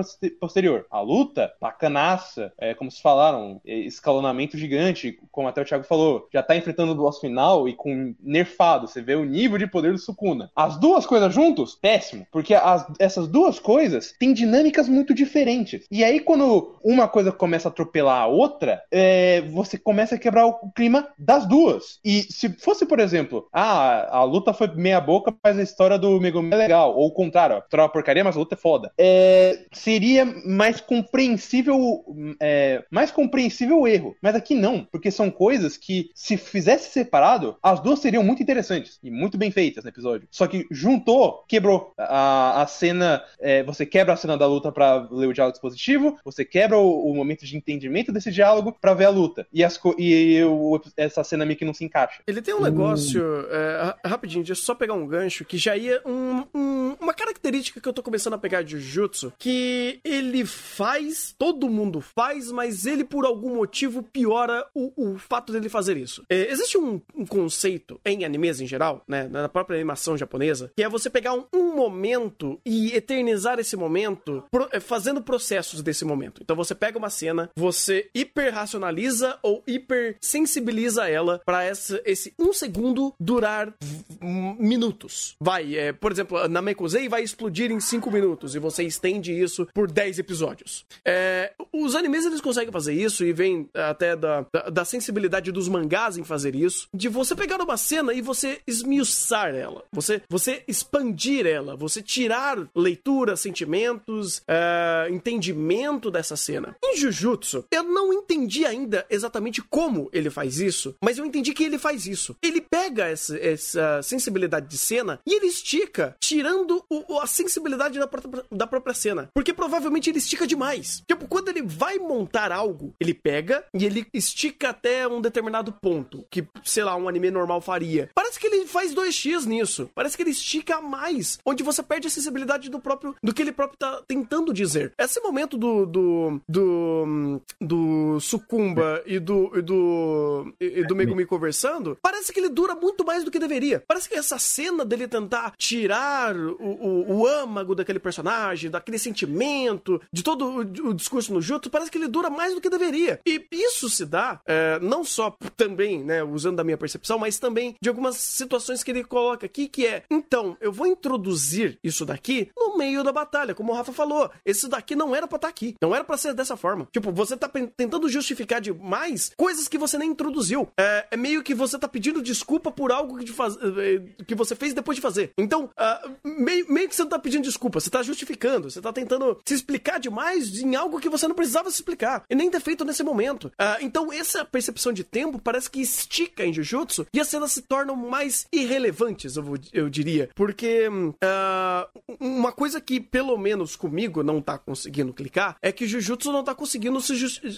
[0.40, 0.86] posterior.
[0.90, 6.42] A luta, bacanaça, é, como se falaram, escalonamento gigante, como até o Thiago falou, já
[6.42, 9.98] tá enfrentando o boss final e com nerfado, você vê o nível de poder do
[9.98, 10.50] Sukuna.
[10.54, 15.86] As duas coisas juntos, péssimo, porque as, essas duas coisas têm dinâmicas muito diferentes.
[15.90, 20.46] E aí, quando uma coisa começa a atropelar a outra, é, você começa a quebrar
[20.46, 21.98] o clima das duas.
[22.04, 25.98] E se fosse, por exemplo, ah, a, a luta foi meia boca, mas a história
[25.98, 26.96] do Megumi é legal.
[26.96, 28.92] Ou o contrário, a história é uma porcaria, mas a luta é foda.
[28.98, 32.04] É, seria mais compreensível,
[32.40, 34.14] é, mais compreensível o erro.
[34.22, 38.98] Mas aqui não, porque são coisas que, se fizesse separado, as duas seriam muito interessantes
[39.02, 40.28] e muito bem feitas no episódio.
[40.30, 42.27] Só que juntou, quebrou a,
[42.60, 43.22] a cena.
[43.40, 47.10] É, você quebra a cena da luta para ler o diálogo dispositivo, você quebra o,
[47.10, 49.46] o momento de entendimento desse diálogo para ver a luta.
[49.52, 52.22] E, as, e o, essa cena meio que não se encaixa.
[52.26, 56.00] Ele tem um negócio, é, rapidinho, deixa eu só pegar um gancho, que já ia
[56.04, 61.34] um, um, uma característica que eu tô começando a pegar de Jujutsu, que ele faz,
[61.38, 66.24] todo mundo faz, mas ele por algum motivo piora o, o fato dele fazer isso.
[66.28, 70.82] É, existe um, um, conceito em animes em geral, né, na própria animação japonesa, que
[70.82, 71.76] é você pegar um, um
[72.18, 76.42] momento e eternizar esse momento, pro, é, fazendo processos desse momento.
[76.42, 83.72] Então você pega uma cena, você hiperracionaliza ou hipersensibiliza ela para esse um segundo durar
[84.20, 85.36] minutos.
[85.40, 89.66] Vai, é, por exemplo, na Mekusei vai explodir em 5 minutos e você estende isso
[89.72, 90.84] por 10 episódios.
[91.04, 95.68] É, os animes eles conseguem fazer isso e vem até da, da, da, sensibilidade dos
[95.68, 100.62] mangás em fazer isso, de você pegar uma cena e você esmiuçar ela, você, você
[100.66, 106.74] expandir ela, você tirar leitura, sentimentos, é, entendimento dessa cena.
[106.82, 111.62] Em Jujutsu, eu não entendi ainda exatamente como ele faz isso, mas eu entendi que
[111.62, 112.34] ele faz isso.
[112.42, 118.08] Ele pega essa, essa sensibilidade de cena e ele estica, tirando o, a sensibilidade da,
[118.50, 119.30] da própria cena.
[119.34, 121.02] Porque provavelmente ele estica demais.
[121.06, 126.24] Tipo, quando ele vai montar algo, ele pega e ele estica até um determinado ponto,
[126.30, 128.10] que, sei lá, um anime normal faria.
[128.14, 129.90] Parece que ele faz 2x nisso.
[129.94, 133.52] Parece que ele estica mais, onde você perde a sensibilidade do próprio, do que ele
[133.52, 134.92] próprio tá tentando dizer.
[134.98, 141.98] Esse momento do, do, do, do Sucumba e do, e do, e do Megumi conversando,
[142.00, 143.82] parece que ele dura muito mais do que deveria.
[143.86, 150.00] Parece que essa cena dele tentar tirar o, o, o âmago daquele personagem, daquele sentimento,
[150.12, 153.20] de todo o, o, discurso no Jutsu, parece que ele dura mais do que deveria.
[153.26, 157.76] E isso se dá é, não só também, né, usando da minha percepção, mas também
[157.80, 162.50] de algumas situações que ele coloca aqui, que é, então, eu vou introduzir isso daqui
[162.56, 164.30] no meio da batalha, como o Rafa falou.
[164.44, 166.86] Esse daqui não era pra estar tá aqui, não era para ser dessa forma.
[166.92, 170.68] Tipo, você tá tentando justificar demais coisas que você nem introduziu.
[170.78, 174.54] É, é meio que você tá pedindo desculpa por algo que, faz, é, que você
[174.54, 175.32] fez depois de fazer.
[175.36, 178.92] Então, uh, meio, meio que você não tá pedindo desculpa, você tá justificando, você tá
[178.92, 182.60] tentando se explicar demais em algo que você não precisava se explicar e nem ter
[182.60, 183.46] feito nesse momento.
[183.48, 187.62] Uh, então, essa percepção de tempo parece que estica em Jujutsu e as cenas se
[187.62, 190.28] tornam mais irrelevantes, eu, eu diria.
[190.34, 191.77] Porque uh,
[192.20, 196.54] uma coisa que, pelo menos comigo, não tá conseguindo clicar é que Jujutsu não tá
[196.54, 197.14] conseguindo se,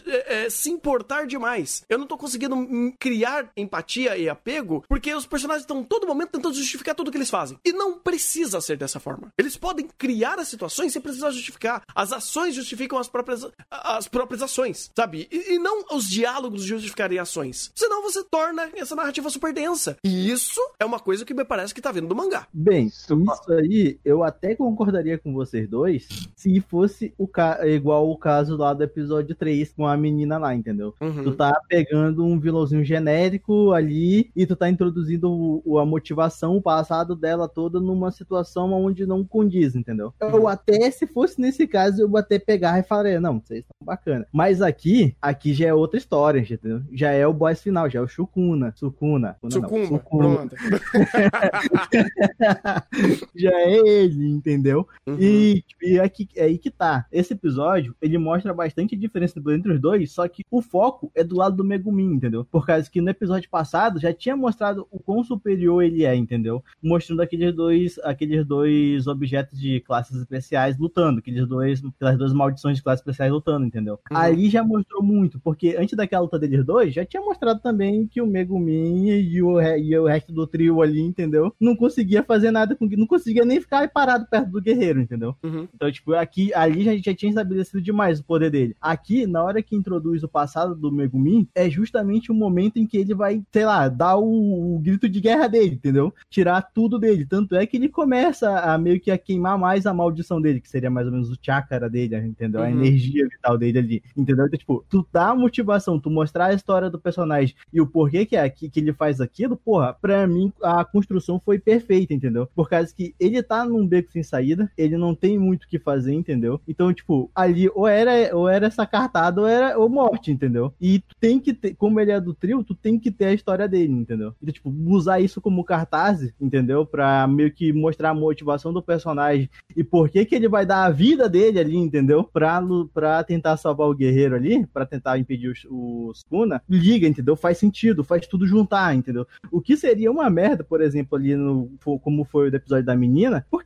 [0.07, 1.85] é, é, se importar demais.
[1.89, 2.57] Eu não tô conseguindo
[2.99, 7.31] criar empatia e apego porque os personagens estão todo momento tentando justificar tudo que eles
[7.31, 7.59] fazem.
[7.64, 9.33] E não precisa ser dessa forma.
[9.39, 11.83] Eles podem criar as situações sem precisar justificar.
[11.95, 15.29] As ações justificam as próprias, as próprias ações, sabe?
[15.31, 17.71] E, e não os diálogos justificarem ações.
[17.75, 19.97] Senão você torna essa narrativa super densa.
[20.05, 22.47] E isso é uma coisa que me parece que tá vindo do mangá.
[22.53, 23.14] Bem, isso
[23.53, 27.67] aí eu até concordaria com vocês dois se fosse o ca...
[27.67, 30.95] igual o caso lá do episódio 3 com a menina lá, entendeu?
[31.01, 31.23] Uhum.
[31.23, 36.63] Tu tá pegando um vilãozinho genérico ali e tu tá introduzindo o, a motivação, o
[36.63, 40.13] passado dela toda numa situação onde não condiz, entendeu?
[40.21, 40.31] Uhum.
[40.31, 44.27] Eu até, se fosse nesse caso, eu até pegar e falaria, não, vocês estão bacana.
[44.33, 46.83] Mas aqui, aqui já é outra história, entendeu?
[46.93, 48.73] Já é o boss final, já é o Shukuna.
[48.77, 49.37] Sukuna.
[49.51, 50.51] Sukuna, Sukuna.
[53.35, 54.87] já é ele, entendeu?
[55.07, 55.17] Uhum.
[55.19, 57.07] E, e aqui, é aí que tá.
[57.11, 61.37] Esse episódio, ele mostra bastante diferença entre os dois, só que o foco é do
[61.37, 62.45] lado do Megumin, entendeu?
[62.45, 66.63] Por causa que no episódio passado já tinha mostrado o quão superior ele é, entendeu?
[66.83, 72.77] Mostrando aqueles dois, aqueles dois objetos de classes especiais lutando, aqueles dois, aquelas duas maldições
[72.77, 73.99] de classes especiais lutando, entendeu?
[74.11, 74.17] Uhum.
[74.17, 78.21] Ali já mostrou muito, porque antes daquela luta deles dois, já tinha mostrado também que
[78.21, 81.53] o Megumin e o, e o resto do trio ali, entendeu?
[81.61, 85.34] Não conseguia fazer nada com não conseguia nem ficar parado perto do guerreiro, entendeu?
[85.43, 85.68] Uhum.
[85.74, 88.76] Então, tipo, aqui, ali já, já tinha estabelecido demais o poder dele.
[88.80, 92.97] Aqui, na hora que introduz o passado do Megumin, é justamente o momento em que
[92.97, 96.12] ele vai, sei lá, dar o, o grito de guerra dele, entendeu?
[96.28, 97.26] Tirar tudo dele.
[97.26, 100.68] Tanto é que ele começa a meio que ia queimar mais a maldição dele, que
[100.68, 102.62] seria mais ou menos o chakra dele, entendeu?
[102.62, 102.70] A Uhum.
[102.70, 104.47] energia vital dele ali, entendeu?
[104.47, 108.24] Então, tipo, tu dá a motivação, tu mostrar a história do personagem e o porquê
[108.24, 112.49] que é aqui que ele faz aquilo, porra, pra mim a construção foi perfeita, entendeu?
[112.55, 115.79] Por causa que ele tá num beco sem saída, ele não tem muito o que
[115.79, 116.61] fazer, entendeu?
[116.68, 120.73] Então, tipo, ali ou era, ou era essa cartada ou era ou morte, entendeu?
[120.81, 123.33] E tu tem que ter, como ele é do trio, tu tem que ter a
[123.33, 124.35] história dele, entendeu?
[124.43, 126.85] Então, tipo, usar isso como cartaz, entendeu?
[126.85, 130.85] Pra meio que mostrar a motivação do personagem e por que que ele vai dar
[130.85, 132.25] a vida dele ali, entendeu?
[132.25, 132.62] Pra,
[132.93, 137.37] pra tentar salvar o guerreiro ali, pra tentar impedir os, os Kuna, liga, entendeu?
[137.37, 139.27] Faz sentido, faz tudo juntar, entendeu?
[139.51, 141.71] O que seria uma merda, por exemplo, ali no
[142.03, 143.60] como foi o episódio da menina, porque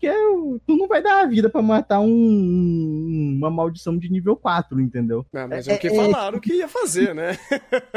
[0.67, 5.25] tu não vai dar a vida pra matar um, uma maldição de nível 4, entendeu?
[5.35, 7.37] Ah, mas é, É- o que é- falaram que ia fazer, né?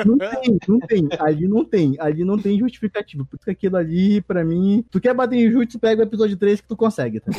[0.05, 1.07] Não tem, não tem.
[1.19, 1.95] Ali não tem.
[1.99, 3.25] Ali não tem justificativo.
[3.25, 4.83] Por isso que aquilo ali, pra mim.
[4.91, 7.31] Tu quer bater em Jutsu, pega o episódio 3 que tu consegue, tá?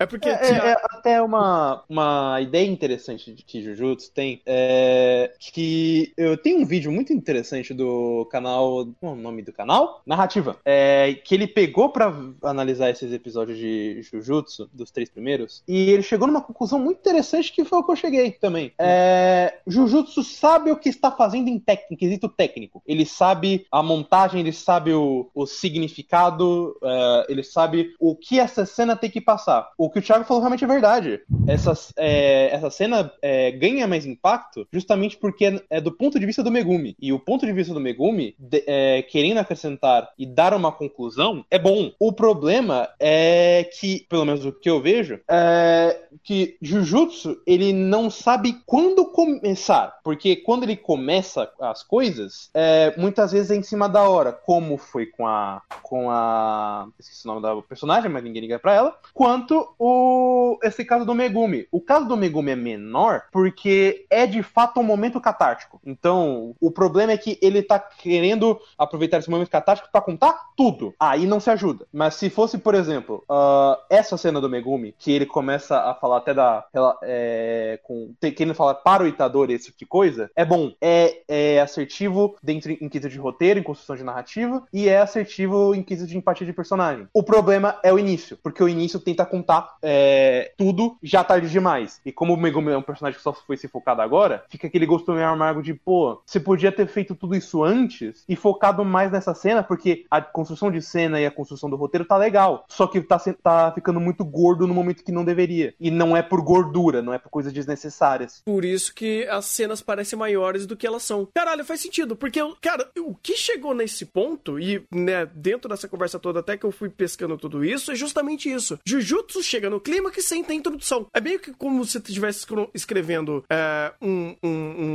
[0.00, 5.32] É porque É, tinha- é- é até uma, uma ideia interessante que Jujutsu tem é
[5.52, 8.86] que eu tenho um vídeo muito interessante do canal.
[8.98, 10.02] Qual é o nome do canal?
[10.06, 10.56] Narrativa.
[10.64, 12.12] É, que ele pegou pra
[12.42, 17.52] analisar esses episódios de Jujutsu, dos três primeiros, e ele chegou numa conclusão muito interessante
[17.52, 18.72] que foi o que eu cheguei também.
[18.78, 22.82] É, Jujutsu sabe o que está fazendo em, tec- em quesito técnico.
[22.86, 28.64] Ele sabe a montagem, ele sabe o, o significado, é, ele sabe o que essa
[28.64, 29.57] cena tem que passar.
[29.76, 31.20] O que o Thiago falou realmente é verdade.
[31.46, 36.42] Essa, é, essa cena é, ganha mais impacto justamente porque é, do ponto de vista
[36.42, 36.96] do Megumi.
[37.00, 41.44] E o ponto de vista do Megumi, de- é, querendo acrescentar e dar uma conclusão,
[41.50, 41.92] é bom.
[41.98, 48.10] O problema é que, pelo menos o que eu vejo, é que Jujutsu, ele não
[48.10, 49.98] sabe quando começar.
[50.02, 54.32] Porque quando ele começa as coisas, é, muitas vezes é em cima da hora.
[54.32, 55.62] Como foi com a.
[55.82, 56.86] com a.
[56.98, 58.98] Esqueci o nome da personagem, mas ninguém liga pra ela.
[59.14, 59.47] Quanto
[59.78, 61.66] o esse caso do Megumi.
[61.70, 65.80] O caso do Megumi é menor porque é de fato um momento catártico.
[65.84, 70.94] Então, o problema é que ele tá querendo aproveitar esse momento catártico pra contar tudo.
[70.98, 71.86] Aí não se ajuda.
[71.92, 76.18] Mas se fosse, por exemplo, ah, essa cena do Megumi, que ele começa a falar
[76.18, 76.64] até da.
[77.02, 80.72] É, com, querendo falar para o Itadori esse tipo de coisa, é bom.
[80.80, 85.74] É, é assertivo dentro em quesito de roteiro, em construção de narrativa, e é assertivo
[85.74, 87.06] em quesito de empatia de personagem.
[87.12, 92.00] O problema é o início, porque o início tenta contar é, tudo já tarde demais.
[92.04, 94.86] E como o Megumi é um personagem que só foi se focado agora, fica aquele
[94.86, 99.12] gosto meio amargo de, pô, você podia ter feito tudo isso antes e focado mais
[99.12, 102.64] nessa cena, porque a construção de cena e a construção do roteiro tá legal.
[102.68, 105.74] Só que tá, tá ficando muito gordo no momento que não deveria.
[105.78, 108.42] E não é por gordura, não é por coisas desnecessárias.
[108.44, 111.28] Por isso que as cenas parecem maiores do que elas são.
[111.34, 116.18] Caralho, faz sentido, porque, cara, o que chegou nesse ponto, e, né, dentro dessa conversa
[116.18, 118.78] toda, até que eu fui pescando tudo isso, é justamente isso.
[118.84, 121.06] Jujutsu chega no clima que sem ter introdução.
[121.14, 124.48] É meio que como se tu estivesse escrevendo é, um, um-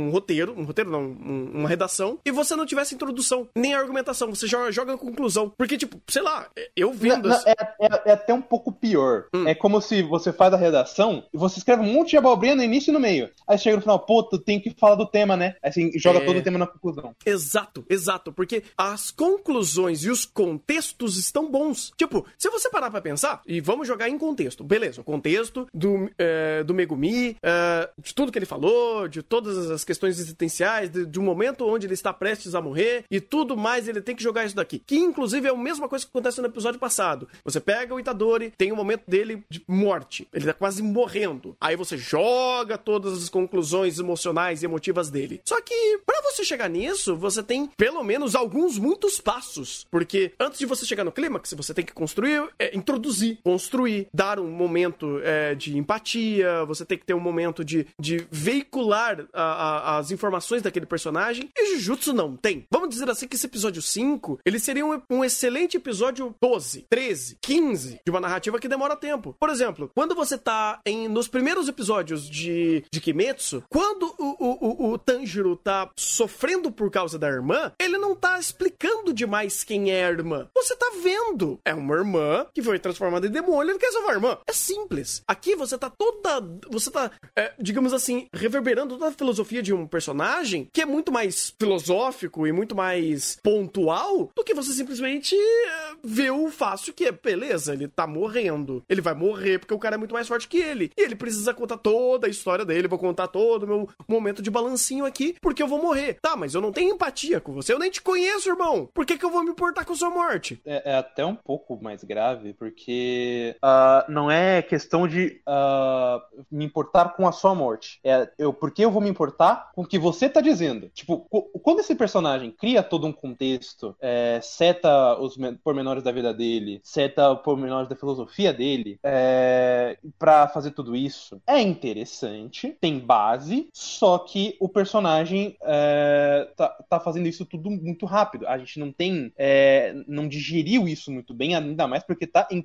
[0.06, 4.28] um roteiro, um roteiro não, um- uma redação, e você não tivesse introdução, nem argumentação,
[4.34, 5.52] você joga, joga a conclusão.
[5.56, 7.28] Porque, tipo, sei lá, eu vendo...
[7.28, 9.26] Não, não, é, é- é até um pouco pior.
[9.34, 9.46] Hum.
[9.48, 12.62] É como se você faz a redação e você escreve um monte de abobrinha no
[12.62, 13.30] início e no meio.
[13.48, 15.54] Aí chega no final, pô, tu tem que falar do tema, né?
[15.62, 16.24] Aí assim, joga É.
[16.24, 17.14] todo o tema na conclusão.
[17.24, 21.92] Exato, exato, porque as conclusões e os contextos estão bons.
[21.96, 26.10] Tipo, se você parar pra pensar, e vamos jogar em contexto, beleza, o contexto do,
[26.18, 31.04] é, do Megumi, é, de tudo que ele falou, de todas as questões existenciais, de,
[31.04, 34.22] de um momento onde ele está prestes a morrer, e tudo mais, ele tem que
[34.22, 34.78] jogar isso daqui.
[34.78, 37.28] Que inclusive é a mesma coisa que acontece no episódio passado.
[37.44, 41.56] Você pega o Itadori, tem o momento dele de morte, ele tá quase morrendo.
[41.60, 45.40] Aí você joga todas as conclusões emocionais e emotivas dele.
[45.44, 49.86] Só que, pra você chegar nisso, você tem pelo menos alguns muitos passos.
[49.90, 54.38] Porque antes de você chegar no clímax, você tem que construir, é, introduzir, construir, dar
[54.38, 59.42] um momento é, de empatia, você tem que ter um momento de, de veicular a-
[59.42, 61.50] a- as informações daquele personagem.
[61.56, 62.64] E Jujutsu não tem.
[62.70, 67.38] Vamos dizer assim que esse episódio 5, ele seria um, um excelente episódio 12, 13,
[67.42, 69.34] 15 de uma narrativa que demora tempo.
[69.38, 74.88] Por exemplo, quando você tá em, nos primeiros episódios de, de Kimetsu, quando o, o,
[74.88, 79.90] o, o Tanjiro tá sofrendo por causa da irmã, ele não tá explicando demais quem
[79.90, 80.48] é a irmã.
[80.54, 81.58] Você tá vendo.
[81.64, 84.38] É uma irmã que foi transformada em demônio ele quer salvar a irmã.
[84.46, 85.22] É simples.
[85.26, 86.40] Aqui você tá toda.
[86.70, 91.10] Você tá, é, digamos assim, reverberando toda a filosofia de um personagem que é muito
[91.12, 97.06] mais filosófico e muito mais pontual do que você simplesmente é, ver o fácil que
[97.06, 98.82] é, beleza, ele tá morrendo.
[98.88, 100.90] Ele vai morrer porque o cara é muito mais forte que ele.
[100.96, 104.50] E ele precisa contar toda a história dele, vou contar todo o meu momento de
[104.50, 106.18] balancinho aqui, porque eu vou morrer.
[106.20, 108.88] Tá, mas eu não tenho empatia com você, eu nem te conheço, irmão.
[108.92, 110.60] Por que, que eu vou me importar com sua morte?
[110.64, 116.20] É, é até um pouco mais grave, porque uh, não é questão de uh,
[116.50, 118.00] me importar com a sua morte.
[118.04, 120.88] É eu, porque eu vou me importar com o que você tá dizendo.
[120.90, 121.20] Tipo,
[121.62, 127.34] quando esse personagem cria todo um contexto, é, seta os pormenores da vida dele, seta
[127.36, 134.56] pormenores da filosofia dele, é, para fazer tudo isso, é interessante, tem base, só que
[134.60, 138.46] o personagem é, tá, tá, fazendo isso tudo muito rápido.
[138.46, 142.64] A gente não tem, é, não digeriu isso muito bem, ainda mais porque tá em,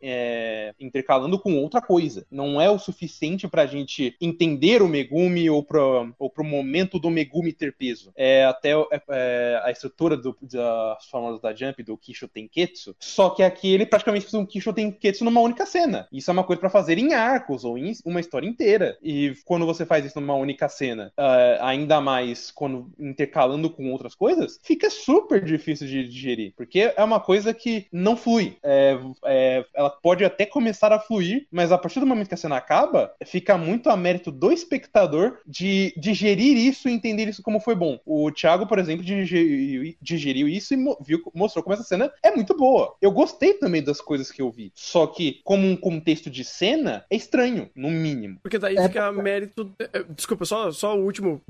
[0.00, 2.26] é, é, intercalando com outra coisa.
[2.30, 7.10] Não é o suficiente pra gente entender o Megumi ou pro, ou pro momento do
[7.10, 8.12] Megumi ter peso.
[8.16, 13.30] É até é, é, a estrutura do, das fórmulas da Jump, do Kisho Tenketsu, só
[13.30, 16.06] que aqui ele praticamente fez um Kisho Tenketsu numa única cena.
[16.12, 18.96] Isso é uma coisa para fazer em arcos ou em uma história inteira.
[19.02, 24.14] E quando você faz isso numa única cena, uh, ainda mais quando intercalando com outras
[24.14, 26.52] coisas, fica super difícil de digerir.
[26.56, 28.56] Porque é uma coisa que não flui.
[28.62, 32.36] É, é, ela pode até começar a fluir, mas a partir do momento que a
[32.36, 37.58] cena acaba, fica muito a mérito do espectador de digerir isso e entender isso como
[37.58, 37.98] foi bom.
[38.04, 42.54] O Thiago, por exemplo, digeriu, digeriu isso e viu, mostrou como essa cena é muito
[42.54, 42.94] boa.
[43.00, 44.70] Eu gostei também das coisas que eu vi.
[44.74, 48.38] Só que, como um contexto de cena, é estranho, no mínimo.
[48.42, 49.72] Porque daí é, fica mérito.
[49.78, 51.40] É, desculpa, só, só o último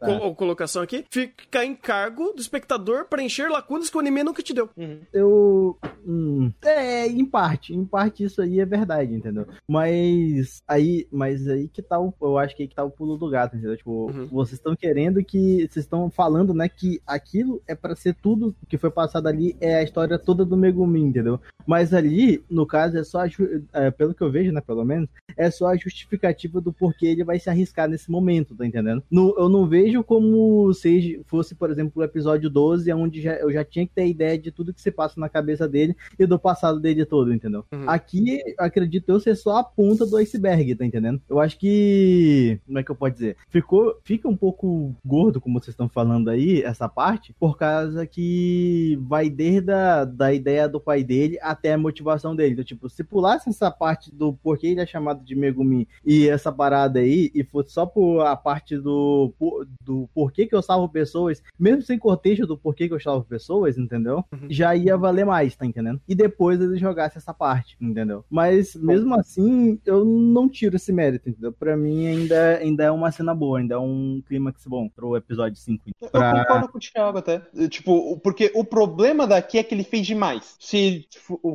[0.00, 0.34] é.
[0.34, 1.04] colocação aqui.
[1.10, 4.70] Fica em cargo do espectador preencher lacunas que o anime nunca te deu.
[4.76, 5.00] Uhum.
[5.12, 5.78] Eu.
[6.06, 7.74] Hum, é, em parte.
[7.74, 9.46] Em parte isso aí é verdade, entendeu?
[9.68, 12.12] Mas aí, mas aí que tá o.
[12.20, 13.76] Eu acho que aí que tá o pulo do gato, entendeu?
[13.76, 14.26] Tipo, uhum.
[14.26, 15.66] vocês estão querendo que.
[15.68, 19.76] Vocês estão falando, né, que aquilo é para ser tudo que foi passado ali, é
[19.76, 21.40] a história toda do Megumin, entendeu?
[21.66, 23.24] Mas ali, no caso, é só.
[23.72, 27.24] É, pelo que eu vejo, né, pelo menos, é só a justificativa do porquê ele
[27.24, 29.02] vai se arriscar nesse momento, tá entendendo?
[29.10, 33.52] No, eu não vejo como seja, fosse, por exemplo, o episódio 12, onde já, eu
[33.52, 36.38] já tinha que ter ideia de tudo que se passa na cabeça dele e do
[36.38, 37.64] passado dele todo, entendeu?
[37.72, 37.88] Uhum.
[37.88, 38.25] Aqui,
[38.58, 41.20] acredito eu, ser só a ponta do iceberg, tá entendendo?
[41.28, 42.60] Eu acho que.
[42.66, 43.36] Como é que eu posso dizer?
[43.48, 48.98] Ficou, fica um pouco gordo, como vocês estão falando aí, essa parte, por causa que
[49.02, 52.52] vai desde a da ideia do pai dele até a motivação dele.
[52.52, 56.52] Então, tipo, se pulasse essa parte do porquê ele é chamado de Megumi e essa
[56.52, 59.32] parada aí, e fosse só por a parte do,
[59.80, 63.78] do porquê que eu salvo pessoas, mesmo sem contexto do porquê que eu salvo pessoas,
[63.78, 64.24] entendeu?
[64.32, 64.46] Uhum.
[64.48, 66.00] Já ia valer mais, tá entendendo?
[66.08, 68.15] E depois ele jogasse essa parte, entendeu?
[68.30, 71.52] Mas mesmo assim, eu não tiro esse mérito, entendeu?
[71.52, 75.56] Pra mim ainda, ainda é uma cena boa, ainda é um clímax bom pro episódio
[75.56, 75.84] 5.
[76.10, 76.30] Pra...
[76.30, 77.42] Eu concordo com o Thiago até.
[77.68, 80.56] Tipo, porque o problema daqui é que ele fez demais.
[80.58, 81.06] Se,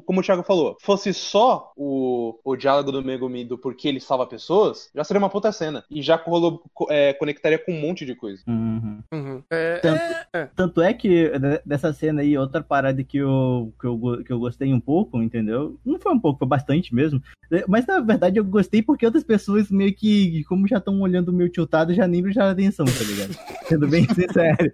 [0.06, 4.26] como o Thiago falou, fosse só o, o diálogo do Megumi do porquê ele salva
[4.28, 5.84] pessoas, já seria uma puta cena.
[5.90, 8.42] E já rolou, é, conectaria com um monte de coisa.
[8.48, 9.00] Uhum.
[9.12, 9.44] Uhum.
[9.50, 10.02] É, tanto,
[10.34, 10.50] é...
[10.56, 10.94] tanto, é...
[10.94, 11.32] que
[11.66, 15.78] dessa cena aí, outra parada que eu, que, eu, que eu gostei um pouco, entendeu?
[15.86, 17.22] Não foi um pouco, foi bastante mesmo.
[17.50, 21.30] É, mas na verdade eu gostei porque outras pessoas meio que, como já estão olhando
[21.30, 23.36] o meu tiltado, já nem prestaram atenção, tá ligado?
[23.68, 24.72] Sendo bem sincero.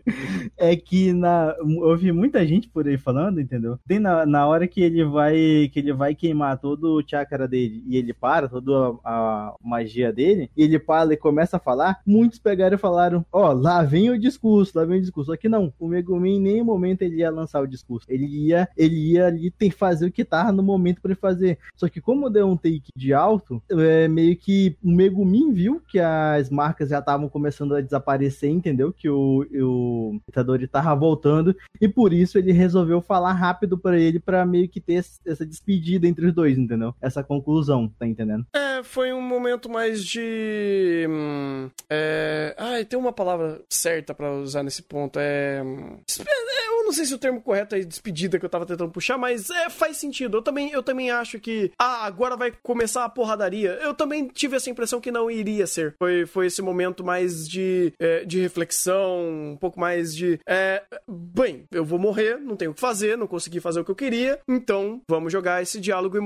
[0.57, 3.79] É que na, eu vi muita gente por aí falando, entendeu?
[3.87, 7.83] Tem na, na hora que ele vai que ele vai queimar todo o chakra dele
[7.87, 11.99] e ele para, toda a, a magia dele, e ele para e começa a falar,
[12.05, 15.31] muitos pegaram e falaram, ó, oh, lá vem o discurso, lá vem o discurso.
[15.31, 18.07] Só que não, o Megumin em nenhum momento ele ia lançar o discurso.
[18.09, 21.87] Ele ia, ele ia ali ter fazer o que tava no momento para ele Só
[21.87, 26.49] que como deu um take de alto, é meio que o Megumin viu que as
[26.49, 28.93] marcas já estavam começando a desaparecer, entendeu?
[28.93, 34.19] Que o, o Itadori tava voltando e por isso ele resolveu falar rápido para ele
[34.19, 36.93] para meio que ter essa despedida entre os dois, entendeu?
[37.01, 38.45] Essa conclusão, tá entendendo?
[38.53, 41.05] É, foi um momento mais de.
[41.09, 42.55] Hum, é...
[42.57, 45.19] Ai, tem uma palavra certa para usar nesse ponto.
[45.19, 45.61] É.
[45.61, 49.49] Eu não sei se o termo correto é despedida que eu tava tentando puxar, mas
[49.49, 50.37] é, faz sentido.
[50.37, 51.71] Eu também, eu também acho que.
[51.77, 53.77] Ah, agora vai começar a porradaria.
[53.81, 55.95] Eu também tive essa impressão que não iria ser.
[55.99, 60.39] Foi, foi esse momento mais de, é, de reflexão, um pouco mais de.
[60.47, 63.91] É, bem, eu vou morrer, não tenho o que fazer, não consegui fazer o que
[63.91, 66.17] eu queria, então vamos jogar esse diálogo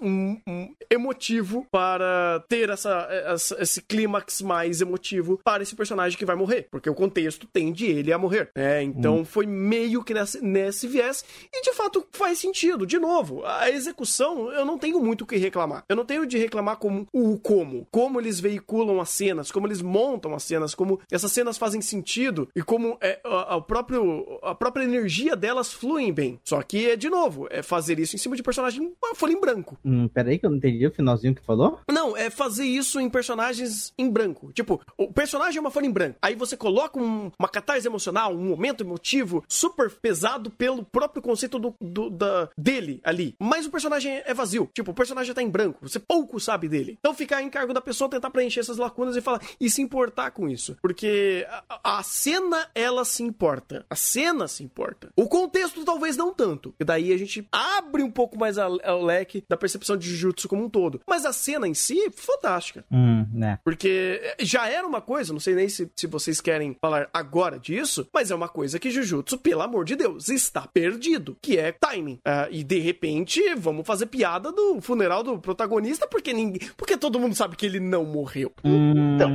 [0.00, 6.26] um, um, emotivo para ter essa, essa, esse clímax mais emotivo para esse personagem que
[6.26, 6.66] vai morrer.
[6.70, 8.50] Porque o contexto tende ele a morrer.
[8.54, 9.24] É, então hum.
[9.24, 12.86] foi meio que nesse, nesse viés, e de fato faz sentido.
[12.86, 15.84] De novo, a execução, eu não tenho muito o que reclamar.
[15.88, 19.82] Eu não tenho de reclamar como o como, como eles veiculam as cenas, como eles
[19.82, 24.54] montam as cenas, como essas cenas fazem sentido e como é, a, a, próprio, a
[24.54, 26.40] própria energia delas fluem bem.
[26.44, 29.40] Só que, é, de novo, é fazer isso em cima de personagem uma folha em
[29.40, 29.78] branco.
[29.84, 31.80] Hum, peraí que eu não entendi o finalzinho que falou.
[31.90, 34.52] Não, é fazer isso em personagens em branco.
[34.52, 36.18] Tipo, o personagem é uma folha em branco.
[36.22, 41.58] Aí você coloca um, uma catarse emocional, um momento emotivo super pesado pelo próprio conceito
[41.58, 43.34] do, do, da, dele ali.
[43.38, 44.70] Mas o personagem é vazio.
[44.74, 45.78] Tipo, o personagem tá em branco.
[45.82, 46.96] Você pouco sabe dele.
[46.98, 50.30] Então ficar em cargo da pessoa tentar preencher essas lacunas e falar e se importar
[50.30, 50.76] com isso.
[50.80, 53.84] Porque a, a cena, ela se importa.
[53.88, 55.10] A cena se importa.
[55.16, 56.74] O contexto talvez não tanto.
[56.78, 60.08] E daí a gente abre um pouco mais a, a, o leque da percepção de
[60.08, 61.00] Jujutsu como um todo.
[61.06, 62.84] Mas a cena em si, fantástica.
[62.90, 63.58] Hum, né?
[63.64, 68.06] Porque já era uma coisa, não sei nem se, se vocês querem falar agora disso,
[68.12, 72.20] mas é uma coisa que Jujutsu, pelo amor de Deus, está perdido, que é timing.
[72.26, 76.68] Uh, e de repente, vamos fazer piada do funeral do protagonista, porque ninguém.
[76.76, 78.52] Porque todo mundo sabe que ele não morreu.
[78.64, 79.30] Hum, então.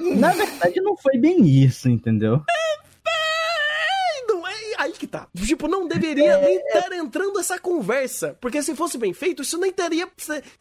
[0.16, 2.42] Na verdade, não foi bem isso, entendeu?
[2.48, 2.85] É,
[4.98, 5.28] que tá.
[5.34, 6.40] Tipo, não deveria é...
[6.40, 8.36] nem estar entrando essa conversa.
[8.40, 10.08] Porque se fosse bem feito, isso nem teria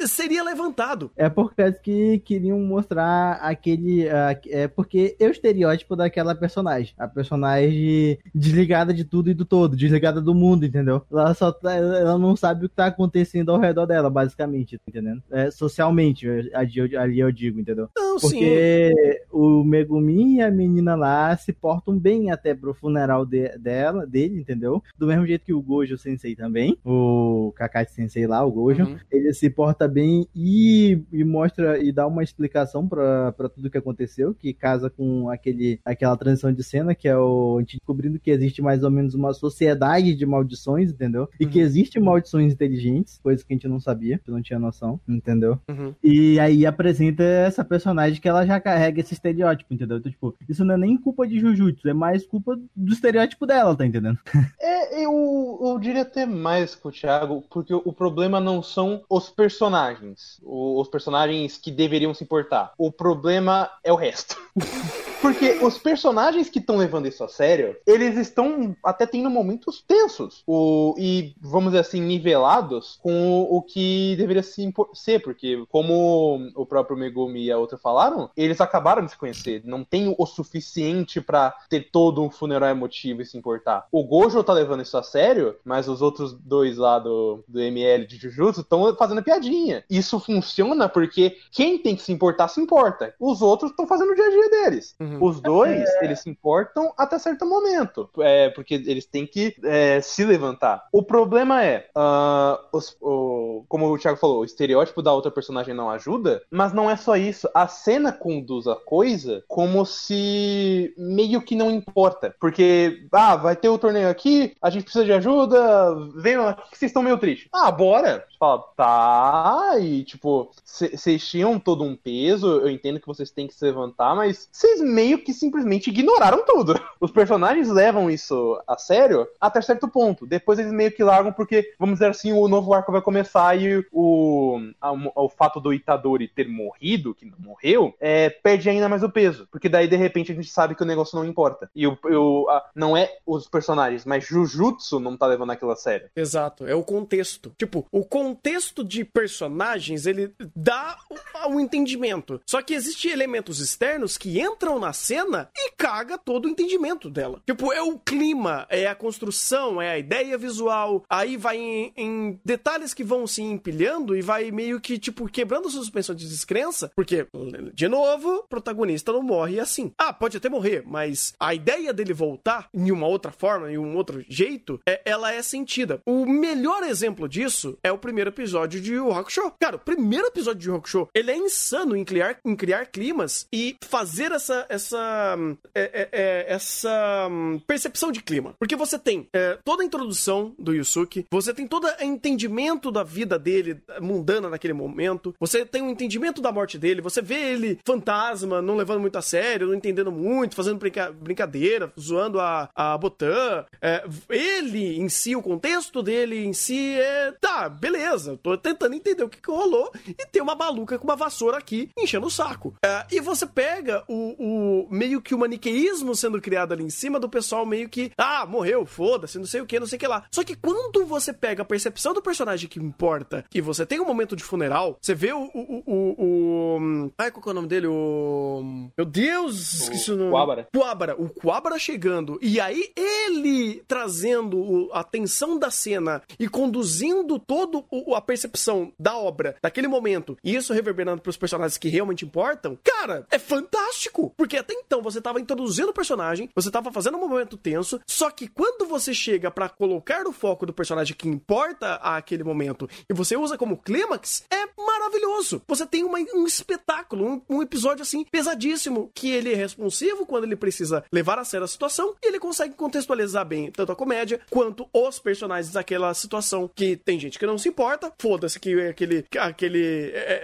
[0.08, 1.12] seria levantado.
[1.16, 4.06] É por causa que queriam mostrar aquele.
[4.08, 6.94] Uh, é porque é o estereótipo daquela personagem.
[6.98, 11.02] A personagem desligada de tudo e do todo, desligada do mundo, entendeu?
[11.12, 14.84] Ela só tá, ela não sabe o que tá acontecendo ao redor dela, basicamente, tá
[14.88, 15.22] entendendo?
[15.32, 17.90] É, socialmente, ali, ali eu digo, entendeu?
[17.96, 19.26] Não, porque sim.
[19.32, 24.25] o Megumi e a menina lá se portam bem até pro funeral de, dela, dele,
[24.34, 24.82] entendeu?
[24.98, 28.98] Do mesmo jeito que o Gojo Sensei também, o Kakashi Sensei lá, o Gojo, uhum.
[29.12, 34.34] ele se porta bem e, e mostra e dá uma explicação para tudo que aconteceu,
[34.34, 38.32] que casa com aquele, aquela transição de cena, que é o, a gente descobrindo que
[38.32, 41.30] existe mais ou menos uma sociedade de maldições, entendeu?
[41.40, 41.52] E uhum.
[41.52, 45.60] que existe maldições inteligentes, coisa que a gente não sabia, que não tinha noção, entendeu?
[45.70, 45.94] Uhum.
[46.04, 49.98] E aí apresenta essa personagem que ela já carrega esse estereótipo, entendeu?
[49.98, 53.76] Então, tipo, isso não é nem culpa de Jujutsu, é mais culpa do estereótipo dela,
[53.76, 54.15] tá entendendo?
[54.16, 54.52] Entendendo?
[54.60, 59.30] É, eu, eu diria até mais que o Thiago, porque o problema não são os
[59.30, 62.74] personagens, os personagens que deveriam se importar.
[62.78, 64.36] O problema é o resto.
[65.26, 70.44] Porque os personagens que estão levando isso a sério, eles estão até tendo momentos tensos.
[70.46, 75.24] O, e, vamos dizer assim, nivelados com o, o que deveria se ser.
[75.24, 79.64] Porque, como o próprio Megumi e a outra falaram, eles acabaram de se conhecer.
[79.66, 83.88] Não tem o suficiente para ter todo um funeral emotivo e se importar.
[83.92, 88.06] O Gojo tá levando isso a sério, mas os outros dois lá do, do ML
[88.06, 89.84] de Jujutsu estão fazendo piadinha.
[89.90, 93.16] Isso funciona porque quem tem que se importar se importa.
[93.20, 94.96] Os outros estão fazendo o dia a dia deles.
[95.00, 95.15] Uhum.
[95.22, 96.06] Os dois, é...
[96.06, 98.10] eles se importam até certo momento.
[98.20, 100.88] É, porque eles têm que é, se levantar.
[100.92, 105.74] O problema é, uh, os, o, como o Thiago falou, o estereótipo da outra personagem
[105.74, 107.50] não ajuda, mas não é só isso.
[107.54, 112.36] A cena conduz a coisa como se meio que não importa.
[112.40, 116.78] Porque, ah, vai ter o torneio aqui, a gente precisa de ajuda, venham aqui que
[116.78, 117.48] vocês estão meio tristes.
[117.54, 118.26] Ah, bora!
[118.30, 123.48] Você fala, tá, e tipo, vocês tinham todo um peso, eu entendo que vocês têm
[123.48, 126.80] que se levantar, mas vocês meio que simplesmente ignoraram tudo.
[127.00, 130.26] Os personagens levam isso a sério até certo ponto.
[130.26, 133.86] Depois eles meio que largam porque, vamos dizer assim, o novo arco vai começar e
[133.92, 139.04] o, a, o fato do Itadori ter morrido, que não morreu, é, perde ainda mais
[139.04, 139.48] o peso.
[139.52, 141.70] Porque daí, de repente, a gente sabe que o negócio não importa.
[141.76, 145.76] E o, o a, não é os personagens, mas Jujutsu não tá levando aquilo a
[145.76, 146.10] sério.
[146.16, 147.54] Exato, é o contexto.
[147.58, 152.42] Tipo, o contexto de personagens, ele dá o, o entendimento.
[152.46, 157.42] Só que existem elementos externos que entram na cena e caga todo o entendimento dela.
[157.46, 161.04] Tipo, é o clima, é a construção, é a ideia visual.
[161.10, 165.68] Aí vai em, em detalhes que vão se empilhando e vai meio que, tipo, quebrando
[165.68, 166.92] a suspensão de descrença.
[166.96, 167.28] Porque,
[167.74, 169.92] de novo, o protagonista não morre assim.
[169.98, 173.96] Ah, pode até morrer, mas a ideia dele voltar em uma outra forma, em um
[173.96, 176.02] outro jeito, é, ela é sentida.
[176.06, 179.52] O melhor exemplo disso é o primeiro episódio de Yu Hakusho.
[179.60, 183.48] Cara, o primeiro episódio de Yu Hakusho, ele é insano em criar, em criar climas
[183.52, 185.38] e fazer essa, essa,
[185.74, 188.54] é, é, é, essa hum, percepção de clima.
[188.60, 193.04] Porque você tem é, toda a introdução do Yusuke, você tem todo o entendimento da
[193.04, 197.80] vida dele mundana naquele momento, você tem um entendimento da morte dele, você vê ele
[197.86, 202.98] fantasma, não levando muito a sério, não entendendo muito, fazendo brinca brincadeira, zoando a, a
[202.98, 203.66] Botan.
[203.82, 207.34] É, ele em si, o contexto dele em si é.
[207.40, 211.16] Tá, beleza, tô tentando entender o que, que rolou e tem uma maluca com uma
[211.16, 212.76] vassoura aqui enchendo o saco.
[212.84, 216.90] É, e você pega o, o o meio que o maniqueísmo sendo criado ali em
[216.90, 220.00] cima do pessoal meio que, ah, morreu, foda-se, não sei o que, não sei o
[220.00, 220.26] que lá.
[220.32, 224.06] Só que quando você pega a percepção do personagem que importa e você tem um
[224.06, 225.50] momento de funeral, você vê o.
[225.54, 227.88] o, o, o ai, qual que é o nome dele?
[227.88, 228.90] O.
[228.98, 230.32] Meu Deus, esqueci o nome.
[230.32, 230.68] Kuwabara.
[230.74, 231.16] Kuwabara.
[231.22, 232.40] O Kuwabara chegando.
[232.42, 237.84] E aí ele trazendo a tensão da cena e conduzindo toda
[238.16, 240.38] a percepção da obra daquele momento.
[240.44, 242.78] E isso reverberando pros personagens que realmente importam.
[242.84, 244.34] Cara, é fantástico.
[244.38, 248.00] Porque até então você tava introduzindo o personagem, você tava fazendo um momento tenso.
[248.08, 252.88] Só que quando você chega pra colocar o foco do personagem que importa àquele momento
[253.10, 255.62] e você usa como clímax, é maravilhoso.
[255.68, 260.46] Você tem uma- um espetáculo, um, um episódio assim pesadíssimo, que ele é responsivo quando
[260.46, 264.40] ele precisa levar a sério a situação e ele consegue contextualizar bem tanto a comédia
[264.50, 266.70] quanto os personagens daquela situação.
[266.74, 270.44] Que tem gente que não se importa, foda-se que aquele que aquele é, é,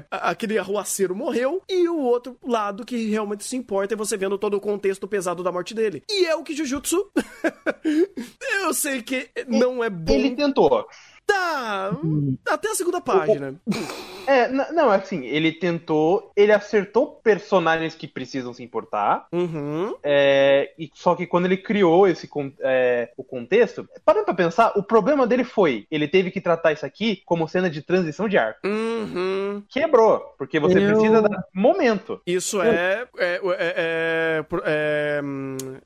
[0.00, 4.38] é, aquele arruaceiro morreu e o outro lado que realmente se importa é você vendo
[4.38, 6.02] todo o contexto pesado da morte dele.
[6.10, 7.10] E é o que Jujutsu
[8.62, 10.12] eu sei que não é bom.
[10.12, 10.86] Ele tentou.
[11.30, 11.92] Tá,
[12.54, 13.54] até a segunda página.
[14.26, 19.94] É, não, assim, ele tentou, ele acertou personagens que precisam se importar, Uhum.
[20.02, 22.28] é, e só que quando ele criou esse
[22.60, 26.84] é, o contexto, parando pra pensar, o problema dele foi, ele teve que tratar isso
[26.86, 28.60] aqui como cena de transição de arco.
[28.66, 29.62] Uhum.
[29.68, 32.20] Quebrou, porque você Eu- precisa dar momento.
[32.26, 35.20] Isso é, é, é, é, é,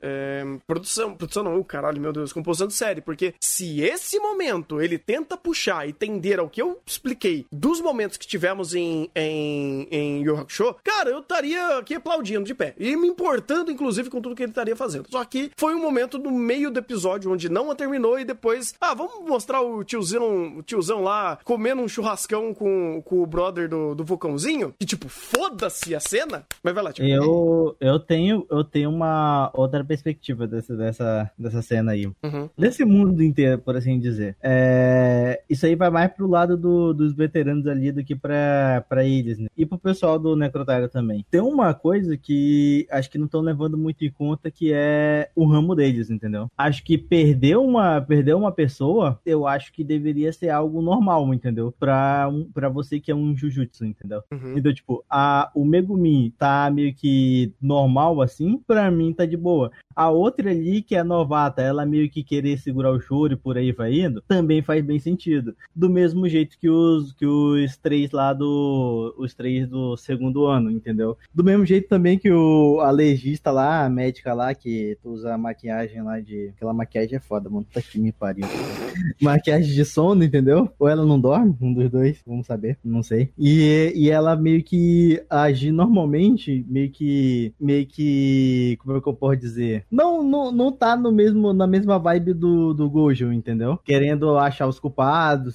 [0.03, 4.99] é, produção, produção não, caralho, meu Deus, composição de série, porque se esse momento ele
[4.99, 10.22] tenta puxar e tender ao que eu expliquei dos momentos que tivemos em, em, em
[10.22, 14.35] Yu Hakusho, cara, eu estaria aqui aplaudindo de pé e me importando, inclusive, com tudo
[14.35, 15.07] que ele estaria fazendo.
[15.11, 18.95] Só que foi um momento no meio do episódio onde não terminou e depois, ah,
[18.95, 23.95] vamos mostrar o tiozão, o tiozão lá comendo um churrascão com, com o brother do,
[23.95, 26.47] do vulcãozinho e tipo, foda-se a cena.
[26.62, 31.62] Mas vai lá, tipo, Eu, eu tenho eu tenho uma outra perspectiva dessa, dessa, dessa
[31.62, 32.07] cena aí.
[32.07, 32.49] Uhum.
[32.57, 34.37] Desse mundo inteiro, por assim dizer.
[34.43, 35.14] É,
[35.49, 39.39] isso aí vai mais pro lado do- dos veteranos ali do que pra, pra eles,
[39.39, 39.49] né?
[39.57, 41.25] E pro pessoal do Necrotário também.
[41.31, 45.45] Tem uma coisa que acho que não estão levando muito em conta que é o
[45.47, 46.49] ramo deles, entendeu?
[46.57, 51.73] Acho que perder uma, perder uma pessoa, eu acho que deveria ser algo normal, entendeu?
[51.79, 54.23] Pra, um, pra você que é um Jujutsu, entendeu?
[54.33, 54.57] Uhum.
[54.57, 59.71] Então, tipo, a, o Megumi tá meio que normal assim, pra mim tá de boa.
[59.95, 63.57] A outra ali, que é novata, ela meio que querer segurar o choro e por
[63.57, 65.55] aí vai indo, também faz bem sentido.
[65.75, 69.15] Do mesmo jeito que os, que os três lá do.
[69.19, 71.17] Os três do segundo ano, entendeu?
[71.33, 75.39] Do mesmo jeito também que o a legista lá, a médica lá, que usa a
[75.39, 76.49] maquiagem lá de.
[76.57, 77.67] Aquela maquiagem é foda, mano.
[77.73, 78.47] Tá que me pariu.
[79.21, 80.71] maquiagem de sono, entendeu?
[80.79, 83.31] Ou ela não dorme, um dos dois, vamos saber, não sei.
[83.39, 87.53] E, e ela meio que age normalmente, meio que.
[87.61, 88.79] meio que.
[88.81, 89.85] como é que eu posso dizer?
[89.91, 93.79] Não, não, não tá no mesmo, na mesma vibe do, do Gojo, entendeu?
[93.85, 94.93] Querendo achar os culpados,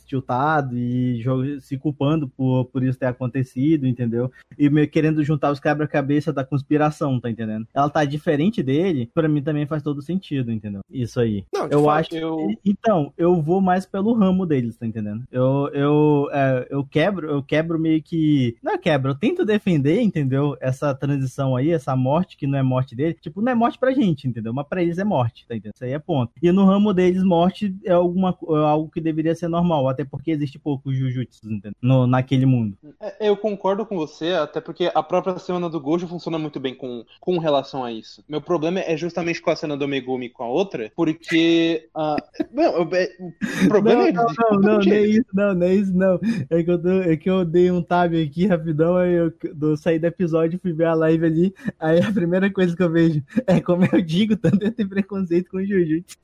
[0.06, 1.22] tiltado e
[1.62, 4.32] se culpando por, por isso ter acontecido, entendeu?
[4.58, 7.68] E meio querendo juntar os quebra-cabeça da conspiração, tá entendendo?
[7.74, 10.82] Ela tá diferente dele, pra mim também faz todo sentido, entendeu?
[10.90, 11.46] Isso aí.
[11.54, 12.16] Não, Eu fato, acho.
[12.16, 15.24] eu- Então, eu vou mais pelo ramo deles, tá entendendo?
[15.32, 18.56] Eu, eu, é, eu quebro, eu quebro meio que.
[18.64, 20.58] Não é quebro, eu tento defender, entendeu?
[20.62, 23.14] Essa transição aí, essa morte que não é morte dele.
[23.20, 24.54] Tipo, não é morte pra gente, entendeu?
[24.54, 25.74] Mas pra eles é morte, tá entendendo?
[25.76, 26.32] Isso aí é ponto.
[26.42, 30.32] E no ramo deles, morte é, alguma, é algo que deveria ser normal, até porque
[30.32, 31.40] existe poucos Jujutsu?
[31.82, 32.78] No, naquele mundo.
[33.00, 36.76] É, Eu concordo com você, até porque a própria cena do Gojo funciona muito bem
[36.76, 38.24] com, com relação a isso.
[38.28, 41.88] Meu problema é justamente com a cena do Megumi com a outra, porque.
[41.96, 42.16] ah,
[42.54, 44.12] não, é- o problema Não, é.
[44.12, 44.94] não, não, não, gente.
[44.94, 46.20] nem isso, não, nem isso, não.
[46.50, 49.78] É que eu, tô- é que eu dei um tab aqui rapidão, aí eu, eu
[49.78, 53.24] saí do episódio, fui ver a live ali, aí a primeira coisa que eu vejo
[53.48, 56.18] é como eu digo, tanto eu tenho preconceito com Jujutsu.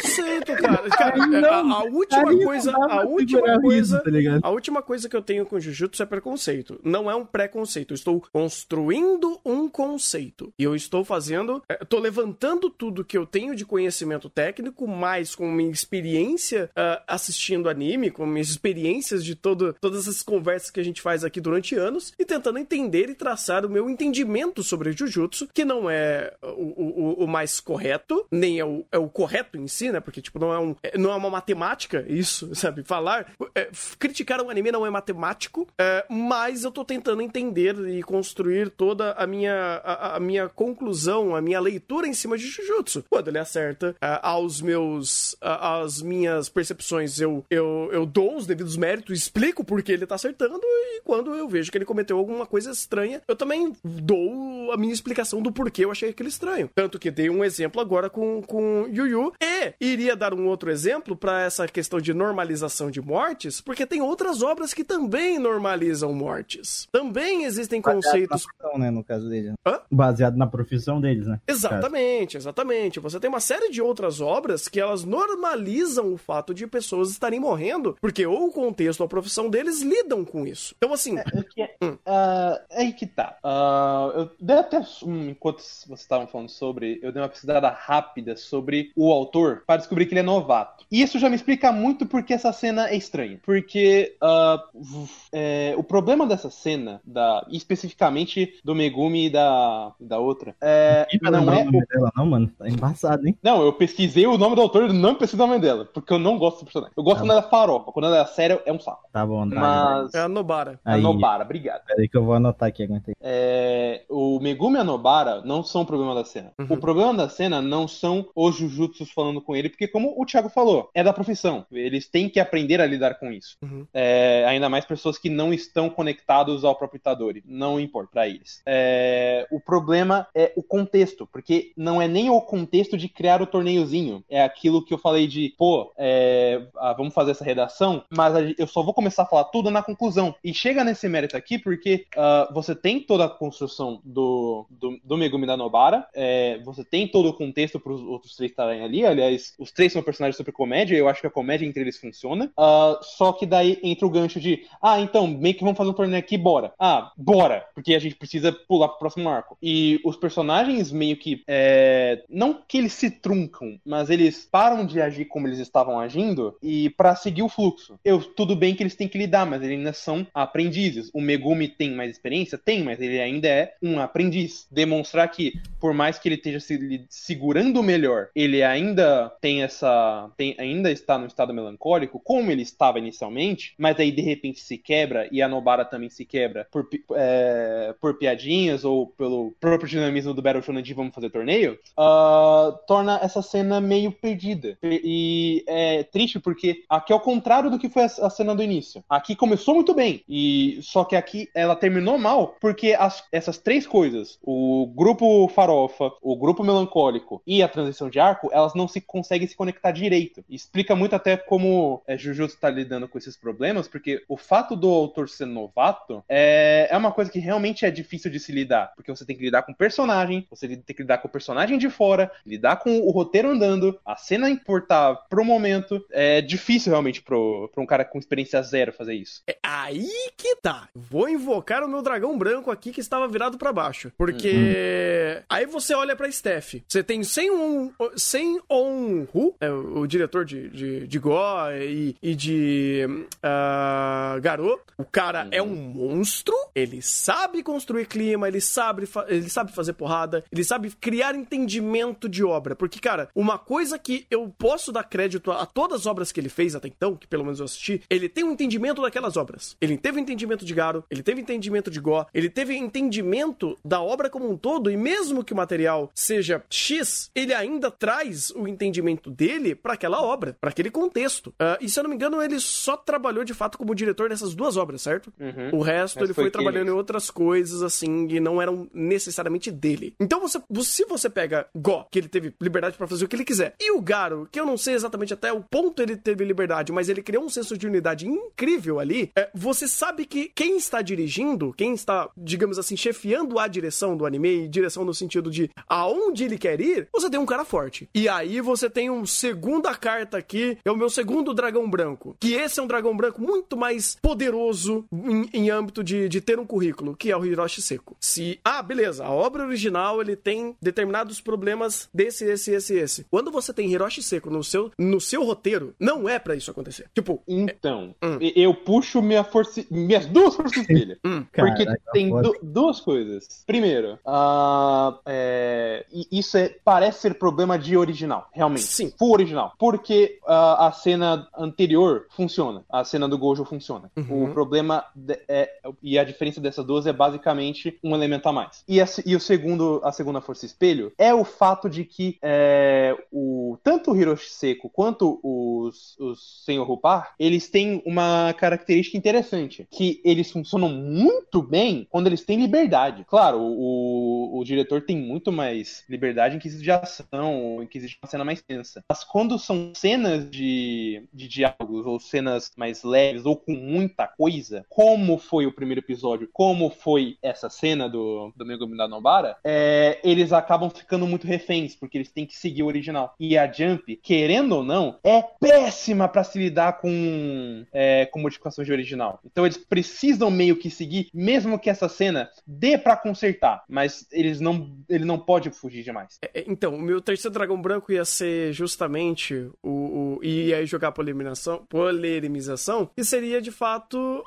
[0.00, 0.88] Preconceito, cara.
[0.90, 4.10] Cara, não, a, a última não coisa, a última coisa, tá
[4.42, 6.80] a última coisa que eu tenho com Jujutsu é preconceito.
[6.82, 7.92] Não é um preconceito.
[7.92, 10.52] Eu estou construindo um conceito.
[10.58, 15.34] E eu estou fazendo, é, estou levantando tudo que eu tenho de conhecimento técnico, mais
[15.34, 20.80] com minha experiência ah, assistindo anime, com minhas experiências de todo, todas essas conversas que
[20.80, 24.92] a gente faz aqui durante anos, e tentando entender e traçar o meu entendimento sobre
[24.92, 29.58] Jujutsu, que não é o, o, o mais correto, nem é o, é o correto
[29.58, 30.00] em si, né?
[30.00, 32.82] Porque, tipo, não é, um, é, não é uma matemática isso, sabe?
[32.84, 33.32] Falar.
[33.54, 33.68] É,
[33.98, 39.12] criticar um anime não é matemático, é, mas eu tô tentando entender e construir toda
[39.12, 43.04] a minha, a, a, minha conclusão, a minha leitura em cima de Jujutsu.
[43.08, 45.36] Quando ele acerta é, aos meus.
[45.40, 50.14] As minhas percepções, eu, eu, eu dou os devidos méritos, explico por que ele tá
[50.14, 54.76] acertando, e quando eu vejo que ele cometeu alguma coisa estranha, eu também dou a
[54.76, 56.70] minha explicação do porquê eu achei aquele estranho.
[56.74, 60.70] Tanto que dei um exemplo agora com, com Yu Yu, e iria dar um outro
[60.70, 66.12] exemplo para essa questão de normalização de mortes, porque tem outras obras que também normalizam
[66.12, 66.88] mortes.
[66.90, 68.44] Também existem Baseado conceitos.
[68.44, 69.54] Na profissão, né, no caso deles.
[69.64, 69.80] Hã?
[69.90, 71.40] Baseado na profissão deles, né?
[71.46, 73.00] Exatamente, exatamente.
[73.00, 77.38] Você tem uma série de outras obras que elas normalizam o fato de pessoas estarem
[77.38, 80.74] morrendo, porque ou o contexto ou a profissão deles lidam com isso.
[80.76, 81.18] Então, assim.
[81.18, 81.92] É, é, que, hum.
[82.06, 83.36] uh, é aí que tá.
[83.44, 84.80] Uh, eu dei até.
[85.02, 89.78] Um, enquanto vocês estavam falando sobre, eu dei uma pesquisada rápida sobre o autor para
[89.78, 90.84] descobrir que ele é novato.
[90.90, 93.38] E isso já me explica muito porque essa cena é estranha.
[93.42, 100.54] Porque uh, é, o problema dessa cena, da, especificamente do Megumi e da, da outra,
[100.60, 101.62] é, não é.
[101.62, 102.50] O nome dela, não, mano.
[102.58, 103.36] Tá embaçado, hein?
[103.42, 105.84] Não, eu pesquisei o nome do autor e não pesquisei o nome dela.
[105.84, 106.92] Porque eu não gosto do personagem.
[106.96, 107.92] Eu gosto tá quando ela é farofa.
[107.92, 109.08] Quando ela é séria, é um saco.
[109.12, 109.60] Tá bom, tá.
[109.60, 110.14] Mas.
[110.14, 110.80] É a Nobara.
[110.84, 111.84] Aí, a Nobara, obrigado.
[111.86, 113.14] Peraí que eu vou anotar aqui, aguentei.
[113.20, 116.52] É, o Megumi e a Nobara não são o problema da cena.
[116.58, 116.66] Uhum.
[116.70, 120.50] O problema da cena não são os Jujutsus falando com ele, porque, como o Thiago
[120.50, 121.64] falou, é da profissão.
[121.72, 123.56] Eles têm que aprender a lidar com isso.
[123.62, 123.86] Uhum.
[123.94, 127.42] É, ainda mais pessoas que não estão conectados ao próprio Itadori.
[127.46, 128.60] Não importa para eles.
[128.66, 133.46] É, o problema é o contexto, porque não é nem o contexto de criar o
[133.46, 134.22] torneiozinho.
[134.28, 138.66] É aquilo que eu falei de, pô, é, ah, vamos fazer essa redação, mas eu
[138.66, 140.34] só vou começar a falar tudo na conclusão.
[140.44, 145.16] E chega nesse mérito aqui porque uh, você tem toda a construção do, do, do
[145.16, 149.06] Megumi da Nobara, é, você tem todo o contexto para os outros três estarem ali.
[149.06, 152.50] Aliás, os três são personagens super comédia, eu acho que a comédia entre eles funciona.
[152.58, 155.94] Uh, só que daí entra o gancho de, ah, então, meio que vamos fazer um
[155.94, 156.72] torneio aqui, bora.
[156.78, 157.66] Ah, bora!
[157.74, 159.56] Porque a gente precisa pular pro próximo arco.
[159.62, 161.42] E os personagens meio que.
[161.46, 166.56] É, não que eles se truncam, mas eles param de agir como eles estavam agindo
[166.62, 167.98] e para seguir o fluxo.
[168.04, 171.10] Eu, tudo bem que eles têm que lidar, mas eles ainda são aprendizes.
[171.12, 172.58] O Megumi tem mais experiência?
[172.58, 174.66] Tem, mas ele ainda é um aprendiz.
[174.70, 180.30] Demonstrar que, por mais que ele esteja se segurando melhor, ele ainda tem essa.
[180.36, 184.78] Tem, ainda está no estado melancólico, como ele estava inicialmente, mas aí de repente se
[184.78, 190.34] quebra e a Nobara também se quebra por, é, por piadinhas ou pelo próprio dinamismo
[190.34, 194.78] do Battle Shonen de vamos fazer torneio, uh, torna essa cena meio perdida.
[194.82, 198.54] E, e é triste porque aqui é o contrário do que foi a, a, cena
[198.54, 199.04] do início.
[199.08, 203.86] Aqui começou muito bem, e só que aqui ela terminou mal porque as, essas três
[203.86, 209.00] coisas, o grupo farofa, o grupo melancólico e a transição de arco, elas não se
[209.18, 210.44] conseguem se conectar direito.
[210.48, 214.76] E explica muito até como é, Jujutsu está lidando com esses problemas, porque o fato
[214.76, 218.92] do autor ser novato é, é uma coisa que realmente é difícil de se lidar,
[218.94, 221.78] porque você tem que lidar com o personagem, você tem que lidar com o personagem
[221.78, 226.04] de fora, lidar com o roteiro andando, a cena importar pro momento.
[226.10, 229.42] É difícil realmente pro, pro um cara com experiência zero fazer isso.
[229.46, 230.88] É aí que tá.
[230.94, 234.12] Vou invocar o meu dragão branco aqui que estava virado para baixo.
[234.16, 235.42] Porque uhum.
[235.48, 236.76] aí você olha pra Steph.
[236.86, 237.92] Você tem sem um.
[238.16, 241.38] Sem on Hu, é, o, diretor de, de, de Go
[241.80, 243.06] e, e de
[243.38, 244.80] uh, Garou.
[244.96, 245.50] O cara uhum.
[245.52, 246.54] é um monstro.
[246.74, 252.44] Ele sabe construir clima, ele sabe, ele sabe fazer porrada, ele sabe criar entendimento de
[252.44, 252.74] obra.
[252.74, 256.40] Porque, cara, uma coisa que eu posso dar crédito a, a todas as obras que
[256.40, 259.76] ele fez até então, que pelo menos eu assisti, ele tem um entendimento daquelas obras.
[259.80, 264.28] Ele teve entendimento de Garo, ele teve entendimento de Go, ele teve entendimento da obra
[264.28, 268.97] como um todo, e mesmo que o material seja X, ele ainda traz o entendimento
[269.30, 271.48] dele para aquela obra, para aquele contexto.
[271.50, 274.54] Uh, e se eu não me engano, ele só trabalhou de fato como diretor nessas
[274.54, 275.32] duas obras, certo?
[275.38, 275.78] Uhum.
[275.78, 279.70] O resto Mas ele foi, foi trabalhando em outras coisas, assim, e não eram necessariamente
[279.70, 280.14] dele.
[280.20, 283.44] Então, você, se você pega Go, que ele teve liberdade para fazer o que ele
[283.44, 286.92] quiser, e o Garo, que eu não sei exatamente até o ponto ele teve liberdade,
[286.92, 291.02] mas ele criou um senso de unidade incrível ali, é, você sabe que quem está
[291.02, 295.70] dirigindo, quem está, digamos assim, chefiando a direção do anime, e direção no sentido de
[295.88, 298.08] aonde ele quer ir, você tem um cara forte.
[298.14, 302.52] E aí você tem um segunda carta aqui, é o meu segundo dragão branco, que
[302.52, 306.66] esse é um dragão branco muito mais poderoso em, em âmbito de, de ter um
[306.66, 308.16] currículo, que é o Hiroshi Seko.
[308.20, 313.26] Se, ah, beleza, a obra original ele tem determinados problemas desse, esse, esse, esse.
[313.30, 317.06] Quando você tem Hiroshi Seko no seu, no seu roteiro, não é para isso acontecer.
[317.14, 318.26] Tipo, então, é...
[318.26, 318.38] hum.
[318.54, 321.18] eu puxo minha força, minhas duas forças dele.
[321.24, 321.44] hum.
[321.54, 323.62] porque Caraca, tem du duas coisas.
[323.66, 328.67] Primeiro, ah, é, isso é- parece ser problema de original, realmente.
[328.76, 329.12] Sim.
[329.18, 329.72] Full original.
[329.78, 332.84] Porque ah, a cena anterior funciona.
[332.90, 334.10] A cena do Gojo funciona.
[334.16, 334.44] Uhum.
[334.44, 335.04] O problema
[335.48, 335.70] é.
[336.02, 338.84] E a diferença dessas duas é basicamente um elemento a mais.
[338.86, 342.36] E, a, se- e o segundo, a segunda força espelho é o fato de que
[342.42, 349.16] é, o, tanto o Hiroshi Seko quanto os, os Senhor Rupar, eles têm uma característica
[349.16, 349.86] interessante.
[349.90, 353.24] Que eles funcionam muito bem quando eles têm liberdade.
[353.26, 358.12] Claro, o, o, o diretor tem muito mais liberdade em quesito de ação, em quesito
[358.12, 359.04] de uma cena mais tensa.
[359.08, 364.84] Mas quando são cenas de, de diálogos, ou cenas mais leves, ou com muita coisa,
[364.88, 370.18] como foi o primeiro episódio, como foi essa cena do, do Megumi da Nobara, é,
[370.22, 373.34] eles acabam ficando muito reféns, porque eles têm que seguir o original.
[373.38, 378.86] E a Jump, querendo ou não, é péssima pra se lidar com, é, com modificações
[378.86, 379.40] de original.
[379.44, 384.60] Então eles precisam meio que seguir, mesmo que essa cena dê pra consertar, mas eles
[384.60, 386.38] não, ele não pode fugir demais.
[386.42, 389.90] É, Então, o meu terceiro dragão branco ia ser justamente o.
[389.90, 394.44] o e aí jogar polemização, polerimização, e seria de fato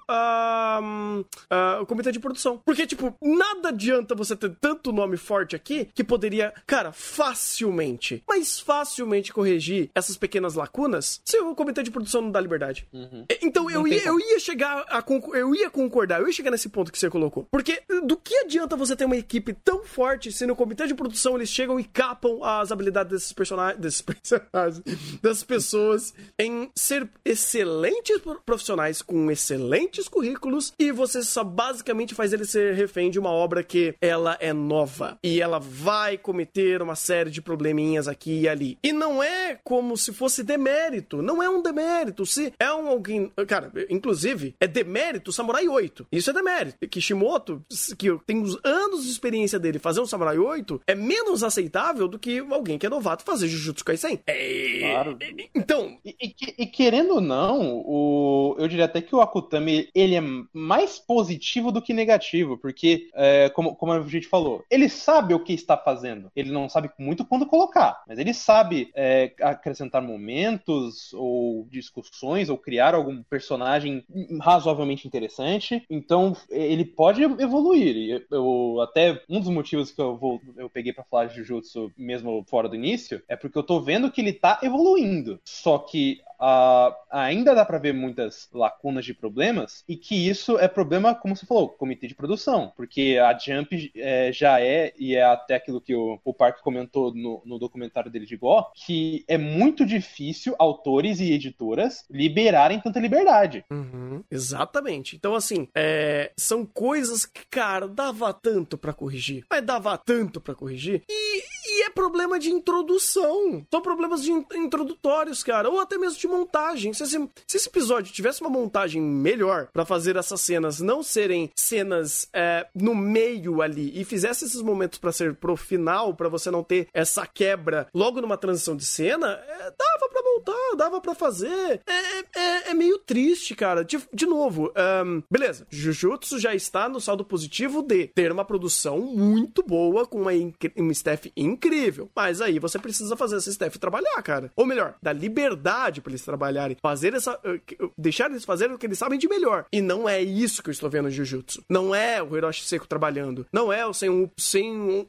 [1.81, 2.61] o comitê de produção.
[2.65, 8.59] Porque, tipo, nada adianta você ter tanto nome forte aqui que poderia, cara, facilmente, mas
[8.59, 12.87] facilmente corrigir essas pequenas lacunas se o comitê de produção não dá liberdade.
[13.29, 15.03] É, Então eu ia, eu ia chegar a
[15.33, 17.47] eu ia concordar, eu ia chegar nesse ponto que você colocou.
[17.51, 21.35] Porque do que adianta você ter uma equipe tão forte se no comitê de produção
[21.35, 24.81] eles chegam e capam as habilidades desses personagens, desses personagens,
[25.21, 32.31] das pessoas em ser excelentes pro- profissionais com excelentes currículos e você só basicamente faz
[32.33, 36.95] ele ser refém de uma obra que ela é nova e ela vai cometer uma
[36.95, 38.77] série de probleminhas aqui e ali.
[38.83, 42.25] E não é como se fosse demérito, não é um demérito.
[42.25, 46.07] Se é um alguém, cara, inclusive é demérito Samurai 8.
[46.11, 46.87] Isso é demérito.
[46.87, 47.63] Kishimoto,
[47.97, 52.19] que tem uns anos de experiência dele fazer um Samurai 8, é menos aceitável do
[52.19, 54.19] que alguém que é novato fazer Jujutsu Kaisen.
[54.27, 54.79] É...
[54.79, 55.17] Claro.
[55.55, 60.15] Então, E, e e querendo ou não, o, eu diria até que o Akutami ele
[60.15, 60.21] é
[60.53, 65.39] mais positivo do que negativo, porque, é, como, como a gente falou, ele sabe o
[65.43, 66.31] que está fazendo.
[66.35, 72.57] Ele não sabe muito quando colocar, mas ele sabe é, acrescentar momentos ou discussões ou
[72.57, 74.03] criar algum personagem
[74.39, 75.83] razoavelmente interessante.
[75.89, 78.21] Então, ele pode evoluir.
[78.31, 81.91] Eu, eu- até um dos motivos que eu, vou, eu peguei pra falar de Jujutsu
[81.97, 85.39] mesmo fora do início é porque eu tô vendo que ele tá evoluindo.
[85.45, 90.67] Só que ah, ainda dá pra ver muitas lacunas de problemas e que isso é
[90.67, 95.23] problema, como você falou, comitê de produção, porque a Jump é, já é e é
[95.23, 99.37] até aquilo que o, o Park comentou no, no documentário dele de Go, que é
[99.37, 103.63] muito difícil autores e editoras liberarem tanta liberdade.
[103.71, 105.15] Uhum, exatamente.
[105.15, 109.45] Então, assim, é, são coisas que, cara, dava tanto pra corrigir.
[109.49, 111.03] Mas dava tanto pra corrigir.
[111.09, 113.65] E, e é problema de introdução.
[113.69, 115.69] São problemas de in- introdutórios, cara.
[115.69, 116.93] Ou até mesmo de montagem.
[116.93, 121.51] Se esse, se esse episódio tivesse uma montagem melhor pra fazer essas cenas não serem
[121.55, 126.49] cenas é, no meio ali e fizesse esses momentos pra ser pro final, pra você
[126.49, 131.13] não ter essa quebra logo numa transição de cena, é, dava pra montar, dava pra
[131.13, 131.81] fazer.
[131.87, 133.83] É, é, é meio triste, cara.
[133.83, 135.65] De, de novo, ahn, beleza.
[135.69, 140.73] Jujutsu já está no saldo positivo de ter uma produção muito boa, com uma, incri-
[140.77, 142.09] um staff incrível.
[142.15, 144.51] Mas aí você precisa fazer esse staff trabalhar, cara.
[144.55, 146.77] Ou melhor, dar liberdade pra trabalharem.
[146.81, 147.39] Fazer essa.
[147.43, 149.65] eh, que- deixar eles fazerem o que eles sabem de melhor.
[149.71, 151.63] E não é isso que eu estou vendo no Jujutsu.
[151.69, 153.45] Não é o Hiroshi Seiko trabalhando.
[153.51, 154.29] Não é o Sem um,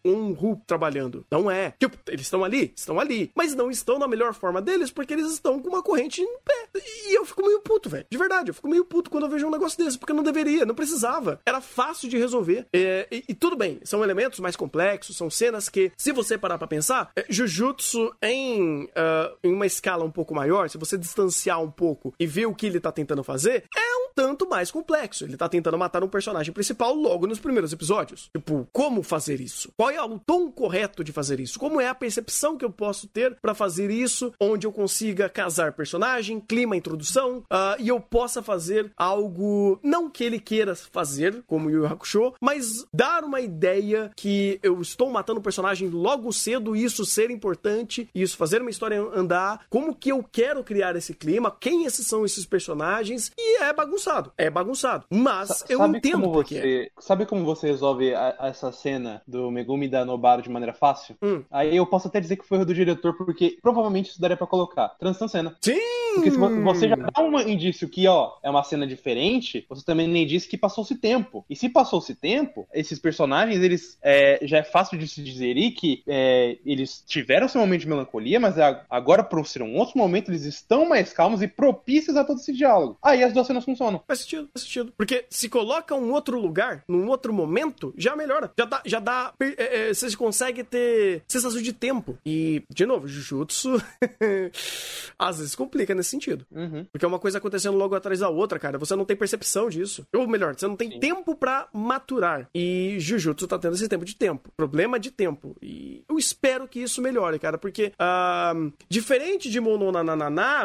[0.05, 1.25] um, um trabalhando.
[1.31, 1.75] Não é.
[1.79, 3.31] Tipo, eles estão ali, estão ali.
[3.35, 6.69] Mas não estão na melhor forma deles porque eles estão com uma corrente em pé.
[7.07, 8.07] E eu fico meio puto, velho.
[8.11, 10.65] De verdade, eu fico meio puto quando eu vejo um negócio desse, porque não deveria,
[10.65, 11.41] não precisava.
[11.45, 12.67] Era fácil de resolver.
[12.73, 16.59] É, e, e tudo bem, são elementos mais complexos, são cenas que, se você parar
[16.59, 21.63] pra pensar, é, Jujutsu em, ah, em uma escala um pouco maior, se você distanciar
[21.63, 25.25] um pouco e ver o que ele tá tentando fazer, é um tanto mais complexo.
[25.25, 28.31] Ele tá tentando matar um personagem principal logo nos primeiros episódios.
[28.35, 29.71] Tipo, como fazer isso?
[29.77, 31.59] Qual é o tom correto de fazer isso?
[31.59, 35.73] Como é a percepção que eu posso ter pra fazer isso, onde eu consiga casar
[35.73, 41.71] personagem, clima, introdução, ah, e eu possa fazer algo não que ele queira fazer, como
[41.71, 47.05] Yu Hakusho, mas dar uma ideia que eu estou matando um personagem logo cedo, isso
[47.05, 51.85] ser importante, isso fazer uma história andar, como que eu quero criar esse clima, quem
[51.85, 55.05] esses são esses personagens, e é bagunçado, é bagunçado.
[55.11, 56.55] Mas Sa- eu entendo como por quê.
[56.55, 61.17] você, Sabe como você resolve a- essa cena do Megumi da Nobara de maneira fácil?
[61.23, 61.43] Hum.
[61.51, 64.47] Aí eu posso até dizer que foi erro do diretor, porque provavelmente isso daria pra
[64.47, 64.89] colocar.
[64.99, 65.57] Transição cena.
[65.61, 65.79] Sim,
[66.15, 69.85] Porque se vo- você já dá um indício que, ó, é uma cena diferente, você
[69.85, 71.45] também nem disse que passou-se tempo.
[71.49, 76.03] E se passou-se tempo, esses personagens, eles é, já é fácil de se dizer que
[76.07, 78.55] é, eles tiveram seu momento de melancolia, mas
[78.89, 82.53] agora, por ser um outro momento, eles estão mais calmos e propícios a todo esse
[82.53, 82.99] diálogo.
[83.03, 84.03] Aí as duas cenas funcionam.
[84.07, 84.93] Faz sentido, faz sentido.
[84.97, 88.51] Porque se coloca um outro lugar, num outro momento, já melhora.
[88.59, 89.33] Já dá, já dá.
[89.41, 92.19] é, é, você consegue ter sensação de tempo.
[92.25, 93.83] E, de novo, Jujutsu.
[95.19, 96.47] às vezes complica nesse sentido.
[96.51, 96.85] Uhum.
[96.91, 98.79] Porque é uma coisa acontecendo logo atrás da outra, cara.
[98.79, 100.07] Você não tem percepção disso.
[100.15, 101.01] Ou melhor, você não tem Sim.
[101.01, 102.49] tempo pra maturar.
[102.55, 104.51] E Jujutsu tá tendo esse tempo de tempo.
[104.57, 105.57] Problema de tempo.
[105.63, 107.59] E eu espero que isso melhore, cara.
[107.59, 108.55] Porque, ah,
[108.89, 109.61] diferente de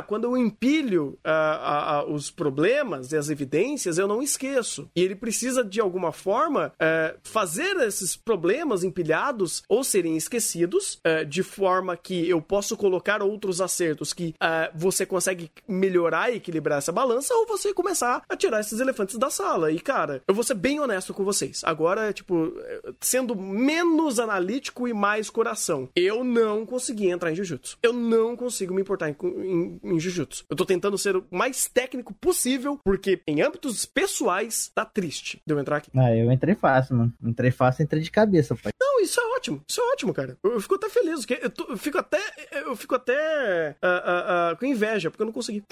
[0.02, 4.90] Quando eu empilho ah, ah, ah, os problemas e as evidências, eu não esqueço.
[4.95, 11.24] E ele precisa, de alguma forma, eh, fazer esses problemas empilhados ou serem esquecidos, eh,
[11.24, 16.80] de forma que eu posso colocar outros acertos que ah, você consegue melhorar e equilibrar
[16.80, 19.72] essa balança, ou você começar a tirar esses elefantes da sala.
[19.72, 21.61] E, cara, eu vou ser bem honesto com vocês.
[21.64, 27.78] Agora, tipo, eh, sendo menos analítico e mais coração, eu não consegui entrar em Jujutsu.
[27.82, 30.43] Eu não consigo me importar em, em, em Jujutsu.
[30.49, 35.53] Eu tô tentando ser o mais técnico possível, porque em âmbitos pessoais, tá triste de
[35.53, 35.89] eu entrar aqui.
[35.95, 37.14] Ah, eu entrei fácil, mano.
[37.23, 38.72] Entrei fácil, entrei de cabeça, pai.
[38.80, 39.61] Não, isso é ótimo.
[39.68, 40.38] Isso é ótimo, cara.
[40.43, 41.26] Eu, eu fico até feliz.
[41.26, 42.19] porque Eu, tô- eu fico até.
[42.51, 43.76] Eu fico até.
[43.81, 45.64] ah, ah, ah, com inveja, porque eu não consegui.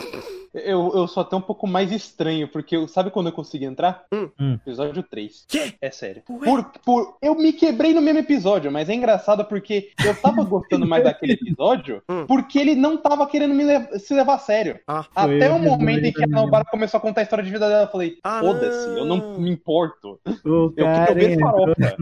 [0.54, 4.06] Eu, eu sou até um pouco mais estranho, porque eu- sabe quando eu consegui entrar?
[4.14, 4.30] Hum.
[4.40, 4.54] Hum.
[4.66, 5.46] Episódio 3.
[5.48, 5.74] Quê?
[5.82, 6.22] É sério.
[6.26, 10.86] Por, por, eu me quebrei no mesmo episódio, mas é engraçado porque eu tava gostando
[10.88, 12.26] mais daquele episódio Hum.
[12.28, 14.80] porque ele não tava querendo me lev- se levar a sério.
[14.88, 15.06] Ah.
[15.16, 16.28] Até o momento em que a.
[16.28, 19.40] Nobara começou a contar a história de vida dela, eu falei, Ah, foda-se, eu não
[19.40, 20.20] me importo.
[20.44, 21.98] O Eu quero ver entrou farofa.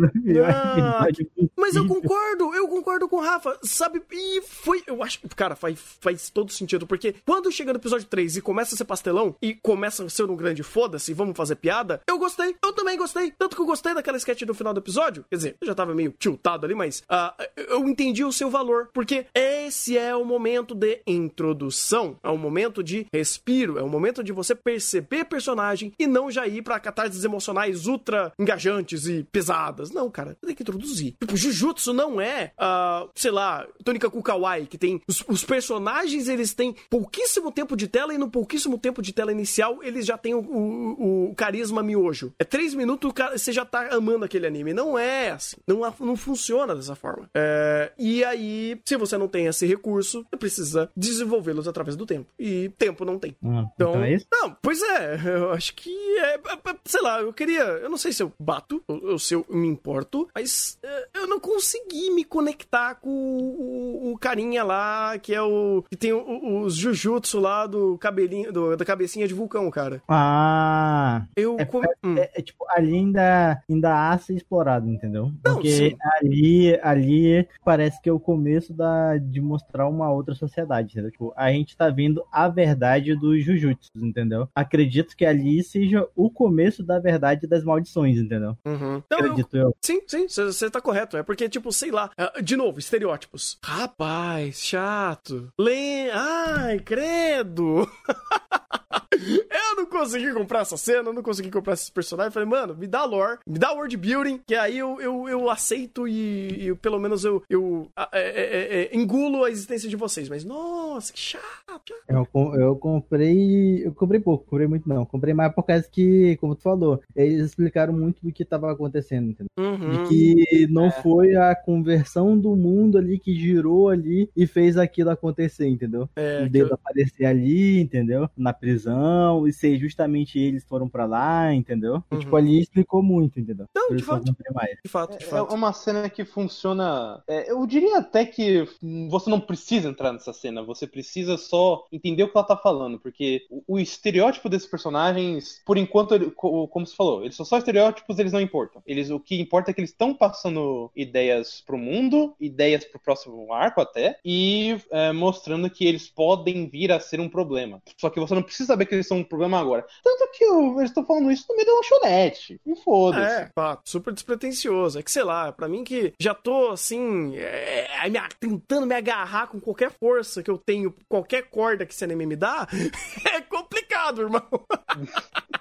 [1.55, 4.01] Mas eu concordo, eu concordo com o Rafa, sabe?
[4.11, 8.37] E foi, eu acho, cara, faz, faz todo sentido, porque quando chega no episódio 3
[8.37, 12.01] e começa a ser pastelão, e começa a ser um grande foda-se, vamos fazer piada,
[12.07, 15.25] eu gostei, eu também gostei, tanto que eu gostei daquela sketch do final do episódio,
[15.29, 18.89] quer dizer, eu já tava meio tiltado ali, mas ah, eu entendi o seu valor,
[18.93, 21.92] porque esse é o momento de introdução,
[22.23, 26.47] é um momento de respiro, é um momento de você perceber personagem e não já
[26.47, 29.91] ir pra catarses emocionais ultra engajantes e pesadas.
[29.91, 31.15] Não, cara, tem que introduzir.
[31.19, 35.01] Tipo, Jujutsu não é, ah, sei lá, Tônica Kukawai, que tem.
[35.07, 39.31] Os, os personagens, eles têm pouquíssimo tempo de tela e no pouquíssimo tempo de tela
[39.31, 42.33] inicial, eles já têm o, o- o carisma miojo.
[42.39, 44.73] É três minutos, cara- você já tá amando aquele anime.
[44.73, 45.57] Não é assim.
[45.67, 47.29] Não, não funciona dessa forma.
[47.35, 52.27] É, e aí, se você não tem esse recurso, você precisa desenvolvê-los através do tempo.
[52.39, 53.35] E tempo não tem.
[53.43, 54.25] Hum, Então, então é isso?
[54.31, 55.89] não, pois é, eu acho que
[56.19, 59.33] é, é, é, sei lá, eu queria, eu não sei se eu bato ou, se
[59.33, 64.63] eu me importo, mas é, eu não consegui me conectar com o, o- o carinha
[64.63, 69.33] lá, que é o, que tem os jujutsu lá do cabelinho, do- da cabecinha de
[69.33, 70.01] vulcão, cara.
[70.07, 72.17] Ah, Eu, É, com- hum.
[72.17, 75.31] é, é, tipo, ali ainda, ainda há ser explorado, entendeu?
[75.43, 75.97] Não, Porque sim.
[76.17, 81.11] ali, ali parece que é o começo da, de mostrar uma outra sociedade, entendeu?
[81.11, 84.47] Tipo, a gente tá vendo a verdade dos Jujutsu, entendeu?
[84.55, 88.57] Acredito que ali seja o começo da verdade das maldições, entendeu?
[88.65, 88.97] Uhum.
[89.05, 89.75] Então, eu, Acredito eu.
[89.81, 91.17] Sim, sim, você tá correto.
[91.17, 92.09] É porque, tipo, sei lá.
[92.17, 93.57] ah, De novo, estereótipos.
[93.63, 95.49] Rapaz, chato.
[95.59, 96.09] Lê.
[96.11, 97.87] Ai, credo.
[99.17, 102.33] Eu não consegui comprar essa cena, eu não consegui comprar esses personagens.
[102.33, 106.07] Falei, mano, me dá lore, me dá world building, que aí eu, eu, eu aceito
[106.07, 110.29] e, e pelo menos eu, eu ah, é, é, é, engulo a existência de vocês.
[110.29, 111.93] Mas, nossa, que chato.
[112.07, 113.85] Eu, eu comprei.
[113.85, 115.05] Eu comprei pouco, comprei muito não.
[115.05, 119.29] Comprei mais por causa que, como tu falou, eles explicaram muito do que tava acontecendo,
[119.29, 119.47] entendeu?
[119.57, 120.03] Uhum.
[120.03, 125.09] De que não foi a conversão do mundo ali que girou ali e fez aquilo
[125.09, 126.09] acontecer, entendeu?
[126.15, 128.29] É, o dedo eu- aparecer ali, entendeu?
[128.35, 129.02] Na prisão,
[129.47, 132.03] e ser justamente eles foram pra lá, entendeu?
[132.11, 132.19] E, Uhum.
[132.21, 133.65] tipo, ali explicou muito, entendeu?
[133.75, 134.25] Não, Por de fato.
[134.25, 134.77] comprei mais.
[134.83, 135.53] de fato, de É fato.
[135.53, 137.21] uma cena que funciona.
[137.27, 138.67] é, eu diria até que
[139.09, 142.99] você não precisa entrar nessa cena, você precisa só entender o que ela tá falando,
[142.99, 147.45] porque o, o estereótipo desses personagens, por enquanto, ele- co- como você falou, eles são
[147.45, 148.81] só estereótipos, eles não importam.
[148.85, 153.51] Eles, o que importa é que eles estão passando ideias pro mundo, ideias pro próximo
[153.53, 157.81] arco até, e é, mostrando que eles podem vir a ser um problema.
[157.97, 159.85] Só que você não precisa saber que eles são um problema agora.
[160.03, 162.59] Tanto que eles estão falando isso no meio da lanchonete.
[162.65, 163.41] E foda-se.
[163.41, 164.99] É, fato, super despretensioso.
[164.99, 169.47] É que, sei lá, pra mim que já tô, assim, é, me- tentando me agarrar
[169.47, 172.67] com qualquer força que eu tenho, qualquer corda que esse anime me dá,
[173.33, 174.43] é complicado, irmão.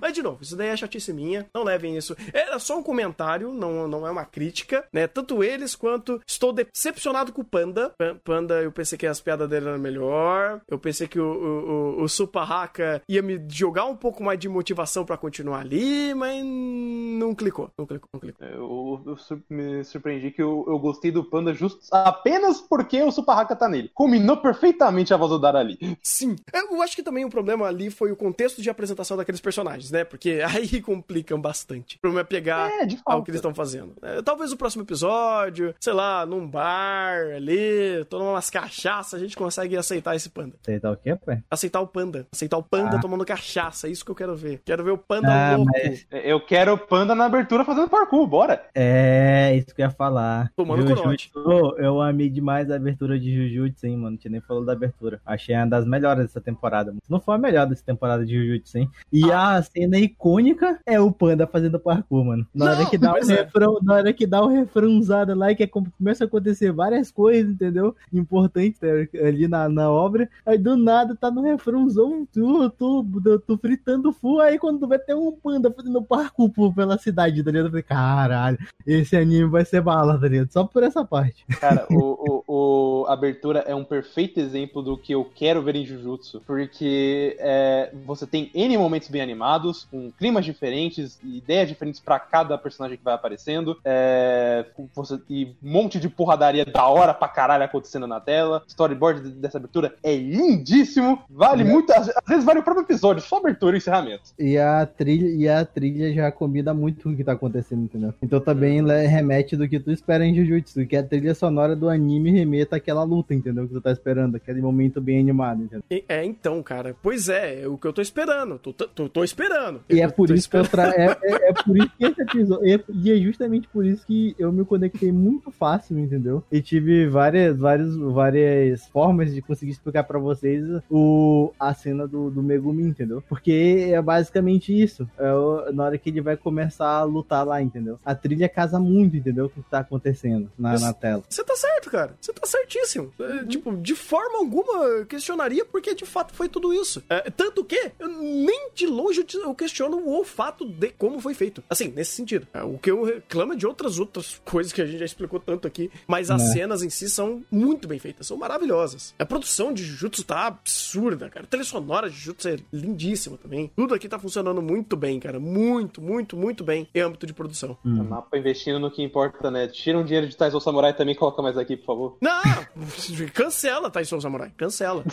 [0.00, 1.46] Mas, de novo, isso daí é chatice minha.
[1.54, 2.16] Não levem isso.
[2.32, 5.06] Era só um comentário, não, não é uma crítica, né?
[5.06, 7.92] Tanto eles quanto estou decepcionado com o Panda.
[8.24, 10.60] Panda, eu pensei que as piadas dele eram melhor.
[10.68, 14.48] Eu pensei que o, o, o, o Supahaka ia me jogar um pouco mais de
[14.48, 17.70] motivação para continuar ali, mas não clicou.
[17.78, 18.46] Não clicou, não clicou.
[18.46, 23.56] Eu, eu me surpreendi que eu, eu gostei do Panda justo apenas porque o Supahaka
[23.56, 23.90] tá nele.
[23.94, 25.78] Combinou perfeitamente a voz do Darali.
[26.02, 26.36] Sim.
[26.52, 30.04] Eu acho que também o problema ali foi o contexto de apresentação daqueles personagens, né?
[30.04, 31.98] Porque aí complicam bastante.
[31.98, 33.94] Pra me apegar é, ao que eles estão fazendo.
[34.02, 39.36] É, talvez o próximo episódio, sei lá, num bar ali, tomando umas cachaças, a gente
[39.36, 40.54] consegue aceitar esse panda.
[40.62, 41.42] Aceitar o quê, pai?
[41.50, 42.26] Aceitar o panda.
[42.32, 43.00] Aceitar o panda ah.
[43.00, 43.88] tomando cachaça.
[43.88, 44.60] É isso que eu quero ver.
[44.64, 45.72] Quero ver o panda ah, louco.
[45.72, 46.06] Mas...
[46.10, 48.64] Eu quero o panda na abertura fazendo parkour, bora.
[48.74, 50.50] É, isso que eu ia falar.
[50.56, 51.30] Tomando corote.
[51.76, 54.16] Eu amei demais a abertura de Jujutsu, hein, mano.
[54.16, 55.20] Tinha nem falado da abertura.
[55.24, 56.94] Achei uma das melhores dessa temporada.
[57.08, 58.90] Não foi a melhor dessa temporada de Jujutsu, hein?
[59.12, 59.56] E ah.
[59.56, 62.46] a cena icônica é o panda fazendo parkour, mano.
[62.54, 63.24] Na hora que dá o é.
[63.24, 67.10] refrão, na hora que dá o refrãozado lá, que é como começa a acontecer várias
[67.10, 67.94] coisas, entendeu?
[68.12, 70.28] Importantes né, ali na, na obra.
[70.44, 74.88] Aí do nada tá no refrãozão, tu, tu, tu, tu fritando full, aí quando tu
[74.88, 77.66] vai ter um panda fazendo parkour pela cidade, tá ligado?
[77.66, 80.50] Eu falei, caralho, esse anime vai ser bala, tá ligado?
[80.50, 81.44] Só por essa parte.
[81.60, 85.86] Cara, o, o, o Abertura é um perfeito exemplo do que eu quero ver em
[85.86, 89.57] Jujutsu, porque é, você tem N momentos bem animados,
[89.90, 94.64] com climas diferentes, ideias diferentes para cada personagem que vai aparecendo, é,
[94.94, 98.62] você, e um monte de porradaria da hora pra caralho acontecendo na tela.
[98.66, 101.64] Storyboard dessa abertura é lindíssimo, vale é.
[101.66, 104.30] muito, às, às, vezes vale o próprio episódio, só abertura e encerramento.
[104.38, 108.14] E a trilha, e a trilha já combina muito o que tá acontecendo, entendeu?
[108.22, 112.30] Então também remete do que tu espera em Jujutsu, que a trilha sonora do anime
[112.30, 113.66] remeta àquela luta, entendeu?
[113.66, 115.84] Que tu tá esperando, aquele momento bem animado, entendeu?
[116.08, 119.47] É, então, cara, pois é, é o que eu tô esperando, tô, tô, tô esperando.
[119.88, 120.88] E é por isso que eu tra...
[120.90, 124.34] é, é, é, por isso que esse episódio, é, e é justamente por isso que
[124.38, 126.42] eu me conectei muito fácil, entendeu?
[126.50, 132.30] E tive várias, várias, várias formas de conseguir explicar para vocês o, a cena do,
[132.30, 133.22] do Megumi, entendeu?
[133.28, 137.98] Porque é basicamente isso, é, na hora que ele vai começar a lutar lá, entendeu?
[138.04, 139.46] A trilha casa muito, entendeu?
[139.46, 141.22] O que tá acontecendo na, na tela.
[141.28, 143.12] Você tá certo, cara, você tá certíssimo.
[143.18, 143.46] É, uhum.
[143.46, 147.02] Tipo, de forma alguma questionaria porque de fato foi tudo isso.
[147.08, 149.24] É, tanto que, eu, nem de longe eu
[149.54, 151.62] questiono o fato de como foi feito.
[151.68, 152.46] Assim, nesse sentido.
[152.52, 155.40] É, o que eu reclamo é de outras outras coisas que a gente já explicou
[155.40, 156.52] tanto aqui, mas as é.
[156.52, 159.14] cenas em si são muito bem feitas, são maravilhosas.
[159.18, 161.44] A produção de Jujutsu tá absurda, cara.
[161.44, 163.70] A trilha sonora de Jujutsu é lindíssima também.
[163.76, 165.40] Tudo aqui tá funcionando muito bem, cara.
[165.40, 167.76] Muito, muito, muito bem em âmbito de produção.
[167.84, 168.00] Hum.
[168.00, 169.66] O mapa investindo no que importa, né?
[169.68, 172.16] Tira um dinheiro de Taizou Samurai também e coloca mais aqui, por favor.
[172.20, 172.42] Não!
[173.32, 174.52] cancela Taizou Samurai.
[174.56, 175.04] Cancela.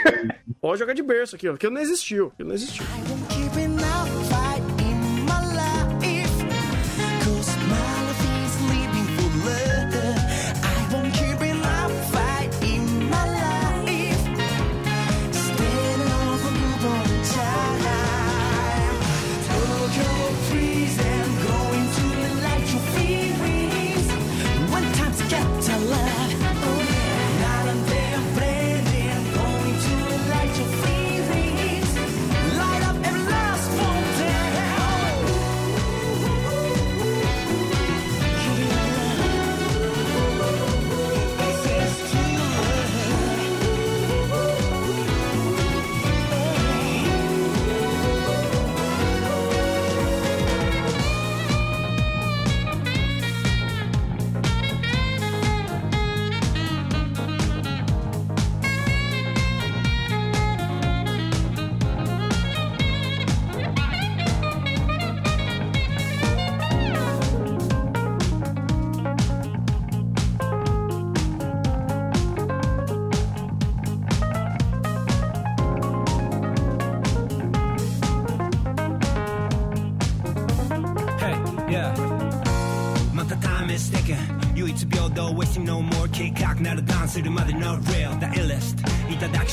[0.60, 1.54] Pode jogar de berço aqui, ó.
[1.54, 2.28] Aquilo não existiu.
[2.28, 2.84] Aquilo não existiu.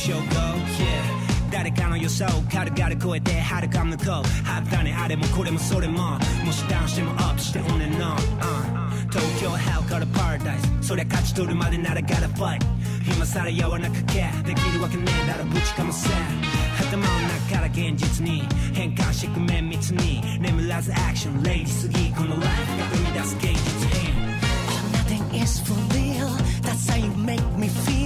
[0.07, 12.63] 証拠 yeah 誰かの予想軽々超えてはるか向こう肌にあれもこれもそれももしダウンしてもアップしてオン and on、uh、東京ハウからパラダイスそりゃ勝ち取るまでなら gotta fight
[13.05, 16.07] 今さらやわなかけできるわけねえだろぶちかもせ
[16.79, 17.03] 頭の
[17.49, 18.43] 中から現実に
[18.73, 24.07] 変換してく綿密に眠らずアクションレイジすぎこのライフが生み出す芸術品
[24.93, 26.29] Nothing is for real
[26.61, 27.97] That's how you make me feel